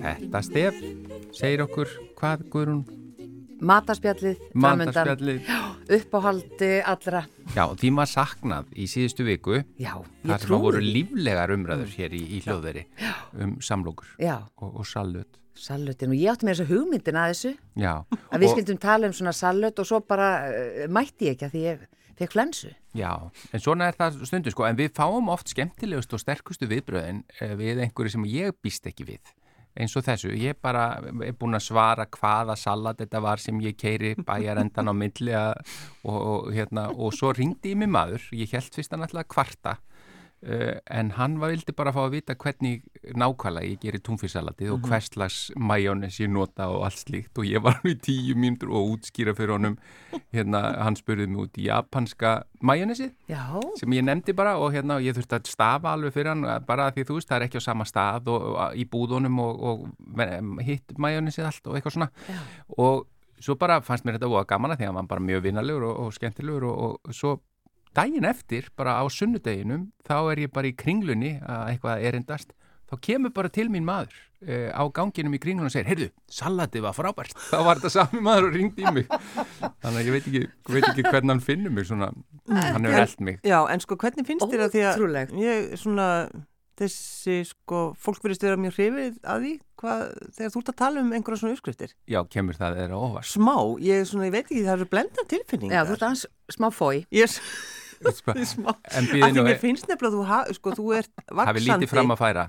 Þetta 0.07 0.47
stef 0.47 0.78
segir 1.37 1.62
okkur 1.64 1.91
hvað 2.18 2.47
Guðrún 2.53 2.84
Mataspjallið, 3.57 4.41
framundan, 4.53 4.93
Mandarspjallið. 4.93 5.47
uppáhaldi 5.97 6.68
allra. 6.84 7.22
Já, 7.55 7.62
því 7.72 7.91
maður 7.97 8.11
saknað 8.11 8.74
í 8.76 8.89
síðustu 8.91 9.24
viku 9.24 9.62
Já, 9.80 9.95
þar 10.26 10.45
sem 10.45 10.57
að 10.59 10.66
voru 10.66 10.82
líflegar 10.84 11.55
umræður 11.55 11.95
hér 11.97 12.16
í, 12.18 12.20
í 12.37 12.43
hljóðveri 12.45 12.84
um 13.41 13.57
samlokur 13.64 14.12
og, 14.20 14.68
og 14.68 14.84
salut. 14.84 15.41
salutin 15.57 16.12
og 16.12 16.20
ég 16.20 16.34
átti 16.34 16.49
með 16.49 16.59
þessu 16.59 16.68
hugmyndin 16.74 17.20
að 17.20 17.32
þessu 17.32 17.55
Já, 17.80 17.93
að 18.28 18.45
við 18.45 18.53
skildum 18.53 18.82
tala 18.82 19.09
um 19.09 19.16
svona 19.16 19.37
salut 19.37 19.80
og 19.80 19.89
svo 19.89 20.03
bara 20.05 20.30
uh, 20.51 20.82
mætti 20.93 21.30
ég 21.30 21.39
ekki 21.39 21.49
að 21.49 21.57
því 21.57 21.64
ég 21.64 21.87
fekk 22.16 22.32
flensu. 22.32 22.70
Já, 22.97 23.12
en 23.53 23.61
svona 23.61 23.91
er 23.91 23.97
það 23.97 24.22
stundu 24.28 24.53
sko, 24.53 24.64
en 24.68 24.78
við 24.78 24.95
fáum 24.97 25.28
oft 25.32 25.53
skemmtilegust 25.53 26.14
og 26.16 26.22
sterkustu 26.22 26.68
viðbröðin 26.70 27.24
eh, 27.41 27.53
við 27.59 27.82
einhverju 27.84 28.14
sem 28.14 28.24
ég 28.30 28.57
býst 28.64 28.89
ekki 28.89 29.05
við. 29.11 29.34
Eins 29.77 29.97
og 29.99 30.07
þessu, 30.07 30.31
ég 30.41 30.57
bara 30.62 30.87
er 31.05 31.35
búin 31.37 31.59
að 31.59 31.66
svara 31.66 32.07
hvaða 32.09 32.57
salat 32.57 33.03
þetta 33.03 33.20
var 33.20 33.43
sem 33.43 33.59
ég 33.61 33.77
keiri 33.77 34.14
bæjarendan 34.16 34.89
á 34.89 34.95
milli 34.97 35.35
og, 35.37 36.16
og, 36.16 36.49
hérna, 36.57 36.89
og 36.95 37.12
svo 37.12 37.35
ringdi 37.37 37.74
í 37.74 37.79
mig 37.79 37.91
maður, 37.93 38.24
ég 38.33 38.55
held 38.57 38.72
fyrst 38.72 38.97
að 38.97 39.29
kvarta. 39.29 39.77
uh, 39.77 39.95
en 40.47 41.11
hann 41.16 41.40
var 41.42 41.51
vildi 41.51 41.74
bara 41.74 41.90
fá 41.94 42.05
að 42.05 42.12
vita 42.16 42.36
hvernig 42.38 42.84
nákvæmlega 43.18 43.66
ég 43.66 43.80
gerir 43.82 44.03
túnfissalatið 44.07 44.74
og 44.76 44.84
hvers 44.86 45.09
slags 45.11 45.38
majónes 45.59 46.20
ég 46.22 46.30
nota 46.30 46.68
og 46.70 46.84
allt 46.86 47.01
slíkt. 47.01 47.32
Og 47.40 47.49
ég 47.49 47.62
var 47.64 47.80
nú 47.82 47.90
í 47.90 47.99
tíu 47.99 48.36
mínútur 48.38 48.70
og 48.70 48.92
útskýra 48.94 49.34
fyrir 49.34 49.57
honum 49.57 49.74
hérna, 50.34 50.62
hann 50.84 50.99
spurði 50.99 51.26
mig 51.32 51.49
út 51.49 51.59
í 51.59 51.66
japanska 51.66 52.36
majónesið 52.62 53.11
sem 53.80 53.97
ég 53.99 54.07
nefndi 54.07 54.36
bara 54.36 54.55
og 54.62 54.70
hérna 54.76 55.01
ég 55.03 55.16
þurfti 55.16 55.40
að 55.40 55.51
stafa 55.51 55.97
alveg 55.97 56.14
fyrir 56.14 56.32
hann 56.34 56.47
bara 56.68 56.92
því 56.94 57.09
þú 57.09 57.18
veist 57.18 57.32
það 57.32 57.40
er 57.40 57.49
ekki 57.49 57.62
á 57.62 57.68
sama 57.68 57.88
stað 57.88 58.30
og, 58.30 58.47
og 58.55 58.78
í 58.78 58.86
búðunum 58.92 59.42
og, 59.42 59.66
og 59.66 60.62
hitt 60.66 60.97
majónisið 61.01 61.51
allt 61.51 61.66
og 61.66 61.78
eitthvað 61.78 61.99
svona. 61.99 62.11
Já. 62.30 62.40
og 62.78 63.07
svo 63.42 63.59
bara 63.61 63.82
fannst 63.84 64.07
mér 64.07 64.16
þetta 64.16 64.30
óa 64.30 64.47
gaman 64.49 64.72
að 64.72 64.80
því 64.80 64.86
að 64.86 64.90
hann 64.92 64.99
var 65.03 65.11
bara 65.11 65.26
mjög 65.26 65.44
vinnalegur 65.44 65.90
og, 65.90 66.01
og 66.07 66.16
skemmtilegur 66.16 66.70
og, 66.70 66.99
og 67.03 67.16
svo 67.16 67.36
daginn 67.97 68.28
eftir 68.28 68.70
bara 68.76 68.99
á 69.01 69.05
sunnudeginum 69.12 69.90
þá 70.07 70.16
er 70.32 70.47
ég 70.47 70.55
bara 70.55 70.70
í 70.70 70.76
kringlunni 70.76 71.36
að 71.42 71.72
eitthvað 71.72 72.07
erindast 72.11 72.55
þá 72.86 72.97
kemur 73.03 73.32
bara 73.34 73.51
til 73.51 73.66
mín 73.72 73.86
maður 73.86 74.14
uh, 74.47 74.70
á 74.70 74.82
ganginum 74.94 75.34
í 75.34 75.40
kringlunum 75.42 75.70
og 75.70 75.74
segir 75.74 75.88
heyrðu, 75.90 76.11
salatið 76.30 76.86
var 76.86 76.97
frábært 76.97 77.34
þá 77.51 77.59
var 77.66 77.80
þetta 77.80 77.94
sami 77.97 78.22
maður 78.26 78.51
og 78.51 78.59
ringdi 78.59 78.84
í 78.84 78.92
mig 78.99 79.09
þannig 79.11 79.97
að 79.97 80.03
ég 80.03 80.12
veit 80.16 80.28
ekki, 80.30 80.44
veit 80.70 80.90
ekki 80.90 81.07
hvernig 81.09 81.34
hann 81.34 81.47
finnur 81.49 81.74
mig 81.74 81.88
svona, 81.88 82.12
hann 82.51 82.86
hefur 82.86 83.07
eld 83.07 83.24
mig 83.30 83.40
Já, 83.47 83.59
en 83.72 83.82
sko 83.82 83.99
hvernig 84.03 84.28
finnst 84.28 84.53
þér 84.53 84.68
að 84.68 84.76
því 84.76 84.84
að 84.90 85.40
ég 85.42 85.72
svona 85.80 86.11
þessi 86.76 87.38
sko, 87.49 87.80
fólk 88.01 88.24
verðist 88.24 88.44
vera 88.44 88.61
mjög 88.61 88.76
hrifið 88.76 89.16
að 89.24 89.44
því 89.44 89.53
hvað, 89.80 90.03
þegar 90.36 90.53
þú 90.53 90.61
ert 90.61 90.70
að 90.72 90.78
tala 90.82 91.03
um 91.03 91.14
einhverja 91.16 91.40
svona 91.40 91.57
uppskriftir. 91.57 91.94
Já, 92.09 92.18
kemur 92.32 92.59
það 92.59 92.78
þeirra 92.80 93.01
óvars. 93.01 93.32
Smá, 93.36 93.55
ég, 93.84 94.05
svona, 94.09 94.28
ég 94.28 94.34
veit 94.34 94.42
ekki, 94.44 94.62
það 94.66 94.74
eru 94.74 94.88
blenda 94.92 95.26
tilfinningar. 95.32 95.76
já 95.76 95.88
þú 95.88 95.97
ert 95.97 96.07
aðeins 96.09 96.26
smá 96.57 96.68
fói. 96.74 96.97
Ég 97.16 97.32
smá, 97.32 97.47
En 98.97 99.07
að 99.07 99.11
býðinu 99.12 99.40
því 99.40 99.47
mér 99.49 99.59
finnst 99.62 99.88
nefnilega 99.90 100.12
að 100.12 100.16
þú, 100.16 100.28
ha, 100.30 100.38
sko, 100.57 100.76
þú 100.76 100.86
ert 101.01 101.12
vaksandi. 101.26 101.49
hafi 101.51 101.66
lítið 101.66 101.92
fram 101.92 102.14
að 102.14 102.22
færa. 102.22 102.47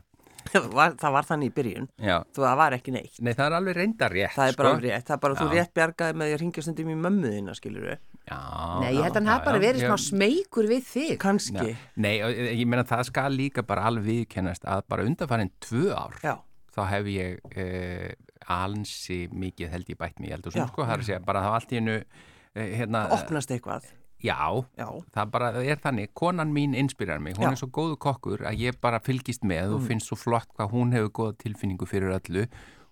það, 0.52 0.68
var, 0.72 0.94
það 1.02 1.14
var 1.18 1.26
þannig 1.28 1.50
í 1.50 1.54
byrjun, 1.58 1.88
Já, 2.00 2.16
þú 2.36 2.44
það 2.46 2.54
var 2.62 2.76
ekki 2.78 2.92
neitt. 2.96 3.18
nei 3.20 3.32
það 3.34 3.46
er 3.48 3.56
alveg 3.58 3.76
reyndar 3.78 4.14
rétt. 4.16 4.36
Það 4.36 4.52
er 4.52 4.58
bara 4.60 4.70
sko. 4.72 4.84
rétt, 4.86 5.06
það 5.08 5.16
er 5.18 5.22
bara 5.26 5.38
þú 5.40 5.48
Já. 5.48 5.52
rétt 5.58 5.74
bjargaði 5.80 6.18
með 6.22 6.30
því 6.30 6.36
að 6.38 6.42
ringja 6.44 6.64
stundum 6.68 6.92
í 6.94 6.98
mömmuðina, 7.04 7.56
skilur 7.58 7.88
við. 7.90 7.98
Já, 8.28 8.38
Nei, 8.84 8.88
ég 8.94 9.02
held 9.04 9.12
að 9.12 9.18
hann 9.20 9.28
já, 9.28 9.34
hafi 9.34 9.48
bara 9.50 9.62
verið 9.64 9.84
já. 9.84 9.90
smá 9.90 9.98
smeykur 10.06 10.70
við 10.72 10.88
þig. 10.92 11.12
Kanski. 11.24 11.74
Já. 11.74 11.84
Nei, 12.08 12.14
og 12.24 12.40
ég 12.48 12.64
meina 12.72 12.86
það 12.88 13.04
skal 13.10 13.28
líka 13.36 13.66
bara 13.68 13.86
alveg 13.92 14.08
viðkennast 14.08 14.68
að 14.68 14.86
bara 14.92 15.08
undanfærin 15.08 15.52
tvö 15.68 15.92
ár 15.96 16.18
Já, 16.24 16.34
þá 16.78 16.82
hef 16.94 17.12
ég 17.12 17.38
uh, 17.52 18.10
alnsi 18.58 19.20
mikið 19.36 19.72
held 19.76 19.92
ég 19.92 20.00
bætt 20.00 20.20
mig 20.24 20.32
í 20.32 20.36
eldur 20.38 20.56
Já. 20.56 20.68
sko, 20.72 20.86
það 20.88 20.96
er 20.96 21.04
að 21.04 21.10
segja 21.12 21.22
bara 21.28 21.44
þá 21.44 21.50
allt 21.60 21.72
í 21.76 21.80
hennu 21.82 21.98
uh, 22.00 22.68
hérna, 22.80 23.08
opnast 23.18 23.52
eitthvað. 23.56 23.88
Já, 24.24 24.66
Já, 24.78 24.88
það 25.14 25.32
bara 25.32 25.52
er 25.62 25.82
þannig, 25.84 26.14
konan 26.18 26.54
mín 26.54 26.74
inspirar 26.78 27.20
mig, 27.20 27.38
hún 27.38 27.48
Já. 27.48 27.52
er 27.52 27.60
svo 27.62 27.70
góðu 27.70 27.98
kokkur 28.02 28.46
að 28.50 28.64
ég 28.66 28.80
bara 28.82 29.00
fylgist 29.04 29.46
með 29.46 29.78
og 29.78 29.86
finnst 29.88 30.10
svo 30.10 30.18
flott 30.18 30.50
hvað 30.58 30.74
hún 30.74 30.96
hefur 30.96 31.14
góða 31.20 31.38
tilfinningu 31.44 31.86
fyrir 31.90 32.16
öllu 32.18 32.48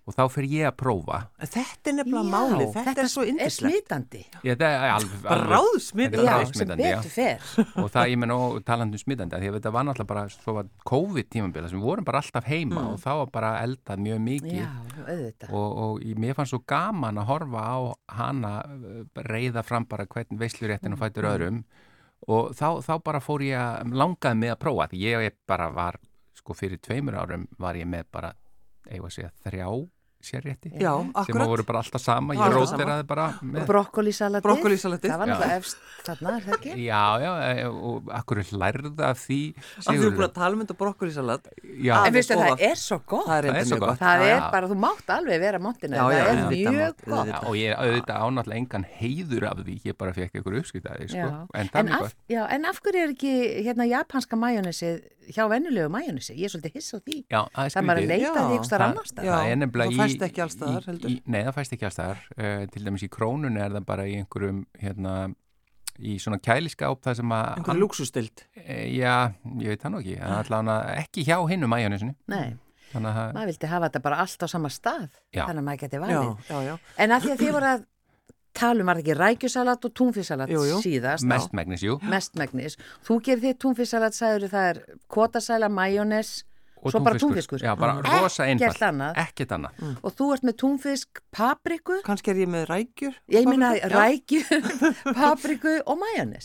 og 0.06 0.14
þá 0.14 0.20
fer 0.30 0.44
ég 0.46 0.68
að 0.68 0.76
prófa 0.78 1.16
En 1.42 1.48
Þetta 1.50 1.90
er 1.90 1.94
nefnilega 1.96 2.30
málið, 2.30 2.68
þetta, 2.76 2.92
er 3.02 3.08
svo 3.10 3.24
indislegt. 3.26 3.72
smitandi. 3.74 4.20
það 4.44 4.62
er 4.66 4.92
alveg, 4.94 5.24
Bráðsmitandi. 5.26 6.20
Þetta 6.22 6.36
er 6.36 6.46
Já, 6.46 6.54
sem 6.60 6.70
betur 6.78 7.10
fer. 7.10 7.48
og 7.82 7.88
það 7.96 8.12
ég 8.12 8.20
menn 8.22 8.34
og 8.36 8.60
talandi 8.68 9.00
um 9.00 9.02
smitandi 9.02 9.34
af 9.36 9.42
því 9.42 9.50
að 9.50 9.56
þetta 9.58 9.72
var 9.74 9.86
náttúrulega 9.88 10.10
bara 10.12 10.24
svo 10.36 10.54
var 10.60 10.68
COVID-tímambila 10.92 11.70
sem 11.72 11.80
við 11.80 11.88
vorum 11.90 12.06
bara 12.06 12.20
alltaf 12.22 12.46
heima 12.50 12.84
og 12.92 13.00
þá 13.02 13.10
var 13.22 13.32
bara 13.34 13.50
eldað 13.64 14.04
mjög 14.06 14.22
mikið 14.28 14.60
Já, 14.60 14.68
auðvitað. 15.06 15.50
og, 15.58 15.68
og 15.86 16.06
í- 16.06 16.14
mér 16.22 16.38
fannst 16.38 16.54
svo 16.54 16.62
gaman 16.70 17.18
að 17.22 17.28
horfa 17.32 17.66
á 17.66 17.78
hana 18.20 18.54
uh, 18.62 19.02
reyða 19.26 19.64
fram 19.66 19.88
bara 19.90 20.06
hvern 20.06 20.38
veisluréttin 20.40 20.94
og 20.94 21.02
fættur 21.02 21.26
öðrum 21.32 21.64
og 22.30 22.54
þá, 22.56 22.78
þá 22.86 22.94
bara 23.04 23.20
fór 23.20 23.42
ég 23.44 23.58
að 23.60 23.90
langaði 23.92 24.38
mig 24.40 24.54
að 24.54 24.62
prófa 24.62 24.86
því 24.94 25.02
ég 25.04 25.34
bara 25.50 25.66
var 25.74 25.98
sko 26.38 26.54
fyrir 26.56 26.78
tveimur 26.78 27.18
árum 27.18 27.48
var 27.58 27.74
ég 27.78 27.86
með 27.90 28.06
bara 28.14 28.32
eigum 28.86 29.08
að 29.10 29.16
segja 29.18 29.30
þrjá 29.44 29.66
sérrétti 30.26 30.70
Já, 30.80 30.92
sem 31.26 31.38
voru 31.38 31.64
bara 31.66 31.80
alltaf 31.82 32.02
sama, 32.02 32.34
ég 32.34 32.40
Alltaf 32.40 32.72
róteraði 32.72 33.04
bara 33.06 33.26
með 33.42 33.66
brokkolisalatið. 33.68 34.44
Brokkólísalatið. 34.46 35.10
Það 35.12 35.20
var 35.22 35.30
náttúrulega 35.30 35.58
efst 35.60 35.76
þarna, 36.06 36.32
er 36.36 36.46
það 36.46 36.54
ekki? 36.56 36.72
Já, 36.86 37.02
já, 37.22 37.30
e, 37.46 37.66
og 37.90 38.10
akkur 38.18 38.40
lærða 38.62 39.10
af 39.12 39.20
því 39.22 39.40
Að 39.56 40.00
þú 40.00 40.06
er 40.08 40.16
búin 40.16 40.26
að 40.26 40.34
tala 40.38 40.52
um 40.56 40.62
þetta 40.64 40.76
brokkolísalat. 40.82 41.50
Já, 41.86 41.94
En 42.06 42.16
veistu, 42.16 42.38
það 42.40 42.64
er 42.70 42.80
svo 42.80 42.98
gott. 43.06 43.26
Það 43.30 43.38
er 43.50 43.50
er 43.60 43.68
svo 43.70 43.78
gott. 43.82 43.98
Það 44.02 44.24
er 44.26 44.32
já. 44.36 44.50
bara, 44.56 44.70
þú 44.72 44.78
mátt 44.86 45.12
alveg 45.16 45.40
vera 45.46 45.58
montina. 45.62 45.96
Já, 45.96 46.04
já, 46.16 46.24
það 46.26 46.36
er 46.36 46.72
mjög 46.76 47.04
gott. 47.06 47.26
Já, 47.30 47.36
og 47.46 47.56
ég 47.60 47.76
auðvitað 47.76 48.24
ánáttúrulega 48.26 48.60
engan 48.62 48.86
heiður 48.96 49.48
af 49.50 49.62
því, 49.62 49.76
ég 49.86 49.96
bara 49.98 50.16
fekk 50.16 50.40
einhver 50.40 50.58
uppskiptaði, 50.62 51.08
sko, 51.12 51.26
Já. 51.26 51.46
en 51.54 51.68
það 51.72 51.80
En 51.80 51.86
mjög 51.86 51.94
af, 51.96 52.00
gott. 52.06 52.16
já, 52.32 52.42
en 52.56 52.64
af 52.66 52.80
hverju 52.82 53.02
er 53.06 53.14
ekki 53.14 53.34
hérna 53.66 53.86
japanska 53.90 54.36
majónesið 54.36 55.02
hjá 55.34 55.44
vennulegu 55.50 55.88
majónesi? 55.92 56.34
Ég 56.36 56.46
er 56.48 56.52
svolítið 56.54 56.76
hiss 56.78 56.94
á 56.94 56.98
því. 57.00 57.16
Já, 57.32 57.40
það 57.54 57.64
er 57.64 57.72
Það 57.74 57.80
er 57.82 57.86
maður 57.88 58.06
leita 58.10 58.32
því 58.36 58.58
ykkur 58.58 58.70
Það- 58.72 58.84
annars 58.86 59.12
það. 59.16 59.24
það 59.30 59.50
er 59.52 59.56
nefnilega 59.62 59.90
það 59.90 59.96
í... 59.96 60.00
fæst 60.02 60.26
ekki 60.28 60.42
alls 60.44 60.56
staðar, 60.58 60.82
í- 60.82 60.86
heldur. 60.90 61.16
Nei, 61.26 61.40
það 61.46 61.56
fæst 61.58 61.74
ekki 61.76 61.86
alls 61.88 61.96
staðar. 61.98 62.20
Uh, 62.36 62.66
til 62.74 62.84
dæmis 62.86 63.04
í 63.06 63.10
krónunni 63.16 63.60
er 63.64 63.74
það 63.76 63.86
bara 63.90 64.06
í 64.06 64.14
einhverjum, 64.20 64.60
hérna, 64.82 65.14
í 65.96 66.18
svona 66.20 66.38
kæliskáp 66.44 67.00
það 67.06 67.18
sem 67.22 67.34
að... 67.38 67.50
Einhver 67.56 67.80
lúksustild. 67.80 68.44
Eh, 68.66 68.86
Já, 68.98 69.14
ég 69.62 69.72
veit 69.72 69.82
það 69.82 69.94
nú 69.96 70.02
ekki, 70.04 70.16
en 70.20 70.36
allavega 70.42 70.96
ekki 71.00 71.24
hjá 71.26 71.38
hinnu 71.50 71.68
mæjónisinu. 71.72 72.14
Nei, 72.28 72.56
Þannig 72.92 73.10
að 73.10 73.16
það, 73.18 73.30
maður 73.34 73.48
vildi 73.50 73.68
hafa 73.72 73.86
þetta 73.88 74.00
bara 74.04 74.18
allt 74.22 74.44
á 74.44 74.48
sama 74.48 74.68
stað. 74.70 75.08
Já. 75.34 75.42
Þannig 75.48 75.58
að 75.58 75.64
maður 75.66 75.80
geti 75.82 75.98
valið. 76.04 76.28
já, 76.46 76.58
já. 76.68 76.74
En 77.02 77.10
að 77.16 77.24
því 77.24 77.32
að 77.34 77.40
þið 77.42 77.52
voru 77.56 77.70
að 77.72 77.80
tala 78.56 78.82
um, 78.82 78.90
var 78.90 78.98
það 78.98 79.04
ekki 79.04 79.16
rækjusalat 79.20 79.86
og 79.88 79.94
jú. 80.70 80.80
síðast? 80.84 81.28
mest 81.28 81.56
megnis, 81.56 81.84
jú. 81.86 81.98
Mestmegnis. 82.02 82.78
Þú 83.06 83.20
gerir 83.28 83.44
þitt 83.44 83.62
túnfisalat, 83.64 84.16
sagður 84.16 84.50
það 84.52 84.68
er 84.72 84.82
kotasæla, 85.12 85.70
majónes 85.72 86.38
Og 86.82 86.92
Svo 86.92 87.00
bara 87.02 87.18
túnfiskur. 87.18 87.58
Já, 87.64 87.74
bara 87.78 87.94
Mm. 87.96 88.02
rosa 88.22 88.44
Ekkert 88.44 88.60
einfalt. 88.62 88.82
annað. 88.82 89.16
Ekkert 89.16 89.52
annað. 89.56 89.96
og 90.04 90.12
þú 90.14 90.32
ert 90.34 90.42
með 90.44 90.56
túnfisk, 90.62 91.20
papriku, 91.32 92.00
Kannski 92.04 92.30
er 92.30 92.36
ég 92.44 92.48
með 92.48 92.66
rækjur. 92.68 93.14
ég 93.32 93.46
meina 93.48 93.72
Já. 93.74 93.88
rækju, 93.88 94.42
papriku 95.16 95.80
og. 95.86 95.98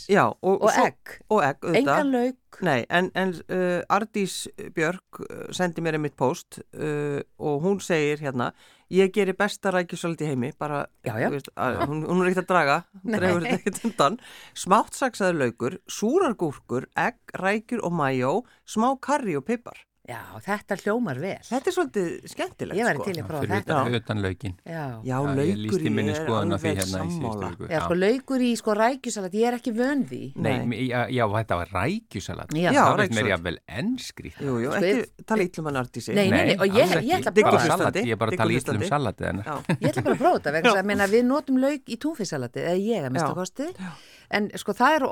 Já, 0.08 0.24
og, 0.42 0.62
Og 0.62 0.70
egg. 0.84 1.18
Og 1.30 1.42
egg, 1.44 1.56
auðvitað. 1.62 1.76
Engan 1.76 2.10
lauk. 2.12 2.36
Nei, 2.62 2.84
en, 2.90 3.10
en 3.14 3.30
uh, 3.48 3.80
Ardís 3.88 4.46
Björk 4.74 5.20
uh, 5.20 5.46
sendi 5.52 5.80
mér 5.80 5.96
einmitt 5.96 6.16
post 6.16 6.58
uh, 6.76 7.20
og 7.38 7.62
hún 7.64 7.80
segir 7.80 8.20
hérna 8.20 8.50
ég 8.92 9.08
gerir 9.14 9.32
besta 9.38 9.70
rækjusöld 9.72 10.20
í 10.20 10.26
heimi 10.28 10.50
bara, 10.60 10.82
Já, 11.06 11.14
já. 11.16 11.28
þú 11.30 11.38
Veist, 11.38 11.48
að, 11.56 11.78
hún, 11.88 12.02
hún 12.04 12.20
er 12.26 12.28
ekkert 12.32 12.44
að 12.44 12.50
draga 12.52 12.76
dregur 13.14 13.46
þetta 13.46 13.56
ekkert 13.56 13.80
undan 13.88 14.18
smátt 14.54 14.92
saksaður 15.00 15.40
laukur, 15.46 15.78
súrar 15.88 16.34
gúrkur 16.36 16.84
egg, 17.00 17.16
rækjur 17.40 17.80
og 17.88 17.92
majó 17.96 18.34
smá 18.68 18.92
karri 19.00 19.34
og 19.40 19.46
pipar 19.48 19.80
Já, 20.02 20.18
þetta 20.42 20.74
hljómar 20.82 21.18
vel. 21.22 21.36
þetta 21.46 21.68
er 21.70 21.74
svolítið 21.76 22.06
skemmtilegt 22.26 22.74
Ég 22.74 22.86
væri 22.88 22.98
sko. 22.98 23.04
til 23.06 23.14
í 23.14 23.20
að 23.22 23.26
prófa 23.28 23.42
Fyrir 23.44 23.52
þetta. 23.54 23.74
utan, 23.86 23.94
utan 24.00 24.22
laukin. 24.24 24.54
Já. 24.66 24.86
Já, 25.06 25.18
laukur 25.22 25.36
ég 25.38 26.16
er 26.18 26.26
alveg 26.42 26.80
hérna 26.80 26.82
í 26.82 27.12
sammála. 27.12 27.50
Já, 27.70 27.80
sko, 27.84 27.94
laukur 28.02 28.40
í 28.42 28.48
sko 28.58 28.74
rækjusalat, 28.80 29.36
ég 29.38 29.46
er 29.46 29.56
ekki 29.60 29.72
vön 29.78 30.02
því. 30.10 30.20
Nei, 30.42 30.56
Nei. 30.66 30.80
já, 30.90 31.06
já, 31.06 31.22
þetta 31.36 31.58
var 31.60 31.68
rækjusalat. 31.76 32.50
Já. 32.58 32.72
Já, 32.74 32.82
það 32.82 32.98
veist 32.98 33.14
mér 33.14 33.22
rækjusalat. 33.22 33.30
jáfnvel 33.30 33.58
ennskri. 33.78 34.32
Jú, 34.42 34.56
jú, 34.64 34.72
Sko, 34.72 34.80
ekki 34.82 35.26
tala 35.30 35.42
ítlum 35.46 35.64
hann 35.70 35.76
Ardísi 35.84 36.14
Nei, 36.18 36.30
nei, 36.30 36.44
nei, 36.50 36.56
og 36.58 36.66
ég- 36.66 36.98
ég 36.98 37.14
ætla 37.22 37.30
að 37.30 37.34
bara 37.46 37.58
prófa. 37.62 37.78
salat, 37.78 37.94
ég 37.94 38.10
er 38.10 38.16
bara 38.16 38.30
að 38.32 38.36
tala 38.42 38.50
ítlum 38.58 38.82
Já. 39.46 39.54
Ég 39.78 39.86
ætla 39.92 40.02
bara 40.02 40.14
að 40.16 40.18
prófa 40.18 40.38
þetta, 40.42 40.52
vegna 40.58 40.70
þess 40.72 40.82
að 40.82 40.90
meina, 40.90 41.06
við 41.06 41.22
notum 41.30 41.56
lauk 41.62 41.84
í 41.86 41.96
túnfisalatið, 42.02 42.62
eða 42.66 42.78
ég 42.90 43.06
að 43.06 43.12
mista 43.14 43.34
Já. 43.78 43.92
En 44.32 44.48
sko 44.56 44.72
það 44.72 44.94
er, 44.96 45.04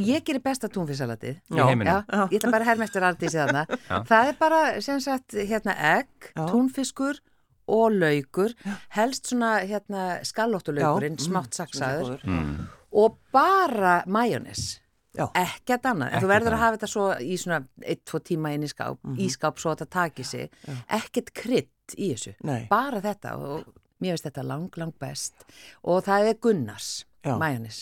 ég 0.00 0.24
gerir 0.24 0.40
besta 0.44 0.68
túnfisalatið. 0.72 1.36
Í 1.52 1.60
heiminum. 1.60 2.04
Já, 2.08 2.22
ég 2.32 2.38
ætla 2.40 2.50
bara 2.54 2.64
að 2.64 2.70
herma 2.72 2.86
eftir 2.88 3.04
Ardísi 3.04 3.36
þarna. 3.42 3.64
Það 4.10 4.30
er 4.30 4.38
bara, 4.40 4.60
sem 4.80 5.00
sagt, 5.04 5.36
hérna 5.36 5.74
egg, 5.98 6.30
Já. 6.32 6.46
túnfiskur 6.48 7.20
og 7.68 7.92
laukur, 7.96 8.54
helst 8.96 9.28
svona 9.32 9.58
hérna 9.64 10.06
skallóttulaukurinn, 10.24 11.16
Já, 11.20 11.26
smátt 11.28 11.52
mm, 11.52 11.58
saksaður 11.60 12.16
er 12.18 12.24
Mm. 12.28 12.66
og 12.92 13.18
bara 13.32 14.02
majónes. 14.06 14.80
Já. 15.14 15.28
ekkert 15.38 15.84
annað, 15.86 16.10
en 16.16 16.22
þú 16.24 16.26
verður 16.26 16.54
að 16.56 16.58
hafa 16.58 16.76
þetta 16.76 16.88
svo 16.90 17.04
í 17.22 17.36
svona 17.38 17.60
1-2 17.86 18.18
tíma 18.26 18.50
inn 18.56 18.64
í 18.66 18.68
skáp, 18.72 18.96
Mhm. 19.04 19.14
í 19.22 19.28
skáp 19.30 19.60
svo 19.62 19.70
að 19.70 19.76
þetta 19.84 19.90
taki 19.94 20.24
sig 20.24 20.50
ekkert 20.90 21.30
krydd 21.32 21.94
í 21.96 22.08
þessu 22.10 22.32
Nei. 22.42 22.66
bara 22.68 23.00
þetta 23.00 23.36
og 23.38 23.64
mér 24.02 24.16
finnst 24.18 24.24
þetta 24.26 24.42
lang, 24.44 24.70
lang 24.76 24.92
best 24.98 25.34
og 25.84 26.02
það 26.04 26.28
er 26.32 26.34
Gunnars 26.42 27.04
Já. 27.24 27.34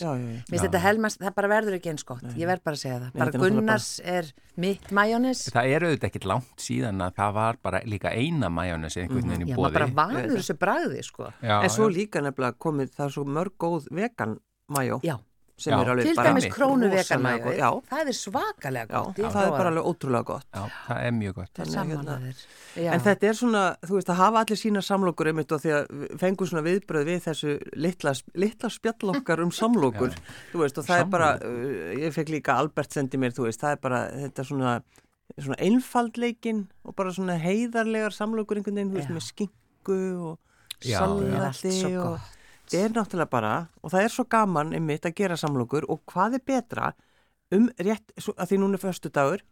Já, 0.02 0.12
já, 0.14 0.42
já. 0.48 0.80
Helmast, 0.82 1.18
það 1.22 1.34
bara 1.34 1.50
verður 1.50 1.76
ekki 1.78 1.90
eins 1.92 2.04
gott. 2.06 2.22
Ég 2.38 2.46
verð 2.46 2.62
bara 2.62 2.78
að 2.78 2.82
segja 2.82 2.98
það, 3.00 3.08
Nei, 3.08 3.18
bara 3.22 3.32
er 3.32 3.42
Gunnars 3.42 3.88
er 4.04 4.28
mitt 4.62 4.92
majónis 4.94 5.42
Það 5.50 5.72
er 5.74 5.86
auðvitað 5.88 6.08
ekkert 6.10 6.28
langt 6.30 6.62
síðan 6.62 7.02
að 7.02 7.16
það 7.18 7.34
var 7.40 7.58
bara 7.66 7.80
líka 7.88 8.12
eina 8.14 8.50
majónes 8.52 8.96
einhvern 9.00 9.32
veginn 9.32 9.48
í 9.48 9.50
já, 9.50 9.56
bóði. 9.56 9.64
maður 9.66 9.78
bara 9.80 9.90
vanur 9.98 10.38
þessu 10.38 10.56
bragði 10.62 11.02
sko. 11.06 11.32
Já, 11.42 11.56
En 11.58 11.74
svo 11.74 11.88
já. 11.90 11.96
líka 11.98 12.22
nefnilega 12.22 12.58
komið, 12.62 12.94
það 12.96 13.06
er 13.08 13.14
svo 13.16 13.24
mörg 13.38 13.58
góð 13.58 13.90
vegan 13.90 14.38
majó 14.72 15.00
já, 15.02 15.16
sem 15.62 15.72
Já. 15.72 15.78
er 15.80 15.90
alveg 15.92 16.08
til 16.08 16.16
bara 16.18 16.32
dæmis 16.32 16.46
krónu 16.52 16.88
vegan 16.90 16.98
rosalega 16.98 17.22
majóið, 17.26 17.44
góð. 17.46 17.58
Já, 17.62 17.68
það 17.92 18.10
er 18.12 18.16
svakalega 18.18 18.86
já, 18.88 18.98
gott 18.98 19.20
Ég 19.22 19.34
það 19.36 19.46
er 19.46 19.54
bara 19.54 19.70
alveg 19.72 19.88
ótrúlega 19.92 20.28
gott. 20.32 20.46
Já, 20.52 20.62
það 20.88 21.02
er 21.06 21.14
mjög 21.18 21.34
gott. 21.38 21.52
Það 21.52 21.62
er 21.62 21.70
hérna- 21.72 21.76
samanlæðir. 21.78 22.42
Já. 22.72 22.90
En 22.92 23.04
þetta 23.06 23.28
er 23.28 23.38
svona, 23.38 23.62
þú 23.86 23.98
veist, 23.98 24.10
að 24.12 24.20
hafa 24.22 24.42
allir 24.42 24.60
sína 24.62 24.82
samlokur 24.82 25.30
einmitt 25.30 25.52
og 25.52 25.62
því 25.62 25.72
að 25.76 25.86
við 26.02 26.14
fengum 26.22 26.50
svona 26.50 26.64
viðbröð 26.66 27.08
við 27.10 27.20
þessu 27.28 27.56
litla, 27.76 28.14
litla 28.34 28.72
spjallokkar 28.72 29.42
um 29.44 29.50
samlokur, 29.52 30.16
þú 30.52 30.62
veist, 30.64 30.78
og 30.78 30.88
það 30.88 31.04
er 31.04 31.10
bara, 31.12 31.30
uh, 31.44 31.92
ég 32.00 32.14
fekk 32.16 32.32
líka 32.32 32.56
Albert 32.58 32.92
sendi 32.92 33.20
mér, 33.20 33.36
þú 33.36 33.46
veist, 33.48 33.60
það 33.60 33.76
er 33.76 33.82
bara 33.82 34.00
þetta 34.10 34.46
svona, 34.48 34.76
svona 35.38 35.58
einfaldleikin 35.60 36.66
og 36.84 36.96
bara 36.96 37.12
svona 37.12 37.38
heiðarlegar 37.40 38.12
samlokur 38.16 38.56
einhvern 38.56 38.80
veginn, 38.80 38.92
þú 38.92 39.00
veist, 39.00 39.12
Já. 39.12 39.16
með 39.16 39.28
skinku 39.28 40.00
og 40.30 40.38
Já, 40.82 40.98
er 40.98 41.52
svo 41.52 41.90
og 42.00 42.16
gott. 42.16 42.41
Þetta 42.72 42.84
er 42.88 42.94
náttúrulega 42.96 43.30
bara, 43.30 43.54
og 43.82 43.92
það 43.92 44.06
er 44.06 44.14
svo 44.16 44.24
gaman 44.32 44.72
einmitt 44.76 45.06
að 45.08 45.16
gera 45.20 45.36
samlokur 45.40 45.86
og 45.92 46.02
hvað 46.10 46.38
er 46.40 46.44
betra 46.46 46.92
um 47.52 47.68
rétt, 47.78 48.14
að 48.32 48.46
því 48.48 48.60
núna 48.62 48.78
er 48.78 48.82
föstu 48.82 49.12
dagur, 49.12 49.42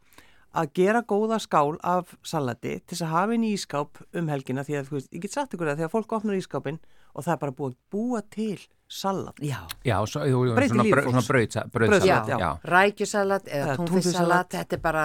að 0.51 0.73
gera 0.75 1.03
góða 1.07 1.39
skál 1.39 1.77
af 1.87 2.17
salati 2.27 2.81
til 2.81 2.97
þess 2.97 3.05
að 3.07 3.13
hafa 3.15 3.37
inn 3.37 3.45
í 3.47 3.53
ískáp 3.55 4.01
um 4.19 4.31
helgina 4.33 4.65
því 4.67 4.81
að 4.81 4.89
þú 4.89 4.97
veist, 4.97 5.11
ég 5.15 5.23
get 5.23 5.37
sagt 5.37 5.55
ykkur 5.55 5.71
það 5.71 5.79
því 5.79 5.87
að 5.87 5.93
fólk 5.95 6.15
opnar 6.17 6.39
ískápin 6.41 6.81
og 7.15 7.27
það 7.27 7.35
er 7.37 7.41
bara 7.45 7.55
búið 7.61 7.75
að 7.77 7.79
búa 7.95 8.23
til 8.35 8.57
salat. 8.91 9.39
Já, 9.39 9.61
Já, 9.87 9.95
svo, 10.11 10.25
jú, 10.27 10.41
jú, 10.49 10.57
svona, 10.57 10.87
brau, 10.91 11.05
svona 11.07 11.23
brauðsalat. 11.71 12.33
já. 12.33 12.39
Já. 12.43 12.51
rækjusalat 12.67 13.47
eða 13.47 13.77
túnfisalat. 13.79 14.51
þetta 14.57 14.77
er 14.77 14.83
bara, 14.83 15.05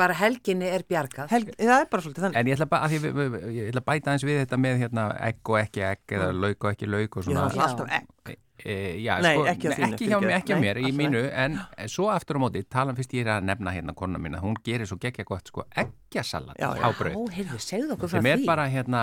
bara 0.00 0.16
helginni 0.20 0.68
er 0.72 0.84
bjargað. 0.88 1.30
Helg, 1.36 1.54
það 1.60 1.76
er 1.84 1.88
bara 1.92 2.02
svolítið 2.08 2.24
þannig. 2.26 2.40
En 2.42 2.50
ég 2.52 2.58
ætla, 2.58 2.68
bara, 2.74 2.86
að 2.88 2.94
því, 2.96 3.00
við- 3.06 3.32
við- 3.36 3.48
ég 3.60 3.72
ætla 3.72 3.82
að 3.84 3.88
bæta 3.92 4.12
eins 4.16 4.24
við 4.28 4.38
þetta 4.44 4.58
með 4.66 4.78
hérna, 4.84 5.08
egg 5.30 5.50
og 5.54 5.58
ekki 5.60 5.84
egg 5.94 6.14
eða 6.18 6.30
lauk 6.44 6.64
og 6.64 6.70
ekki 6.74 6.88
lauk 6.90 7.16
og 7.20 7.22
Já, 7.22 7.26
svona. 7.30 7.50
er 7.50 7.66
alltaf 7.66 7.98
egg. 8.00 8.38
E, 8.60 8.74
já, 9.00 9.14
Nei, 9.24 9.30
sko, 9.38 9.44
ekki 9.48 9.68
þínu, 9.72 9.86
ekki 9.96 10.06
hjá, 10.10 10.16
mér, 10.20 10.32
ekki 10.36 10.52
Nei, 10.52 10.60
mér, 10.66 10.78
í 10.84 10.90
mínu. 10.92 11.20
en 11.32 11.54
svo 11.88 12.10
aftur 12.12 12.36
á 12.36 12.40
móti, 12.42 12.60
talan 12.68 12.92
fyrst 12.98 13.14
ég 13.16 13.24
er 13.24 13.30
að 13.38 13.46
nefna 13.48 13.72
hérna 13.72 13.94
kona 13.96 14.18
mína, 14.20 14.36
hún 14.42 14.52
gerir 14.62 14.84
svo 14.86 14.98
geggja 15.00 15.24
gott 15.24 15.48
sko 15.48 15.64
eggjasalat 15.80 16.58
Já, 16.60 16.74
já. 16.76 16.84
á 16.84 16.88
brauð 16.92 17.16
Ó, 17.16 17.22
heyrðu, 17.32 17.56
segðu 17.64 17.94
okkur 17.96 18.10
frá 18.12 18.18
sem 18.20 18.28
er 18.34 18.44
bara 18.44 18.66
hérna 18.68 19.00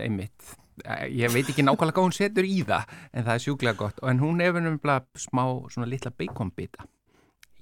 einmitt, 0.00 0.54
ég 1.12 1.28
veit 1.34 1.44
ekki 1.52 1.60
nákvæmlega 1.68 1.92
hvað 1.98 2.08
hún 2.08 2.16
setur 2.16 2.48
í 2.48 2.62
það, 2.64 2.88
en 3.12 3.24
það 3.28 3.34
er 3.36 3.44
sjúklega 3.44 3.76
gott. 3.76 4.00
En 4.02 4.18
hún 4.24 4.40
hefur 4.40 4.64
nefnilega 4.64 5.04
smá 5.28 5.44
svona 5.76 5.86
litla 5.92 6.10
baconbita 6.16 6.88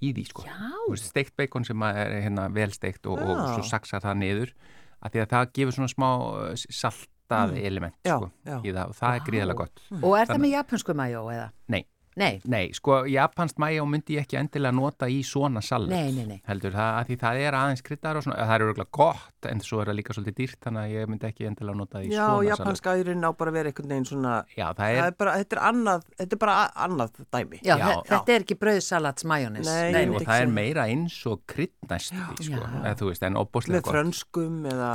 í 0.03 0.13
því 0.17 0.25
sko 0.31 0.47
Já. 0.47 0.73
Steikt 1.03 1.37
bacon 1.39 1.67
sem 1.69 1.85
er 1.89 2.17
hérna 2.25 2.49
vel 2.55 2.71
steikt 2.75 3.07
og, 3.11 3.21
og 3.21 3.35
Já. 3.37 3.45
svo 3.57 3.67
saksar 3.71 4.05
það 4.05 4.21
niður 4.23 4.53
af 4.99 5.13
því 5.15 5.23
að 5.25 5.31
það 5.35 5.53
gefur 5.59 5.77
svona 5.77 5.93
smá 5.93 6.09
uh, 6.09 6.65
saltað 6.81 7.55
element 7.61 7.95
Já, 8.07 8.17
sko, 8.17 8.31
já. 8.49 8.57
í 8.65 8.73
það 8.75 8.85
og 8.95 8.99
það 8.99 9.19
er 9.21 9.27
gríðilega 9.29 9.61
gott 9.63 9.85
Og 10.03 10.13
er 10.19 10.31
það 10.31 10.43
með 10.45 10.55
japansku 10.57 10.97
majó 10.99 11.23
eða? 11.35 11.49
Nei. 11.75 11.83
Nei, 12.19 12.41
Nei, 12.51 12.73
sko, 12.77 13.05
japansk 13.09 13.57
mæjó 13.63 13.85
myndi 13.89 14.17
ég 14.19 14.25
ekki 14.27 14.39
endilega 14.41 14.75
nota 14.75 15.07
í 15.07 15.21
svona 15.27 15.63
salat. 15.65 15.89
Nei, 15.93 16.11
nei, 16.17 16.25
nei. 16.27 16.41
Heldur 16.49 16.73
það, 16.75 16.91
að 16.99 17.07
því 17.13 17.17
það 17.23 17.41
er 17.47 17.57
aðeins 17.61 17.83
kryddar 17.87 18.19
og 18.19 18.25
svona, 18.27 18.37
það 18.43 18.55
er 18.59 18.65
örgulega 18.67 18.91
gott, 18.99 19.49
en 19.53 19.61
svo 19.65 19.81
er 19.83 19.91
það 19.93 19.99
líka 20.01 20.17
svolítið 20.17 20.37
dýrt, 20.43 20.59
þannig 20.67 20.83
að 20.83 20.95
ég 20.99 21.09
myndi 21.13 21.29
ekki 21.31 21.47
endilega 21.49 21.79
nota 21.79 21.99
það 21.99 22.05
í 22.05 22.11
Já, 22.11 22.19
svona 22.19 22.35
salat. 22.39 22.51
japanska 22.59 22.97
ærin 22.99 23.23
á 23.23 23.31
bara 23.39 23.51
að 23.51 23.59
vera 23.61 23.73
einhvern 23.73 23.93
veginn 23.95 24.09
svona, 24.11 24.35
Já, 24.57 24.67
það 24.69 24.81
það 24.83 24.97
er, 24.99 25.05
er 25.09 25.17
bara, 25.23 25.37
þetta 25.39 25.57
er 25.59 25.63
annað, 25.71 26.09
þetta 26.19 26.33
er 26.39 26.43
bara 26.45 26.57
annað 26.89 27.21
dæmi. 27.39 27.61
já, 27.63 27.75
Já. 27.79 27.87
þe- 27.87 28.09
þetta 28.13 28.35
er 28.39 28.41
ekki 28.49 28.59
brauðsalats 28.65 29.25
majónis. 29.25 29.67
Nei, 29.71 29.93
nei, 29.93 30.09
og 30.09 30.23
það 30.27 30.43
er 30.43 30.47
meira 30.59 30.89
eins 30.91 31.21
og 31.31 31.41
krydd 31.47 31.75
næstu 31.89 32.19
því, 32.19 32.49
sko, 32.51 32.59
Já. 32.65 32.83
eða 32.83 32.97
þú 32.99 33.13
veist, 33.13 33.23
en 33.23 33.33
Með 33.39 33.45
opbóslega 33.47 33.83
gott. 33.83 33.95
frönskum 33.95 34.67
eða, 34.73 34.91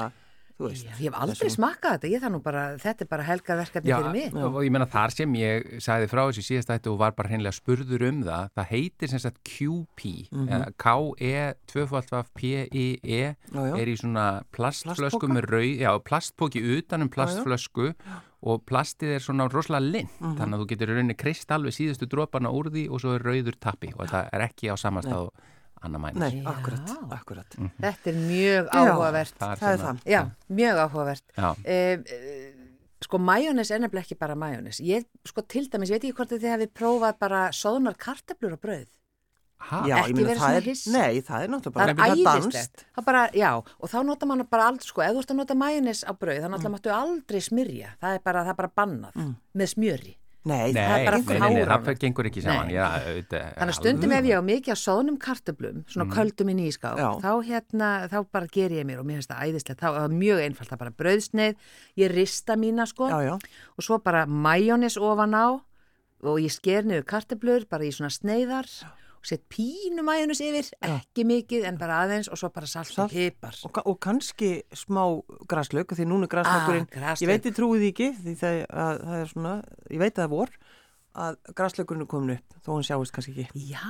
veist. 0.69 0.85
Já, 0.85 0.91
ég 0.99 1.09
hef 1.11 1.13
aldrei 1.19 1.49
þessum- 1.49 1.57
smakkað 1.57 1.91
þetta, 1.97 2.11
ég 2.13 2.21
það 2.23 2.31
nú 2.33 2.41
bara, 2.43 2.63
þetta 2.77 3.01
er 3.01 3.07
bara 3.09 3.23
helga 3.23 3.55
verkefni 3.59 3.89
Já, 3.89 3.97
fyrir 3.99 4.11
mig. 4.11 4.35
og 4.43 4.61
ég 4.63 4.71
menna 4.71 4.85
þar 4.87 5.11
sem 5.11 5.33
ég 5.33 5.63
sagði 5.83 6.07
frá 6.09 6.21
þessu 6.29 6.43
síðast 6.47 6.69
ætti 6.73 6.91
og 6.91 6.97
var 6.99 7.11
bara 7.11 7.29
hreinlega 7.29 7.53
spurður 7.59 8.07
um 8.09 8.23
það, 8.23 8.49
það 8.55 8.67
heitir 8.73 9.09
sem 9.09 9.19
sagt 9.19 9.43
QP, 9.43 10.27
mm 10.31 10.47
Mhm. 10.47 10.73
K-E, 10.77 11.53
2 11.67 12.23
P-I-E, 12.33 13.35
Já, 13.53 13.61
já. 13.67 13.77
er 13.79 13.87
í 13.87 13.95
svona 13.97 14.43
plastflösku 14.51 15.27
með 15.29 15.47
rauð, 15.49 15.79
já, 15.79 15.91
plastpóki 16.03 16.61
utan 16.77 17.01
um 17.01 17.09
plastflösku 17.09 17.93
og 18.43 18.65
plastið 18.67 19.15
er 19.15 19.19
svona 19.23 19.47
rosalega 19.49 19.91
lint, 19.91 20.09
Mhm. 20.19 20.37
þannig 20.37 20.53
að 20.57 20.61
þú 20.63 20.67
getur 20.67 20.87
rauninni 20.89 21.15
krist 21.17 21.47
alveg 21.47 21.71
síðustu 21.71 22.07
dropana 22.09 22.49
úr 22.51 22.69
því 22.69 22.89
og 22.91 22.99
svo 22.99 23.15
er 23.15 23.23
rauður 23.23 23.55
tappi 23.59 23.93
og 23.97 24.07
það 24.07 24.29
er 24.33 24.41
ekki 24.49 24.67
á 24.71 24.75
samastað 24.75 25.27
og 25.27 25.33
annar 25.87 25.99
mænir. 26.03 26.19
Nei, 26.23 26.41
Já. 26.41 26.47
akkurat, 26.53 26.93
akkurat. 27.19 27.55
Þetta 27.81 28.07
er 28.13 28.17
mjög 28.23 28.67
Já. 28.69 28.81
áhugavert. 28.81 29.37
Það 29.39 29.51
er, 29.51 29.61
Það 29.63 29.73
er 29.73 29.83
það. 29.85 30.03
Já, 30.15 30.21
mjög 30.49 30.81
áhugavert. 30.85 31.23
Já. 31.37 31.49
Uh, 31.51 31.95
uh, 31.99 32.65
sko, 33.03 33.17
majónes 33.19 33.71
er 33.71 33.79
nefnilega 33.83 34.05
ekki 34.07 34.17
bara 34.19 34.35
majónes. 34.35 34.79
Ég, 34.81 35.05
sko, 35.27 35.41
til 35.41 35.67
dæmis, 35.69 35.89
ég 35.91 35.99
veit 35.99 36.03
ekki 36.09 36.17
hvort 36.17 36.31
að 36.31 36.43
þið 36.43 36.53
hefði 36.55 36.67
prófað 36.73 37.17
bara 37.19 37.47
sóðnar 37.51 37.97
kartablur 37.99 38.55
á 38.55 38.59
brauð. 38.63 38.87
Ha? 39.63 39.77
Já, 39.87 39.95
Ekki 40.01 40.11
ég 40.11 40.15
meina, 40.17 40.27
verið 40.27 40.39
það 40.39 40.43
svona 40.43 40.55
er, 40.59 40.65
hiss. 40.67 40.87
nei, 40.91 41.21
það 41.23 41.43
er 41.45 41.51
náttúrulega 41.53 41.73
Það 41.73 41.73
bara, 41.73 41.91
er 41.91 41.95
það 41.95 42.17
æðislegt. 42.35 42.53
danskt. 42.53 42.81
Það 42.97 43.05
bara, 43.07 43.21
já, 43.31 43.49
og 43.79 43.89
þá 43.93 43.97
nota 44.03 44.25
mann 44.27 44.43
bara 44.51 44.65
aldrei, 44.67 44.87
sko, 44.89 45.01
ef 45.05 45.13
þú 45.15 45.19
ert 45.23 45.31
að 45.31 45.37
nota 45.39 45.55
majónes 45.55 46.01
á 46.03 46.11
brauð, 46.19 46.39
þá 46.41 46.47
Mm. 46.47 46.51
náttúrulega 46.53 46.73
máttu 46.73 46.91
aldrei 46.91 47.39
smyrja. 47.41 47.89
Það 48.01 48.15
er 48.17 48.19
bara, 48.25 48.41
það 48.43 48.49
er 48.49 48.57
bara 48.59 48.71
bannað 48.75 49.13
með 49.55 49.67
smjöri. 49.71 50.15
Nei, 50.43 50.73
Nei, 50.73 50.83
það 50.83 50.93
er 50.97 51.05
bara 51.07 51.17
nei, 51.39 51.39
nei, 51.39 51.63
nei, 51.63 51.77
það 51.87 51.99
gengur 52.01 52.27
ekki 52.27 52.41
saman. 52.43 52.71
Já, 52.73 52.85
Þannig 52.99 53.69
að 53.69 53.77
stundum 53.77 54.11
ef 54.17 54.25
ég 54.27 54.35
á 54.35 54.43
mikið 54.43 54.75
á 54.75 54.77
sóðnum 54.83 55.17
kartöblum, 55.23 55.77
svona 55.87 56.07
köldum 56.11 56.49
inn 56.51 56.59
í 56.59 56.69
Mm. 56.73 56.97
Já. 56.99 57.09
þá 57.23 57.31
hérna, 57.47 57.89
þá 58.11 58.17
bara 58.31 58.47
ger 58.51 58.69
ég 58.75 58.83
mér 58.85 58.99
og 58.99 59.05
mér 59.07 59.21
finnst 59.21 59.31
það 59.31 59.43
æðislegt, 59.47 59.79
þá 59.79 59.87
er 59.87 59.99
það 60.03 60.17
mjög 60.19 60.41
einfalt, 60.43 60.69
það 60.69 60.75
er 60.75 60.83
bara 60.83 60.97
brauðsneið, 60.99 61.55
ég 62.03 62.11
rista 62.11 62.57
mína 62.59 62.85
sko 62.89 63.07
Já, 63.07 63.19
já. 63.23 63.35
og 63.77 63.83
svo 63.87 63.99
bara 64.03 64.25
majónis 64.25 64.97
ofan 64.99 65.31
á 65.37 65.47
og 66.23 66.39
ég 66.39 66.51
sker 66.51 66.83
niður 66.83 67.05
kartöblur 67.07 67.65
bara 67.69 67.83
í 67.87 67.91
svona 67.95 68.11
sneiðar 68.11 68.67
og 68.67 69.02
set 69.23 69.43
pínu 69.51 70.03
majónis 70.05 70.41
yfir, 70.43 70.69
ekki 70.83 71.23
mikið 71.29 71.67
en 71.69 71.77
bara 71.79 72.01
aðeins 72.03 72.27
og 72.31 72.39
svo 72.39 72.49
bara 72.53 72.67
salt, 72.69 72.91
Salt. 72.91 73.07
og 73.07 73.15
pipar. 73.15 73.55
Og, 73.69 73.79
og 73.87 73.99
kannski 74.03 74.51
smá 74.75 75.03
graslauk, 75.49 75.95
því 75.95 76.07
núna 76.09 76.27
er 76.27 76.33
graslaukurinn, 76.35 76.87
Ah, 76.99 77.15
ég 77.15 77.29
veit 77.31 77.45
ég 77.47 77.55
trúið 77.55 77.87
ekki, 77.91 78.11
því 78.19 78.35
það, 78.41 78.59
að, 78.69 79.03
það 79.07 79.19
er 79.23 79.33
svona, 79.33 79.53
ég 79.89 80.03
veit 80.03 80.13
að 80.17 80.23
það 80.25 80.33
vor, 80.35 80.53
að 81.13 81.35
graslaukurinn 81.57 82.03
er 82.05 82.09
komin 82.09 82.35
upp, 82.37 82.53
þó 82.65 82.69
hann 82.77 82.85
sjáist 82.87 83.13
kannski 83.13 83.33
ekki. 83.43 83.63
Já, 83.69 83.83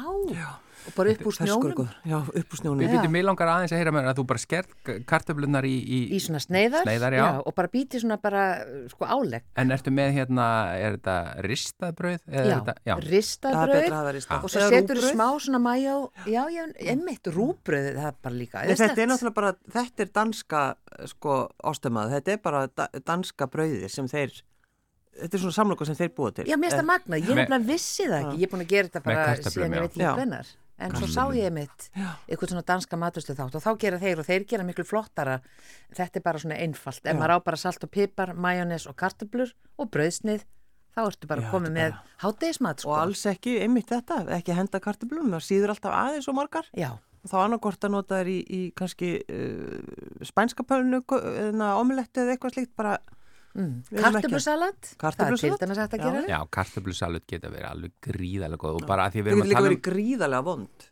og 0.83 0.95
bara 0.97 1.13
upp 1.13 1.21
úr 1.29 1.35
snjónum. 1.37 1.85
Já, 2.09 2.17
upp 2.19 2.55
úr 2.55 2.59
snjónum. 2.59 2.81
Við 2.83 2.89
Já. 2.89 2.95
byrjum, 2.97 3.13
mér 3.15 3.25
langar 3.29 3.51
aðeins 3.53 3.71
að 3.75 3.79
heyra 3.79 3.93
með 3.95 4.09
að 4.11 4.17
þú 4.19 4.25
bara 4.33 4.41
skert 4.43 4.73
kartöflunar 5.07 5.67
í, 5.69 5.73
í, 5.79 5.99
í 6.17 6.19
svona 6.19 6.41
sneiðar, 6.43 6.83
Sneiðar, 6.83 7.15
já. 7.15 7.25
og 7.47 7.55
bara 7.55 7.71
býti 7.71 8.01
svona 8.03 8.17
bara, 8.19 8.43
sko, 8.91 9.07
álegg. 9.07 9.45
En 9.63 9.71
ertu 9.71 9.93
með 9.95 10.11
hérna, 10.17 10.47
er 10.75 10.97
þetta 10.97 11.15
ristað 11.47 11.95
brauð? 12.01 12.19
Eða 12.27 12.43
Já, 12.43 12.43
er 12.43 12.59
þetta, 12.59 12.75
já. 12.91 12.95
ristað 13.07 13.55
Það 13.57 13.63
er 13.63 13.73
brauð 13.73 13.83
betra 13.87 13.99
að 14.01 14.07
það 14.09 14.15
rista. 14.19 14.39
og 14.43 14.53
svo 14.55 14.67
setur 14.75 15.03
smá 15.07 15.27
svona 15.47 15.63
majó, 15.63 15.97
já, 16.27 16.41
já, 16.51 16.63
emmitt 16.93 17.31
rúbröð, 17.31 17.91
það 17.95 18.09
er 18.11 18.17
bara 18.27 18.35
líka 18.43 18.65
Nei, 18.67 18.75
þetta 18.83 19.05
er 19.05 19.11
náttúrulega 19.13 19.37
bara, 19.39 19.53
þetta 19.79 20.03
er 20.03 20.11
danska 20.19 20.63
sko 21.13 21.37
ástömmað, 21.71 22.17
þetta 22.17 22.35
er 22.35 22.41
bara 22.43 22.65
da, 22.67 22.89
danska 23.07 23.47
brauðir 23.47 23.89
sem 23.93 24.07
þeir 24.11 24.41
þetta 25.21 25.37
er 25.37 25.43
svona 25.43 25.55
samlokur 25.59 25.89
sem 25.89 25.97
þeir 25.99 26.11
búa 26.17 26.31
til 26.33 26.45
Já, 26.49 26.55
mér 26.57 26.69
finnst 26.71 26.79
það 26.81 26.89
magnað, 26.89 27.19
ég 27.21 27.29
Með- 27.29 27.39
nefnilega 27.43 27.67
vissi 27.69 28.07
það 28.09 28.19
ekki, 28.23 28.37
ég 28.41 28.47
er 28.47 28.53
búin 28.53 28.65
að 28.65 28.71
gera 28.73 28.87
þetta 28.89 29.03
bara 29.07 29.25
síðan 29.43 29.77
ég 29.77 29.85
veit 29.87 29.97
Já. 30.03 30.11
hvenar. 30.17 30.51
En 30.83 30.91
svo 30.97 31.07
sá 31.07 31.23
ég 31.37 31.53
mitt 31.53 31.85
eitthvað 32.27 32.49
svona 32.49 32.63
danska 32.65 32.97
maturstu 32.97 33.35
þátt 33.37 33.55
og 33.55 33.61
þá 33.63 33.69
gera 33.79 33.99
þeir 34.01 34.19
og 34.19 34.25
þeir 34.25 34.45
gera 34.49 34.63
miklu 34.67 34.83
flottara. 34.89 35.37
Þetta 35.93 36.17
er 36.19 36.23
bara 36.25 36.41
svona 36.41 36.57
einfalt. 36.59 36.99
Ef 37.05 37.13
Já. 37.13 37.19
maður 37.19 37.35
á 37.37 37.45
bara 37.45 37.57
salt 37.61 37.83
og 37.85 37.91
pipar, 37.93 38.33
majónes 38.33 38.87
og 38.89 38.97
kartöflur 38.97 39.53
og 39.77 39.91
brauðsnið, 39.93 40.43
þá 40.97 41.01
ertu 41.05 41.29
bara 41.29 41.45
Já, 41.45 41.51
komið 41.53 41.71
þetta 41.71 41.77
með 41.77 41.95
hátegismat, 42.25 42.79
sko. 42.83 42.89
og 42.89 42.99
alls 43.05 43.23
ekki, 43.31 43.55
einmitt 43.63 43.87
þetta, 43.93 44.17
ekki 44.35 44.57
henda 44.57 44.79
kartablum 44.83 45.31
það 45.37 45.45
síður 45.45 45.75
alltaf 45.75 45.93
aðeins 46.01 46.27
og 46.27 46.35
margar 46.41 46.67
Já, 46.73 46.89
og 47.23 47.31
þá 47.31 47.37
annarkort 47.45 47.85
að 47.87 47.93
nota 47.95 48.19
þær 48.19 48.29
í, 48.33 48.39
í 48.49 48.61
kannski 48.75 49.13
uh, 49.23 50.25
spænska 50.25 50.65
pölnu 50.67 50.99
eða 51.07 51.71
omelettu 51.79 52.25
eða 52.25 52.35
eitthvað 52.35 52.57
slíkt 52.57 52.75
bara 52.75 52.97
mm. 53.57 53.73
Kartöflusalat, 54.03 54.93
það 55.01 55.23
er 55.25 55.37
til 55.43 55.53
dæmis 55.63 55.81
hægt 55.83 55.97
að 55.97 56.05
gera. 56.05 56.21
Það. 56.21 56.31
Já, 56.33 56.39
kartöflusalut 56.57 57.27
geta 57.29 57.51
verið 57.53 57.69
alveg 57.69 57.95
gríðalega 58.07 58.63
góð 58.63 58.79
og 58.79 58.87
bara 58.89 59.07
að 59.07 59.17
því 59.17 59.23
við 59.23 59.31
það 59.31 59.33
erum 59.33 59.43
getur 59.43 59.47
að 59.47 59.53
líka 59.53 59.59
tala 59.59 59.67
um 59.67 59.73
verið 59.73 59.85
gríðarlega 59.89 60.47
vond 60.49 60.89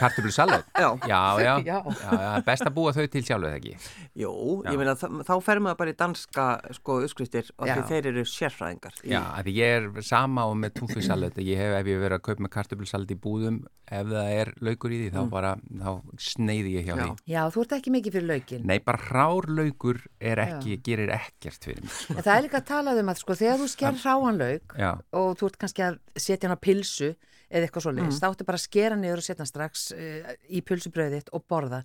kartöflusalut. 0.00 0.64
Já. 0.76 0.88
Já, 1.06 1.20
já, 1.40 1.54
Já. 1.70 1.76
já, 1.84 2.10
já, 2.20 2.30
best 2.46 2.66
að 2.68 2.74
búa 2.76 2.92
þau 2.96 3.06
til 3.12 3.22
sjálfu 3.26 3.46
þegar 3.46 3.58
ekki. 3.60 3.74
Jú, 4.16 4.32
Já. 4.64 4.70
ég 4.72 4.78
meina 4.80 4.94
þá 4.96 5.32
fer 5.44 5.60
maður 5.60 5.78
bara 5.82 5.92
í 5.92 5.96
danska 6.00 6.44
sko 6.78 6.98
uppskriftir 7.04 7.50
og 7.58 7.68
því 7.68 7.82
þeir 7.90 8.08
eru 8.12 8.24
sérfræðingar 8.30 8.94
Já, 9.04 9.20
því 9.44 9.54
ég 9.58 9.74
er 9.76 10.06
sama 10.06 10.46
og 10.48 10.54
með 10.60 10.76
túnfisalut 10.80 11.36
ég 11.44 11.60
hef, 11.60 11.74
ef 11.82 11.90
ég 11.92 12.00
verið 12.00 12.16
að 12.18 12.24
kaupa 12.30 12.46
með 12.46 12.52
kartöflusalut 12.56 13.12
í 13.12 13.18
búðum 13.26 13.58
ef 13.86 14.08
það 14.10 14.30
er 14.40 14.52
laukur 14.66 14.94
í 14.96 15.00
því 15.04 15.10
þá 15.14 15.20
bara, 15.30 15.52
þá 15.82 15.90
sneiði 16.30 16.72
ég 16.78 16.88
hjá 16.88 16.94
Já. 16.96 17.02
því 17.04 17.34
Já, 17.36 17.42
þú 17.54 17.64
ert 17.66 17.76
ekki 17.76 17.92
mikið 17.94 18.16
fyrir 18.16 18.28
laukin. 18.32 18.64
Nei, 18.66 18.78
bara 18.88 19.02
hrár 19.04 19.50
laukur 19.60 20.00
er 20.20 20.42
ekki, 20.46 20.80
gerir 20.86 21.12
ekkert 21.14 21.68
fyrir 21.68 21.84
mig 21.84 21.92
sko. 21.92 22.16
En 22.16 22.24
það 22.26 22.34
er 22.38 22.46
líka 22.48 22.60
að 22.62 22.68
tala 22.72 22.96
um 22.96 23.12
að 23.12 23.20
sko 23.22 23.36
þegar 23.38 23.60
þú 23.62 23.68
sker 23.76 24.00
hráan 24.02 24.40
lauk 24.40 24.76
Já, 24.80 24.90
og 25.20 25.36
þú 25.38 25.50
ert 25.52 25.60
kannski 25.62 25.84
að 25.86 26.00
setja 26.16 26.48
hann 26.48 26.56
á 26.56 26.64
pilsu 26.66 27.12
eða 27.50 27.66
eitthvað 27.68 27.84
svo 27.86 27.92
Mm. 27.92 27.98
leiðis, 28.02 28.20
þá 28.20 28.28
áttu 28.30 28.44
bara 28.48 28.58
að 28.58 28.64
skera 28.66 28.96
niður 28.96 29.22
og 29.22 29.26
setja 29.28 29.46
strax 29.46 29.86
uh, 29.92 30.32
í 30.50 30.62
pilsubröðið 30.66 31.28
og 31.32 31.44
borða. 31.48 31.82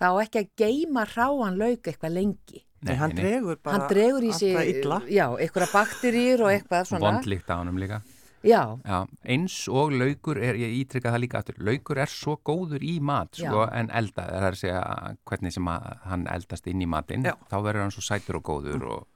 Það 0.00 0.10
á 0.10 0.22
ekki 0.24 0.42
að 0.42 0.50
geima 0.64 1.04
hráan 1.14 1.58
lauk 1.60 1.82
eitthvað 1.86 2.12
lengi. 2.18 2.64
Nei, 2.84 2.96
hann 3.00 3.14
dregur 3.16 3.56
bara 3.64 3.78
hann 3.78 3.88
dregur 3.88 4.24
í 4.28 4.32
sig, 4.36 4.52
alltaf 4.52 4.74
illa 4.84 4.98
já, 5.08 5.24
einhverja 5.40 5.70
bakteríur 5.72 6.42
og 6.44 6.50
eitthvað 6.52 6.82
svona. 6.90 7.06
vondlíkt 7.06 7.48
á 7.48 7.56
honum 7.56 7.78
líka 7.80 8.02
Já, 8.44 8.76
Já, 8.84 9.06
eins 9.24 9.54
og 9.72 9.94
laukur 9.96 10.36
er, 10.36 10.52
ég 10.60 10.74
ítrykka 10.82 11.08
það 11.14 11.22
líka 11.22 11.38
aftur, 11.40 11.54
laukur 11.64 11.96
er 12.04 12.10
svo 12.12 12.34
góður 12.44 12.82
í 12.84 12.98
mat 13.00 13.38
sko, 13.40 13.62
en 13.72 13.88
elda, 13.88 14.26
það 14.28 14.36
er 14.36 14.48
að 14.50 14.60
segja 14.60 14.82
hvernig 15.24 15.54
sem 15.56 15.70
að 15.72 15.86
hann 16.10 16.26
eldast 16.28 16.66
inn 16.68 16.82
í 16.84 16.86
matinn, 16.92 17.24
þá 17.24 17.56
verður 17.64 17.80
hann 17.86 17.94
svo 17.96 18.04
sætur 18.04 18.36
og 18.36 18.44
góður 18.50 18.84
og 18.98 19.06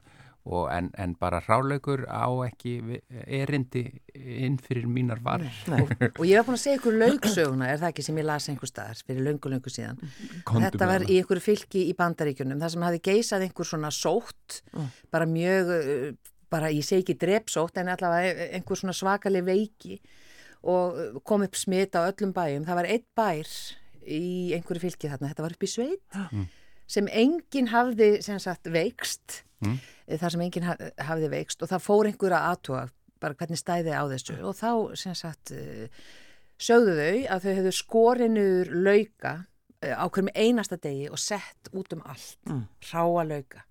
en, 0.47 0.91
en 0.97 1.15
bara 1.21 1.41
rálaukur 1.45 2.07
á 2.09 2.25
ekki 2.47 3.01
erindi 3.27 3.83
inn 4.15 4.57
fyrir 4.63 4.87
mínar 4.89 5.21
varir. 5.25 5.53
og 6.19 6.25
ég 6.25 6.39
var 6.39 6.47
búin 6.47 6.57
að 6.57 6.63
segja 6.63 6.79
ykkur 6.79 6.97
lauksöguna, 7.03 7.69
er 7.69 7.81
það 7.83 7.91
ekki 7.93 8.05
sem 8.07 8.21
ég 8.21 8.29
las 8.29 8.49
einhver 8.49 8.71
staðar 8.71 9.03
fyrir 9.09 9.27
löngu, 9.27 9.53
löngu 9.53 9.73
síðan. 9.73 10.01
Komdu 10.49 10.65
Þetta 10.65 10.89
var 10.91 11.05
í 11.05 11.19
einhverju 11.21 11.45
fylki 11.45 11.85
í 11.91 11.97
bandaríkjunum, 11.99 12.61
það 12.63 12.75
sem 12.75 12.87
hafi 12.89 13.03
geisað 13.11 13.45
einhver 13.47 13.69
svona 13.69 13.91
sótt, 13.95 14.61
bara 15.13 15.29
mjög, 15.29 15.75
uh, 15.75 16.39
bara 16.53 16.71
ég 16.73 16.87
segi 16.87 17.05
ekki 17.05 17.19
drepsótt, 17.21 17.81
en 17.83 17.93
allavega 17.93 18.49
einhver 18.57 18.81
svona 18.81 18.97
svakaleg 18.97 19.45
veiki 19.49 19.99
og 20.69 20.97
uh, 20.97 21.19
kom 21.29 21.45
upp 21.45 21.59
smit 21.59 21.99
á 21.99 22.09
öllum 22.09 22.33
bæjum. 22.37 22.65
Það 22.69 22.81
var 22.81 22.89
einn 22.95 23.05
bær 23.19 23.53
í 24.09 24.23
einhverju 24.57 24.87
fylki 24.87 25.13
þarna, 25.13 25.35
þetta 25.35 25.45
var 25.45 25.59
upp 25.59 25.69
í 25.69 25.71
sveit, 25.71 26.19
sem 26.89 27.11
enginn 27.13 27.69
hafði 27.69 28.15
sem 28.25 28.41
sagt 28.41 28.71
veikst, 28.73 29.43
Mm. 29.65 29.77
þar 30.23 30.31
sem 30.35 30.41
enginn 30.47 30.67
ha- 30.69 30.79
hafði 31.09 31.29
veikst 31.33 31.63
og 31.63 31.69
það 31.73 31.83
fór 31.89 32.07
einhver 32.13 32.35
að 32.37 32.49
aðtúa 32.53 32.83
bara 33.19 33.35
hvernig 33.35 33.59
stæði 33.59 33.91
á 33.99 34.03
þessu 34.07 34.37
og 34.47 34.55
þá 34.55 34.71
sem 35.01 35.15
sagt 35.19 35.51
uh, 35.51 35.87
sögðu 36.63 36.95
þau 36.99 37.17
að 37.35 37.47
þau 37.47 37.55
hefðu 37.59 37.73
skorinur 37.75 38.71
lauka 38.87 39.33
uh, 39.83 39.95
á 39.99 40.05
hverjum 40.07 40.31
einasta 40.39 40.79
degi 40.79 41.09
og 41.11 41.19
sett 41.19 41.73
út 41.75 41.93
um 41.97 42.05
allt, 42.07 42.37
Mm. 42.47 42.63
ráa 42.93 43.25
lauka. 43.27 43.65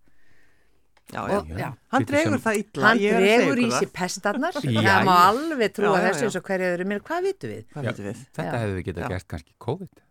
já, 1.07 1.21
já. 1.31 1.37
Og, 1.39 1.47
já. 1.55 1.69
hann 1.95 2.03
dregur 2.05 2.41
það 2.43 2.57
illa 2.59 2.87
Hann 2.89 2.97
dregur 2.99 3.61
í 3.63 3.69
sig 3.71 3.93
pestarnar, 3.95 4.51
það 4.59 5.05
má 5.07 5.15
alveg 5.29 5.71
trúa 5.71 5.95
Já, 5.95 6.03
já, 6.03 6.07
þessu 6.11 6.27
eins 6.27 6.35
og 6.35 6.43
hverju 6.51 6.73
öðru 6.73 6.87
mér, 6.91 6.99
hvað 7.07 7.23
vitum 7.29 7.53
við? 7.55 7.63
hvað 7.71 7.83
Já. 7.83 7.87
veitum 7.93 8.09
við 8.11 8.25
Þetta 8.35 8.59
hefðu 8.59 8.75
við 8.75 8.85
getað 8.89 9.09
gert 9.15 9.27
kannski 9.31 9.55
COVID. 9.63 10.03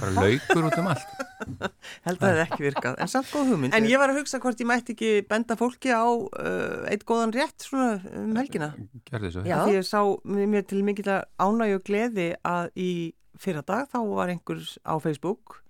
Bara 0.00 0.26
laukur 0.26 0.68
út 0.68 0.78
um 0.80 0.90
allt. 0.92 1.14
held 2.06 2.18
að 2.18 2.22
það 2.22 2.30
hefði 2.32 2.44
ekki 2.44 2.64
virkað, 2.66 2.98
en 3.02 3.10
samt 3.10 3.30
góð 3.32 3.50
hugmynd 3.52 3.76
en 3.76 3.88
ég 3.90 4.00
var 4.00 4.12
að 4.12 4.20
hugsa 4.20 4.40
hvort 4.42 4.60
ég 4.62 4.68
mætti 4.68 4.94
ekki 4.94 5.10
benda 5.30 5.56
fólki 5.58 5.92
á 5.94 6.06
uh, 6.06 6.84
eitt 6.90 7.04
góðan 7.08 7.34
rétt 7.34 7.66
svona 7.66 7.98
um 8.20 8.36
helgina 8.38 8.72
Því 9.10 9.74
ég 9.76 9.88
sá 9.88 10.00
mér 10.24 10.66
til 10.68 10.82
mikil 10.86 11.08
ánægju 11.42 11.80
og 11.80 11.84
gleði 11.88 12.28
að 12.46 12.70
í 12.78 12.90
fyrra 13.42 13.64
dag 13.66 13.90
þá 13.90 13.98
var 14.12 14.32
einhver 14.32 14.62
á 14.86 14.94
Facebook 15.02 15.60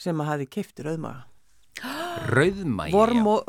sem 0.00 0.18
að 0.20 0.30
hafi 0.32 0.46
keift 0.58 0.80
rauðmaga. 0.84 1.24
Rauðmægi. 2.36 2.92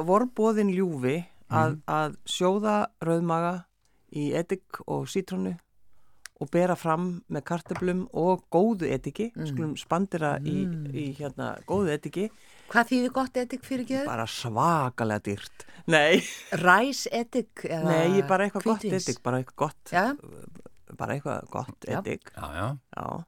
Vorbóðin 0.08 0.72
ljúfi 0.76 1.18
að, 1.48 1.80
að 1.88 2.18
sjóða 2.28 2.78
rauðmaga 3.04 3.54
í 4.16 4.30
edik 4.38 4.80
og 4.88 5.08
sítrónu 5.12 5.56
og 6.38 6.50
bera 6.54 6.76
fram 6.78 7.08
með 7.34 7.44
kartöblum 7.50 8.04
og 8.14 8.44
góðu 8.54 8.90
ediki, 8.94 9.32
skulum 9.48 9.76
spandira 9.80 10.36
í, 10.46 10.66
í 10.94 11.06
hérna 11.18 11.56
góðu 11.70 11.94
ediki, 11.96 12.28
Hvað 12.68 12.90
þýðir 12.90 13.12
gott 13.16 13.38
edik 13.40 13.64
fyrir 13.64 13.86
geður? 13.88 14.10
bara 14.10 14.26
svakalega 14.28 15.24
dýrt. 15.24 15.64
Nei, 15.88 16.20
Ræs 16.52 17.06
eða 17.08 17.80
nei, 17.88 18.22
bara 18.28 18.48
eitthvað 18.50 18.66
gott 18.68 18.84
edik, 18.90 19.22
bara 19.24 19.40
eitthvað 19.40 19.62
gott, 19.64 19.94
Já, 19.96 20.04
bara 21.00 21.16
eitthvað 21.16 21.48
gott 21.54 21.88
Já. 21.88 22.02
edik. 22.02 22.32
Já, 22.36 22.48
já. 22.60 22.68
Já, 22.98 23.24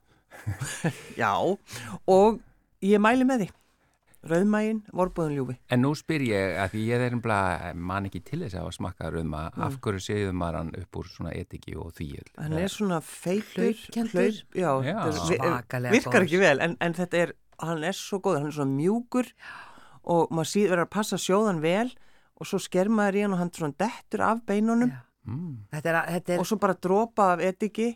já, 1.23 1.31
og 2.07 2.39
ég 2.83 2.99
mæli 3.01 3.25
með 3.27 3.45
því. 3.45 3.49
Rauðmægin, 4.27 4.81
vorbúðin 4.91 5.35
ljúfi. 5.37 5.55
En 5.71 5.83
nú 5.85 5.93
spyr 5.95 6.23
ég 6.27 6.57
að 6.59 6.73
því 6.73 6.81
ég 6.89 7.03
er 7.05 7.13
einhverja 7.15 7.69
man 7.75 8.09
ekki 8.09 8.21
til 8.27 8.41
þess 8.43 8.57
að 8.57 8.65
hafa 8.65 8.75
smakkað 8.75 9.13
rauðma 9.15 9.43
af 9.55 9.77
hverju 9.79 10.03
séðu 10.03 10.33
maður 10.35 10.57
hann 10.59 10.73
upp 10.81 10.99
úr 10.99 11.07
svona 11.07 11.31
etiki 11.37 11.75
og 11.79 11.93
því 11.95 12.09
Hann 12.37 12.57
er 12.59 12.67
svona 12.73 12.99
feitur, 13.05 13.71
Hlaupkenndur. 13.71 14.41
já, 14.53 14.71
Já. 14.83 14.97
þetta 15.07 15.79
er- 15.79 15.91
virkar 15.95 16.27
ekki 16.27 16.39
vel, 16.39 16.59
en, 16.59 16.77
en 16.81 16.93
þetta 16.93 17.17
er, 17.17 17.33
hann 17.59 17.83
er 17.83 17.93
svo 17.95 18.19
góður, 18.19 18.43
hann 18.43 18.51
er 18.51 18.57
svona 18.59 18.75
mjúkur 18.75 19.31
og 20.03 20.29
maður 20.31 20.51
síður 20.51 20.69
verður 20.75 20.85
að 20.87 20.93
passa 20.95 21.17
sjóðan 21.17 21.61
vel 21.61 21.89
og 22.39 22.47
svo 22.47 22.59
sker 22.59 22.89
maður 22.89 23.15
í 23.19 23.23
hann 23.23 23.33
og 23.35 23.39
hann 23.39 23.51
svona 23.55 23.75
dettur 23.79 24.21
af 24.25 24.43
beinunum 24.47 24.91
mm. 25.27 25.55
Þetta 25.71 25.89
er, 25.91 25.97
þetta 26.17 26.33
er 26.33 26.39
og 26.43 26.47
svo 26.49 26.59
bara 26.59 26.75
dropa 26.75 27.33
af 27.35 27.43
etiki 27.45 27.93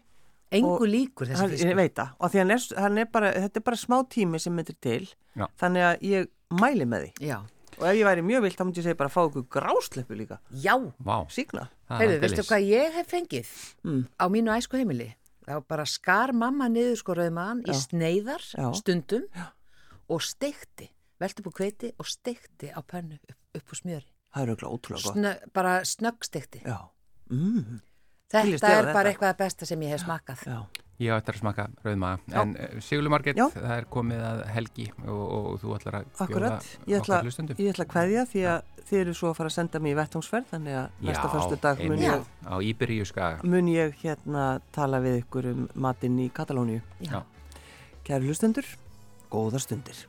engu 0.59 0.85
líkur 0.89 1.27
þessi 1.29 1.39
hann, 1.41 1.49
ég 1.51 1.57
fiskur. 1.63 1.75
veit 1.79 1.95
það, 1.99 2.09
og 2.19 2.31
því 2.33 2.39
hann 2.43 2.51
er, 2.55 2.67
hann 2.83 2.97
er 3.03 3.09
bara, 3.13 3.31
þetta 3.45 3.59
er 3.61 3.65
bara 3.69 3.79
smá 3.81 3.97
tími 4.09 4.39
sem 4.39 4.59
er 4.59 4.63
til, 4.81 5.07
Já. 5.35 5.47
þannig 5.61 5.87
að 5.89 6.05
ég 6.09 6.29
mæli 6.61 6.85
með 6.85 7.07
því 7.07 7.27
Já, 7.31 7.37
og 7.79 7.85
ef 7.89 7.95
ég 7.97 8.05
væri 8.05 8.21
mjög 8.29 8.41
vilt 8.45 8.57
þá 8.59 8.63
myndi 8.67 8.79
ég 8.81 8.87
segja 8.87 8.99
bara 9.01 9.09
að 9.09 9.15
fá 9.17 9.21
ykkur 9.29 9.47
grásleppu 9.57 10.15
líka, 10.19 10.39
já. 10.51 10.75
Vá, 11.03 11.17
síkna. 11.29 11.67
það 11.89 11.99
Heyrðu, 12.03 12.13
er 12.15 12.23
veistu 12.27 12.45
hvað 12.49 12.67
ég 12.69 12.93
hef 12.99 13.07
fengið 13.11 13.51
Mm. 13.83 14.07
á 14.19 14.25
mínu 14.29 14.53
æsku 14.57 14.77
heimili? 14.77 15.15
þá 15.43 15.59
bara 15.67 15.83
skar 15.85 16.31
mamma 16.31 16.69
niður 16.71 16.95
sko 17.01 17.13
rauðmaðan 17.19 17.65
í 17.67 17.73
sneiðar 17.75 18.39
Já. 18.55 18.69
stundum 18.79 19.25
og 20.09 20.21
steikti, 20.23 20.87
velti 21.19 21.41
upp 21.43 21.49
á 21.51 21.53
kveiti 21.57 21.89
og 21.99 22.05
steikti 22.07 22.69
á 22.71 22.79
pönnu 22.79 23.17
upp, 23.19 23.35
upp 23.55 23.67
á 23.67 23.75
smjöri. 23.75 24.07
Það 24.33 24.41
er 24.43 24.49
auðvitað 24.53 24.71
ótrúlega 24.77 25.03
gott. 25.03 25.17
Snö, 25.17 25.33
bara 25.53 25.73
snöggstekti. 25.83 26.61
Já. 26.63 26.77
Mm. 27.29 27.81
Þetta 28.33 28.71
er 28.73 28.87
bara 28.87 28.93
þetta. 28.93 29.09
eitthvað 29.11 29.33
að 29.33 29.43
besta 29.43 29.69
sem 29.69 29.85
ég 29.85 29.93
hef 29.93 30.03
smakað. 30.03 30.47
Já. 30.49 30.83
Ég 31.01 31.09
á 31.09 31.17
eftir 31.17 31.35
að 31.35 31.41
smaka 31.41 31.63
rauðma 31.83 32.09
en 32.37 32.51
uh, 32.53 32.75
Sigurlu 32.83 33.09
Marget, 33.09 33.39
Já. 33.39 33.47
það 33.55 33.73
er 33.75 33.87
komið 33.91 34.21
að 34.27 34.41
helgi 34.53 34.85
og, 35.01 35.23
og 35.23 35.57
þú 35.63 35.73
ætlar 35.77 35.97
að 35.99 36.21
Akkurat, 36.25 36.69
ég 36.85 36.99
ætla, 36.99 37.17
okkar 37.17 37.27
hlustendum 37.27 37.63
ég 37.63 37.73
ætla 37.73 37.87
að 37.87 37.91
kveðja 37.95 38.25
því 38.29 38.45
að 38.51 38.69
þið 38.83 38.99
eru 38.99 39.15
svo 39.17 39.31
að 39.31 39.35
fara 39.39 39.51
að 39.51 39.55
senda 39.57 39.81
mér 39.81 39.95
í 39.95 39.97
vettungsferð 39.99 40.53
þannig 40.53 40.77
að 40.83 41.03
næsta 41.09 41.33
fyrstu 41.33 41.59
dag 41.65 41.83
mun 41.89 42.05
ég, 42.05 43.09
skaga 43.09 43.51
mun 43.55 43.73
ég 43.73 43.99
hérna 44.03 44.47
tala 44.75 45.01
við 45.03 45.19
ykkur 45.23 45.51
um 45.55 45.67
matinn 45.87 46.21
í 46.21 46.29
Katalóníu. 46.35 46.85
Já. 47.01 47.23
Kæru 48.05 48.29
hlustendur, 48.29 48.67
góða 49.33 49.65
stundir. 49.65 50.05